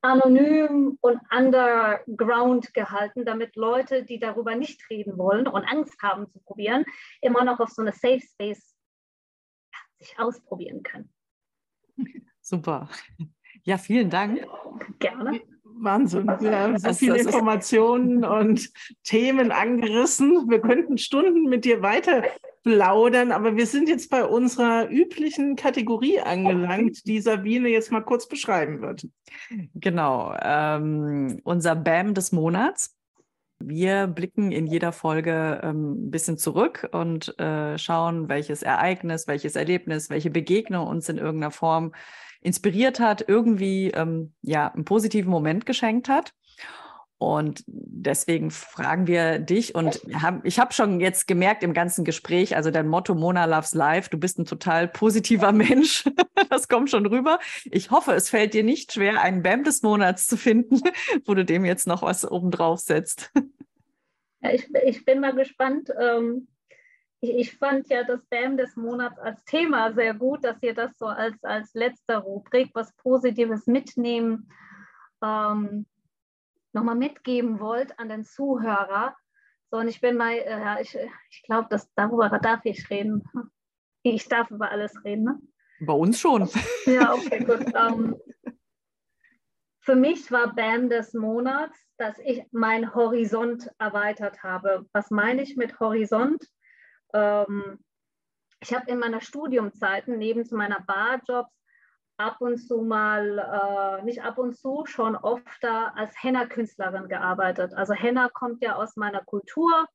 anonym 0.00 0.98
und 1.00 1.20
underground 1.30 2.72
gehalten, 2.74 3.24
damit 3.24 3.56
Leute, 3.56 4.04
die 4.04 4.18
darüber 4.18 4.54
nicht 4.54 4.88
reden 4.90 5.18
wollen 5.18 5.46
und 5.48 5.64
Angst 5.64 6.00
haben 6.02 6.28
zu 6.30 6.38
probieren, 6.40 6.84
immer 7.20 7.44
noch 7.44 7.60
auf 7.60 7.70
so 7.70 7.82
eine 7.82 7.92
Safe 7.92 8.20
Space 8.20 8.76
sich 9.98 10.18
ausprobieren 10.18 10.82
können. 10.82 11.12
Super. 12.40 12.88
Ja, 13.64 13.76
vielen 13.76 14.10
Dank. 14.10 14.46
Gerne. 14.98 15.40
Wahnsinn. 15.80 16.26
Wir 16.26 16.58
haben 16.58 16.78
so 16.78 16.92
viele 16.92 17.18
Informationen 17.18 18.24
und 18.24 18.70
Themen 19.04 19.52
angerissen. 19.52 20.48
Wir 20.48 20.60
könnten 20.60 20.98
Stunden 20.98 21.48
mit 21.48 21.64
dir 21.64 21.82
weiter 21.82 22.24
plaudern, 22.62 23.32
aber 23.32 23.56
wir 23.56 23.66
sind 23.66 23.88
jetzt 23.88 24.10
bei 24.10 24.24
unserer 24.24 24.88
üblichen 24.90 25.56
Kategorie 25.56 26.20
angelangt, 26.20 26.98
die 27.06 27.20
Sabine 27.20 27.68
jetzt 27.68 27.92
mal 27.92 28.02
kurz 28.02 28.28
beschreiben 28.28 28.80
wird. 28.80 29.06
Genau, 29.74 30.34
ähm, 30.40 31.40
unser 31.44 31.76
BAM 31.76 32.14
des 32.14 32.32
Monats. 32.32 32.94
Wir 33.60 34.06
blicken 34.06 34.52
in 34.52 34.66
jeder 34.66 34.92
Folge 34.92 35.60
ähm, 35.64 36.06
ein 36.06 36.10
bisschen 36.10 36.38
zurück 36.38 36.88
und 36.92 37.36
äh, 37.40 37.76
schauen, 37.76 38.28
welches 38.28 38.62
Ereignis, 38.62 39.26
welches 39.26 39.56
Erlebnis, 39.56 40.10
welche 40.10 40.30
Begegnung 40.30 40.86
uns 40.86 41.08
in 41.08 41.18
irgendeiner 41.18 41.50
Form 41.50 41.92
inspiriert 42.40 43.00
hat, 43.00 43.24
irgendwie 43.26 43.90
ähm, 43.90 44.32
ja 44.42 44.68
einen 44.68 44.84
positiven 44.84 45.30
Moment 45.30 45.66
geschenkt 45.66 46.08
hat. 46.08 46.34
Und 47.18 47.64
deswegen 47.66 48.52
fragen 48.52 49.08
wir 49.08 49.40
dich 49.40 49.74
und 49.74 50.00
haben, 50.14 50.40
ich 50.44 50.60
habe 50.60 50.72
schon 50.72 51.00
jetzt 51.00 51.26
gemerkt 51.26 51.64
im 51.64 51.74
ganzen 51.74 52.04
Gespräch, 52.04 52.54
also 52.54 52.70
dein 52.70 52.86
Motto 52.86 53.16
Mona 53.16 53.44
Loves 53.44 53.74
Life, 53.74 54.08
du 54.08 54.18
bist 54.18 54.38
ein 54.38 54.44
total 54.44 54.86
positiver 54.86 55.50
Mensch. 55.52 56.04
das 56.48 56.68
kommt 56.68 56.90
schon 56.90 57.06
rüber. 57.06 57.40
Ich 57.64 57.90
hoffe, 57.90 58.12
es 58.12 58.30
fällt 58.30 58.54
dir 58.54 58.62
nicht 58.62 58.92
schwer, 58.92 59.20
einen 59.20 59.42
BAM 59.42 59.64
des 59.64 59.82
Monats 59.82 60.28
zu 60.28 60.36
finden, 60.36 60.80
wo 61.24 61.34
du 61.34 61.44
dem 61.44 61.64
jetzt 61.64 61.88
noch 61.88 62.02
was 62.02 62.30
obendrauf 62.30 62.78
setzt. 62.78 63.32
Ja, 64.40 64.52
ich, 64.52 64.72
ich 64.84 65.04
bin 65.04 65.18
mal 65.18 65.34
gespannt. 65.34 65.90
Ähm, 66.00 66.46
ich, 67.20 67.30
ich, 67.30 67.56
fand 67.56 67.88
ja 67.88 68.04
das 68.04 68.24
BAM 68.26 68.56
des 68.56 68.76
Monats 68.76 69.18
als 69.18 69.42
Thema 69.44 69.92
sehr 69.92 70.14
gut, 70.14 70.44
dass 70.44 70.62
ihr 70.62 70.72
das 70.72 70.96
so 70.96 71.06
als, 71.06 71.42
als 71.42 71.74
letzte 71.74 72.18
Rubrik 72.18 72.70
was 72.74 72.94
Positives 72.94 73.66
mitnehmen. 73.66 74.48
Ähm, 75.20 75.84
nochmal 76.72 76.94
mitgeben 76.94 77.60
wollt 77.60 77.98
an 77.98 78.08
den 78.08 78.24
Zuhörer. 78.24 79.16
So, 79.70 79.78
und 79.78 79.88
ich 79.88 80.00
bin 80.00 80.16
mal, 80.16 80.32
äh, 80.32 80.82
ich, 80.82 80.96
ich 81.30 81.42
glaube, 81.42 81.68
darüber 81.94 82.28
darf 82.38 82.64
ich 82.64 82.88
reden. 82.90 83.22
Ich 84.04 84.28
darf 84.28 84.50
über 84.52 84.70
alles 84.70 84.94
reden. 85.04 85.24
Ne? 85.24 85.40
Bei 85.80 85.92
uns 85.92 86.20
schon. 86.20 86.48
Ja, 86.86 87.12
okay, 87.12 87.44
gut. 87.44 87.74
Um, 87.74 88.14
ähm, 88.46 88.54
für 89.80 89.96
mich 89.96 90.30
war 90.30 90.54
BAM 90.54 90.88
des 90.88 91.14
Monats, 91.14 91.76
dass 91.96 92.18
ich 92.20 92.44
meinen 92.52 92.94
Horizont 92.94 93.68
erweitert 93.78 94.42
habe. 94.42 94.86
Was 94.92 95.10
meine 95.10 95.42
ich 95.42 95.56
mit 95.56 95.80
Horizont? 95.80 96.46
Ähm, 97.12 97.78
ich 98.60 98.74
habe 98.74 98.90
in 98.90 98.98
meiner 98.98 99.20
Studiumzeiten 99.20 100.16
neben 100.16 100.44
zu 100.44 100.56
meiner 100.56 100.80
Barjobs 100.80 101.52
ab 102.18 102.40
und 102.40 102.58
zu 102.58 102.82
mal, 102.82 103.38
äh, 103.38 104.04
nicht 104.04 104.22
ab 104.22 104.38
und 104.38 104.56
zu, 104.56 104.84
schon 104.86 105.16
oft 105.16 105.64
als 105.64 106.22
Henna-Künstlerin 106.22 107.08
gearbeitet. 107.08 107.72
Also 107.74 107.94
Henna 107.94 108.28
kommt 108.28 108.62
ja 108.62 108.74
aus 108.76 108.96
meiner 108.96 109.24
Kultur 109.24 109.86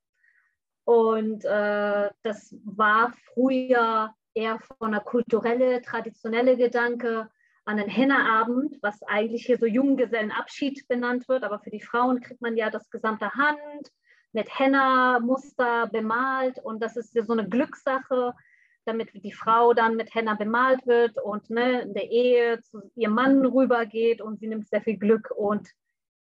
und 0.85 1.45
äh, 1.45 2.09
das 2.23 2.55
war 2.65 3.13
früher 3.33 4.13
eher 4.33 4.59
von 4.59 4.93
einer 4.93 5.01
kulturelle, 5.01 5.81
traditionelle 5.81 6.57
Gedanke 6.57 7.29
an 7.65 7.77
den 7.77 7.87
Henna-Abend, 7.87 8.77
was 8.81 9.03
eigentlich 9.03 9.45
hier 9.45 9.57
so 9.57 9.65
Junggesellenabschied 9.65 10.87
benannt 10.87 11.27
wird, 11.29 11.43
aber 11.43 11.59
für 11.59 11.69
die 11.69 11.81
Frauen 11.81 12.19
kriegt 12.19 12.41
man 12.41 12.57
ja 12.57 12.69
das 12.69 12.89
gesamte 12.89 13.33
Hand 13.33 13.91
mit 14.33 14.47
Henna-Muster 14.59 15.87
bemalt 15.87 16.59
und 16.59 16.81
das 16.81 16.97
ist 16.97 17.13
ja 17.15 17.23
so 17.23 17.33
eine 17.33 17.47
Glückssache 17.47 18.33
damit 18.85 19.11
die 19.13 19.31
Frau 19.31 19.73
dann 19.73 19.95
mit 19.95 20.13
Henna 20.13 20.35
bemalt 20.35 20.85
wird 20.85 21.17
und 21.21 21.49
ne, 21.49 21.81
in 21.81 21.93
der 21.93 22.09
Ehe 22.09 22.61
zu 22.61 22.81
ihrem 22.95 23.13
Mann 23.13 23.45
rübergeht 23.45 24.21
und 24.21 24.39
sie 24.39 24.47
nimmt 24.47 24.67
sehr 24.67 24.81
viel 24.81 24.97
Glück 24.97 25.31
und 25.31 25.69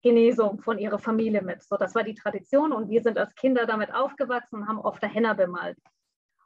Genesung 0.02 0.62
von 0.62 0.80
ihrer 0.80 1.00
Familie 1.00 1.42
mit. 1.42 1.64
So, 1.64 1.76
das 1.78 1.96
war 1.96 2.04
die 2.04 2.16
Tradition 2.16 2.72
und 2.72 2.90
wir 2.90 3.02
sind 3.02 3.18
als 3.18 3.36
Kinder 3.36 3.66
damit 3.66 3.94
aufgewachsen 3.94 4.58
und 4.58 4.68
haben 4.68 4.80
oft 4.80 5.02
der 5.02 5.10
Henna 5.10 5.34
bemalt. 5.34 5.78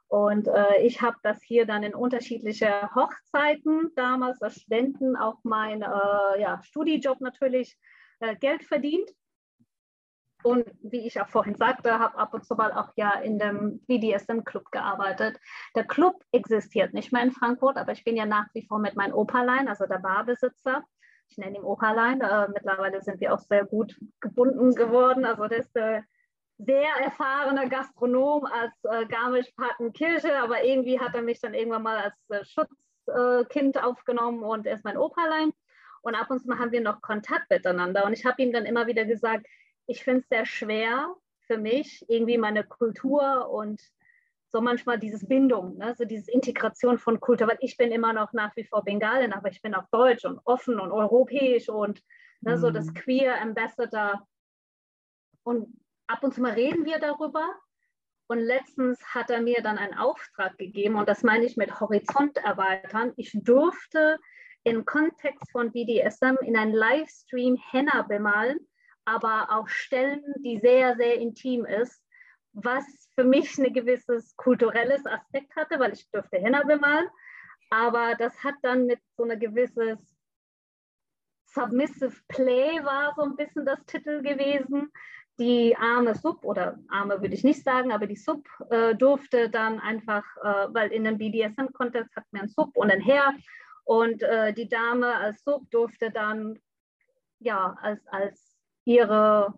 Und 0.08 0.48
äh, 0.48 0.82
ich 0.82 1.02
habe 1.02 1.16
das 1.22 1.42
hier 1.42 1.66
dann 1.66 1.82
in 1.82 1.94
unterschiedliche 1.94 2.88
Hochzeiten 2.94 3.90
damals 3.96 4.40
als 4.42 4.60
Studenten 4.60 5.16
auch 5.16 5.38
mein 5.42 5.82
äh, 5.82 6.40
ja, 6.40 6.60
Studijob 6.62 7.20
natürlich 7.20 7.76
äh, 8.20 8.36
Geld 8.36 8.64
verdient. 8.64 9.10
Und 10.44 10.66
wie 10.82 11.06
ich 11.06 11.18
auch 11.20 11.28
vorhin 11.28 11.54
sagte, 11.54 11.98
habe 11.98 12.18
ab 12.18 12.34
und 12.34 12.44
zu 12.44 12.54
mal 12.54 12.70
auch 12.70 12.92
ja 12.96 13.12
in 13.20 13.38
dem 13.38 13.80
BDSM-Club 13.86 14.70
gearbeitet. 14.70 15.40
Der 15.74 15.84
Club 15.84 16.22
existiert 16.32 16.92
nicht 16.92 17.12
mehr 17.12 17.22
in 17.22 17.32
Frankfurt, 17.32 17.78
aber 17.78 17.92
ich 17.92 18.04
bin 18.04 18.14
ja 18.14 18.26
nach 18.26 18.46
wie 18.52 18.66
vor 18.66 18.78
mit 18.78 18.94
meinem 18.94 19.14
Opalein, 19.14 19.68
also 19.68 19.86
der 19.86 20.00
Barbesitzer. 20.00 20.84
Ich 21.30 21.38
nenne 21.38 21.56
ihn 21.56 21.64
Opalein. 21.64 22.20
Äh, 22.20 22.48
mittlerweile 22.48 23.00
sind 23.00 23.20
wir 23.20 23.32
auch 23.32 23.38
sehr 23.38 23.64
gut 23.64 23.98
gebunden 24.20 24.74
geworden. 24.74 25.24
Also 25.24 25.48
der 25.48 25.58
ist 25.60 25.74
der 25.74 26.04
sehr 26.58 26.90
erfahrene 27.02 27.68
Gastronom 27.70 28.44
als 28.44 28.74
äh, 28.84 29.06
Garmisch-Partenkirche, 29.06 30.36
aber 30.42 30.62
irgendwie 30.62 31.00
hat 31.00 31.14
er 31.14 31.22
mich 31.22 31.40
dann 31.40 31.54
irgendwann 31.54 31.82
mal 31.84 31.96
als 31.96 32.14
äh, 32.28 32.44
Schutzkind 32.44 33.76
äh, 33.76 33.80
aufgenommen 33.80 34.42
und 34.42 34.66
er 34.66 34.74
ist 34.74 34.84
mein 34.84 34.98
Opalein. 34.98 35.52
Und 36.02 36.14
ab 36.14 36.30
und 36.30 36.40
zu 36.40 36.58
haben 36.58 36.70
wir 36.70 36.82
noch 36.82 37.00
Kontakt 37.00 37.50
miteinander. 37.50 38.04
Und 38.04 38.12
ich 38.12 38.26
habe 38.26 38.42
ihm 38.42 38.52
dann 38.52 38.66
immer 38.66 38.86
wieder 38.86 39.06
gesagt, 39.06 39.46
ich 39.86 40.04
finde 40.04 40.20
es 40.20 40.28
sehr 40.28 40.46
schwer 40.46 41.14
für 41.46 41.58
mich, 41.58 42.04
irgendwie 42.08 42.38
meine 42.38 42.64
Kultur 42.64 43.50
und 43.50 43.80
so 44.48 44.60
manchmal 44.60 44.98
dieses 44.98 45.26
Bindung, 45.26 45.76
ne? 45.78 45.94
so 45.96 46.04
diese 46.04 46.30
Integration 46.30 46.98
von 46.98 47.18
Kultur, 47.18 47.48
weil 47.48 47.58
ich 47.60 47.76
bin 47.76 47.90
immer 47.90 48.12
noch 48.12 48.32
nach 48.32 48.54
wie 48.56 48.64
vor 48.64 48.84
Bengalin, 48.84 49.32
aber 49.32 49.50
ich 49.50 49.60
bin 49.60 49.74
auch 49.74 49.88
deutsch 49.90 50.24
und 50.24 50.40
offen 50.44 50.78
und 50.78 50.92
europäisch 50.92 51.68
und 51.68 52.02
ne, 52.40 52.56
mhm. 52.56 52.60
so 52.60 52.70
das 52.70 52.86
mhm. 52.86 52.94
Queer 52.94 53.40
Ambassador. 53.40 54.26
Und 55.42 55.76
ab 56.06 56.22
und 56.22 56.34
zu 56.34 56.40
mal 56.40 56.52
reden 56.52 56.84
wir 56.84 56.98
darüber 56.98 57.44
Und 58.28 58.38
letztens 58.38 59.02
hat 59.12 59.28
er 59.30 59.42
mir 59.42 59.60
dann 59.62 59.76
einen 59.76 59.94
Auftrag 59.94 60.56
gegeben 60.56 60.94
und 60.94 61.08
das 61.08 61.22
meine 61.22 61.44
ich 61.44 61.56
mit 61.56 61.80
Horizont 61.80 62.38
erweitern. 62.38 63.12
Ich 63.16 63.32
durfte 63.34 64.18
im 64.62 64.84
Kontext 64.84 65.50
von 65.52 65.72
BDSM 65.72 66.36
in 66.42 66.56
einem 66.56 66.74
Livestream 66.74 67.56
Henna 67.70 68.02
bemalen, 68.02 68.58
aber 69.04 69.50
auf 69.50 69.68
Stellen, 69.68 70.22
die 70.38 70.58
sehr, 70.58 70.96
sehr 70.96 71.16
intim 71.16 71.64
ist, 71.64 72.02
was 72.52 72.84
für 73.14 73.24
mich 73.24 73.58
ein 73.58 73.72
gewisses 73.72 74.36
kulturelles 74.36 75.04
Aspekt 75.06 75.54
hatte, 75.56 75.78
weil 75.78 75.92
ich 75.92 76.08
durfte 76.10 76.38
Henna 76.38 76.62
bemalen. 76.62 77.08
Aber 77.70 78.14
das 78.14 78.42
hat 78.44 78.54
dann 78.62 78.86
mit 78.86 79.00
so 79.16 79.24
einer 79.24 79.36
gewisses 79.36 79.98
Submissive 81.46 82.20
Play 82.28 82.84
war 82.84 83.14
so 83.16 83.22
ein 83.22 83.36
bisschen 83.36 83.64
das 83.64 83.84
Titel 83.86 84.22
gewesen. 84.22 84.90
Die 85.38 85.76
arme 85.76 86.14
Sub, 86.14 86.44
oder 86.44 86.78
arme 86.88 87.20
würde 87.20 87.34
ich 87.34 87.42
nicht 87.42 87.64
sagen, 87.64 87.92
aber 87.92 88.06
die 88.06 88.16
Sub 88.16 88.46
äh, 88.70 88.94
durfte 88.94 89.50
dann 89.50 89.80
einfach, 89.80 90.24
äh, 90.42 90.72
weil 90.72 90.92
in 90.92 91.06
einem 91.06 91.18
BDSM-Kontext 91.18 92.14
hat 92.14 92.24
man 92.30 92.42
einen 92.42 92.50
Sub 92.50 92.76
und 92.76 92.90
ein 92.90 93.00
Herr 93.00 93.34
und 93.84 94.22
äh, 94.22 94.52
die 94.52 94.68
Dame 94.68 95.14
als 95.14 95.42
Sub 95.42 95.68
durfte 95.70 96.10
dann 96.10 96.60
ja 97.40 97.76
als, 97.80 98.06
als 98.06 98.53
ihre, 98.84 99.54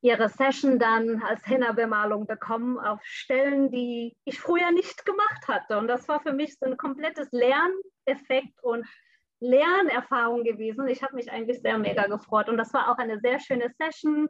ihre 0.00 0.28
Session 0.28 0.78
dann 0.78 1.22
als 1.22 1.46
Henna-Bemalung 1.46 2.26
bekommen 2.26 2.78
auf 2.78 3.00
Stellen, 3.04 3.70
die 3.70 4.16
ich 4.24 4.40
früher 4.40 4.70
nicht 4.72 5.04
gemacht 5.04 5.48
hatte. 5.48 5.78
Und 5.78 5.88
das 5.88 6.08
war 6.08 6.20
für 6.20 6.32
mich 6.32 6.58
so 6.58 6.66
ein 6.66 6.76
komplettes 6.76 7.28
Lerneffekt 7.32 8.62
und 8.62 8.86
Lernerfahrung 9.40 10.44
gewesen. 10.44 10.88
Ich 10.88 11.02
habe 11.02 11.16
mich 11.16 11.30
eigentlich 11.30 11.60
sehr 11.60 11.78
mega 11.78 12.06
gefreut. 12.06 12.48
Und 12.48 12.56
das 12.56 12.72
war 12.72 12.90
auch 12.90 12.98
eine 12.98 13.20
sehr 13.20 13.38
schöne 13.38 13.70
Session 13.78 14.28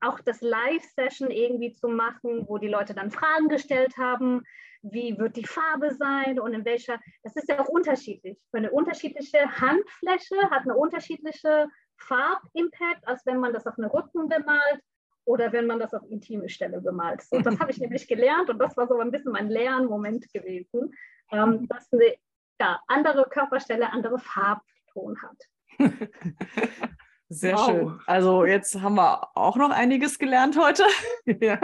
auch 0.00 0.20
das 0.20 0.40
Live-Session 0.40 1.30
irgendwie 1.30 1.72
zu 1.72 1.88
machen, 1.88 2.46
wo 2.48 2.58
die 2.58 2.68
Leute 2.68 2.94
dann 2.94 3.10
Fragen 3.10 3.48
gestellt 3.48 3.96
haben, 3.98 4.42
wie 4.82 5.18
wird 5.18 5.36
die 5.36 5.44
Farbe 5.44 5.94
sein 5.94 6.40
und 6.40 6.54
in 6.54 6.64
welcher, 6.64 6.98
das 7.22 7.36
ist 7.36 7.48
ja 7.48 7.60
auch 7.60 7.68
unterschiedlich. 7.68 8.38
Eine 8.52 8.70
unterschiedliche 8.70 9.38
Handfläche 9.60 10.50
hat 10.50 10.62
eine 10.62 10.74
unterschiedliche 10.74 11.68
Farbimpact, 12.00 13.06
als 13.06 13.24
wenn 13.26 13.38
man 13.38 13.52
das 13.52 13.66
auf 13.66 13.78
einen 13.78 13.90
Rücken 13.90 14.28
bemalt 14.28 14.82
oder 15.24 15.52
wenn 15.52 15.66
man 15.66 15.78
das 15.78 15.94
auf 15.94 16.02
intime 16.10 16.48
Stelle 16.48 16.80
bemalt. 16.80 17.24
Und 17.30 17.46
das 17.46 17.58
habe 17.60 17.70
ich 17.70 17.78
nämlich 17.78 18.08
gelernt 18.08 18.50
und 18.50 18.58
das 18.58 18.76
war 18.76 18.88
so 18.88 18.98
ein 18.98 19.10
bisschen 19.10 19.32
mein 19.32 19.48
Lernmoment 19.48 20.32
gewesen, 20.32 20.94
ähm, 21.30 21.68
dass 21.68 21.92
eine 21.92 22.14
ja, 22.60 22.80
andere 22.88 23.28
Körperstelle 23.28 23.92
andere 23.92 24.18
Farbton 24.18 25.16
hat. 25.22 25.38
Sehr 27.32 27.54
wow. 27.54 27.66
schön. 27.66 28.00
Also 28.06 28.44
jetzt 28.44 28.80
haben 28.80 28.96
wir 28.96 29.36
auch 29.36 29.54
noch 29.54 29.70
einiges 29.70 30.18
gelernt 30.18 30.58
heute. 30.58 30.82
ja. 31.40 31.60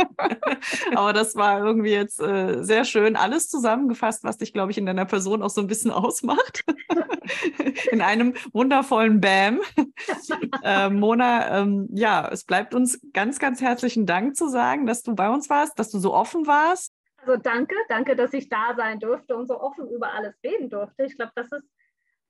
Aber 0.94 1.12
das 1.12 1.34
war 1.34 1.58
irgendwie 1.58 1.90
jetzt 1.90 2.20
äh, 2.20 2.62
sehr 2.62 2.84
schön 2.84 3.16
alles 3.16 3.48
zusammengefasst, 3.48 4.22
was 4.22 4.36
dich, 4.36 4.52
glaube 4.52 4.70
ich, 4.70 4.78
in 4.78 4.86
deiner 4.86 5.06
Person 5.06 5.42
auch 5.42 5.50
so 5.50 5.60
ein 5.60 5.66
bisschen 5.66 5.90
ausmacht. 5.90 6.64
in 7.90 8.00
einem 8.00 8.34
wundervollen 8.52 9.20
Bam. 9.20 9.60
äh, 10.62 10.88
Mona, 10.88 11.58
ähm, 11.58 11.88
ja, 11.92 12.28
es 12.30 12.44
bleibt 12.44 12.72
uns 12.72 13.00
ganz, 13.12 13.40
ganz 13.40 13.60
herzlichen 13.60 14.06
Dank 14.06 14.36
zu 14.36 14.48
sagen, 14.48 14.86
dass 14.86 15.02
du 15.02 15.16
bei 15.16 15.28
uns 15.28 15.50
warst, 15.50 15.80
dass 15.80 15.90
du 15.90 15.98
so 15.98 16.14
offen 16.14 16.46
warst. 16.46 16.92
Also 17.22 17.42
danke, 17.42 17.74
danke, 17.88 18.14
dass 18.14 18.32
ich 18.34 18.48
da 18.48 18.74
sein 18.76 19.00
durfte 19.00 19.34
und 19.34 19.48
so 19.48 19.60
offen 19.60 19.88
über 19.90 20.12
alles 20.12 20.36
reden 20.44 20.70
durfte. 20.70 21.06
Ich 21.06 21.16
glaube, 21.16 21.32
das 21.34 21.50
ist 21.50 21.64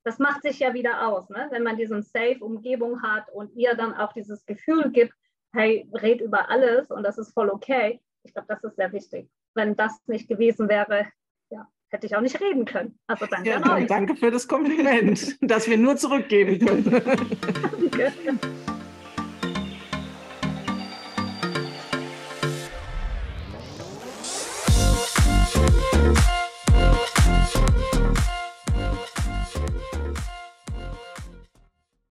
das 0.07 0.21
macht 0.21 0.43
sich 0.43 0.61
ja 0.61 0.73
wieder 0.73 1.09
aus, 1.09 1.29
ne? 1.31 1.49
wenn 1.51 1.65
man 1.65 1.77
diesen 1.77 2.05
Safe-Umgebung 2.05 3.03
hat 3.03 3.29
und 3.33 3.53
ihr 3.57 3.75
dann 3.75 3.93
auch 3.93 4.13
dieses 4.13 4.47
Gefühl 4.47 4.93
gibt, 4.93 5.13
hey, 5.53 5.89
red 5.95 6.21
über 6.21 6.49
alles 6.49 6.93
und 6.93 7.03
das 7.03 7.19
ist 7.19 7.35
voll 7.35 7.51
okay. 7.51 8.01
Ich 8.23 8.33
glaube, 8.33 8.47
das 8.49 8.63
ist 8.63 8.77
sehr 8.77 8.93
wichtig. 8.93 9.29
Wenn 9.55 9.75
das 9.75 9.99
nicht 10.07 10.29
gewesen 10.29 10.69
wäre, 10.69 11.07
ja, 11.51 11.67
hätte 11.89 12.07
ich 12.07 12.15
auch 12.15 12.21
nicht 12.21 12.41
reden 12.41 12.65
können. 12.65 12.97
Also 13.09 13.27
danke 13.27 13.51
ja, 13.51 13.59
Danke 13.59 14.15
für 14.15 14.31
das 14.31 14.47
Kompliment, 14.47 15.39
das 15.41 15.69
wir 15.69 15.77
nur 15.77 15.97
zurückgeben 15.97 16.65
können. 16.65 17.03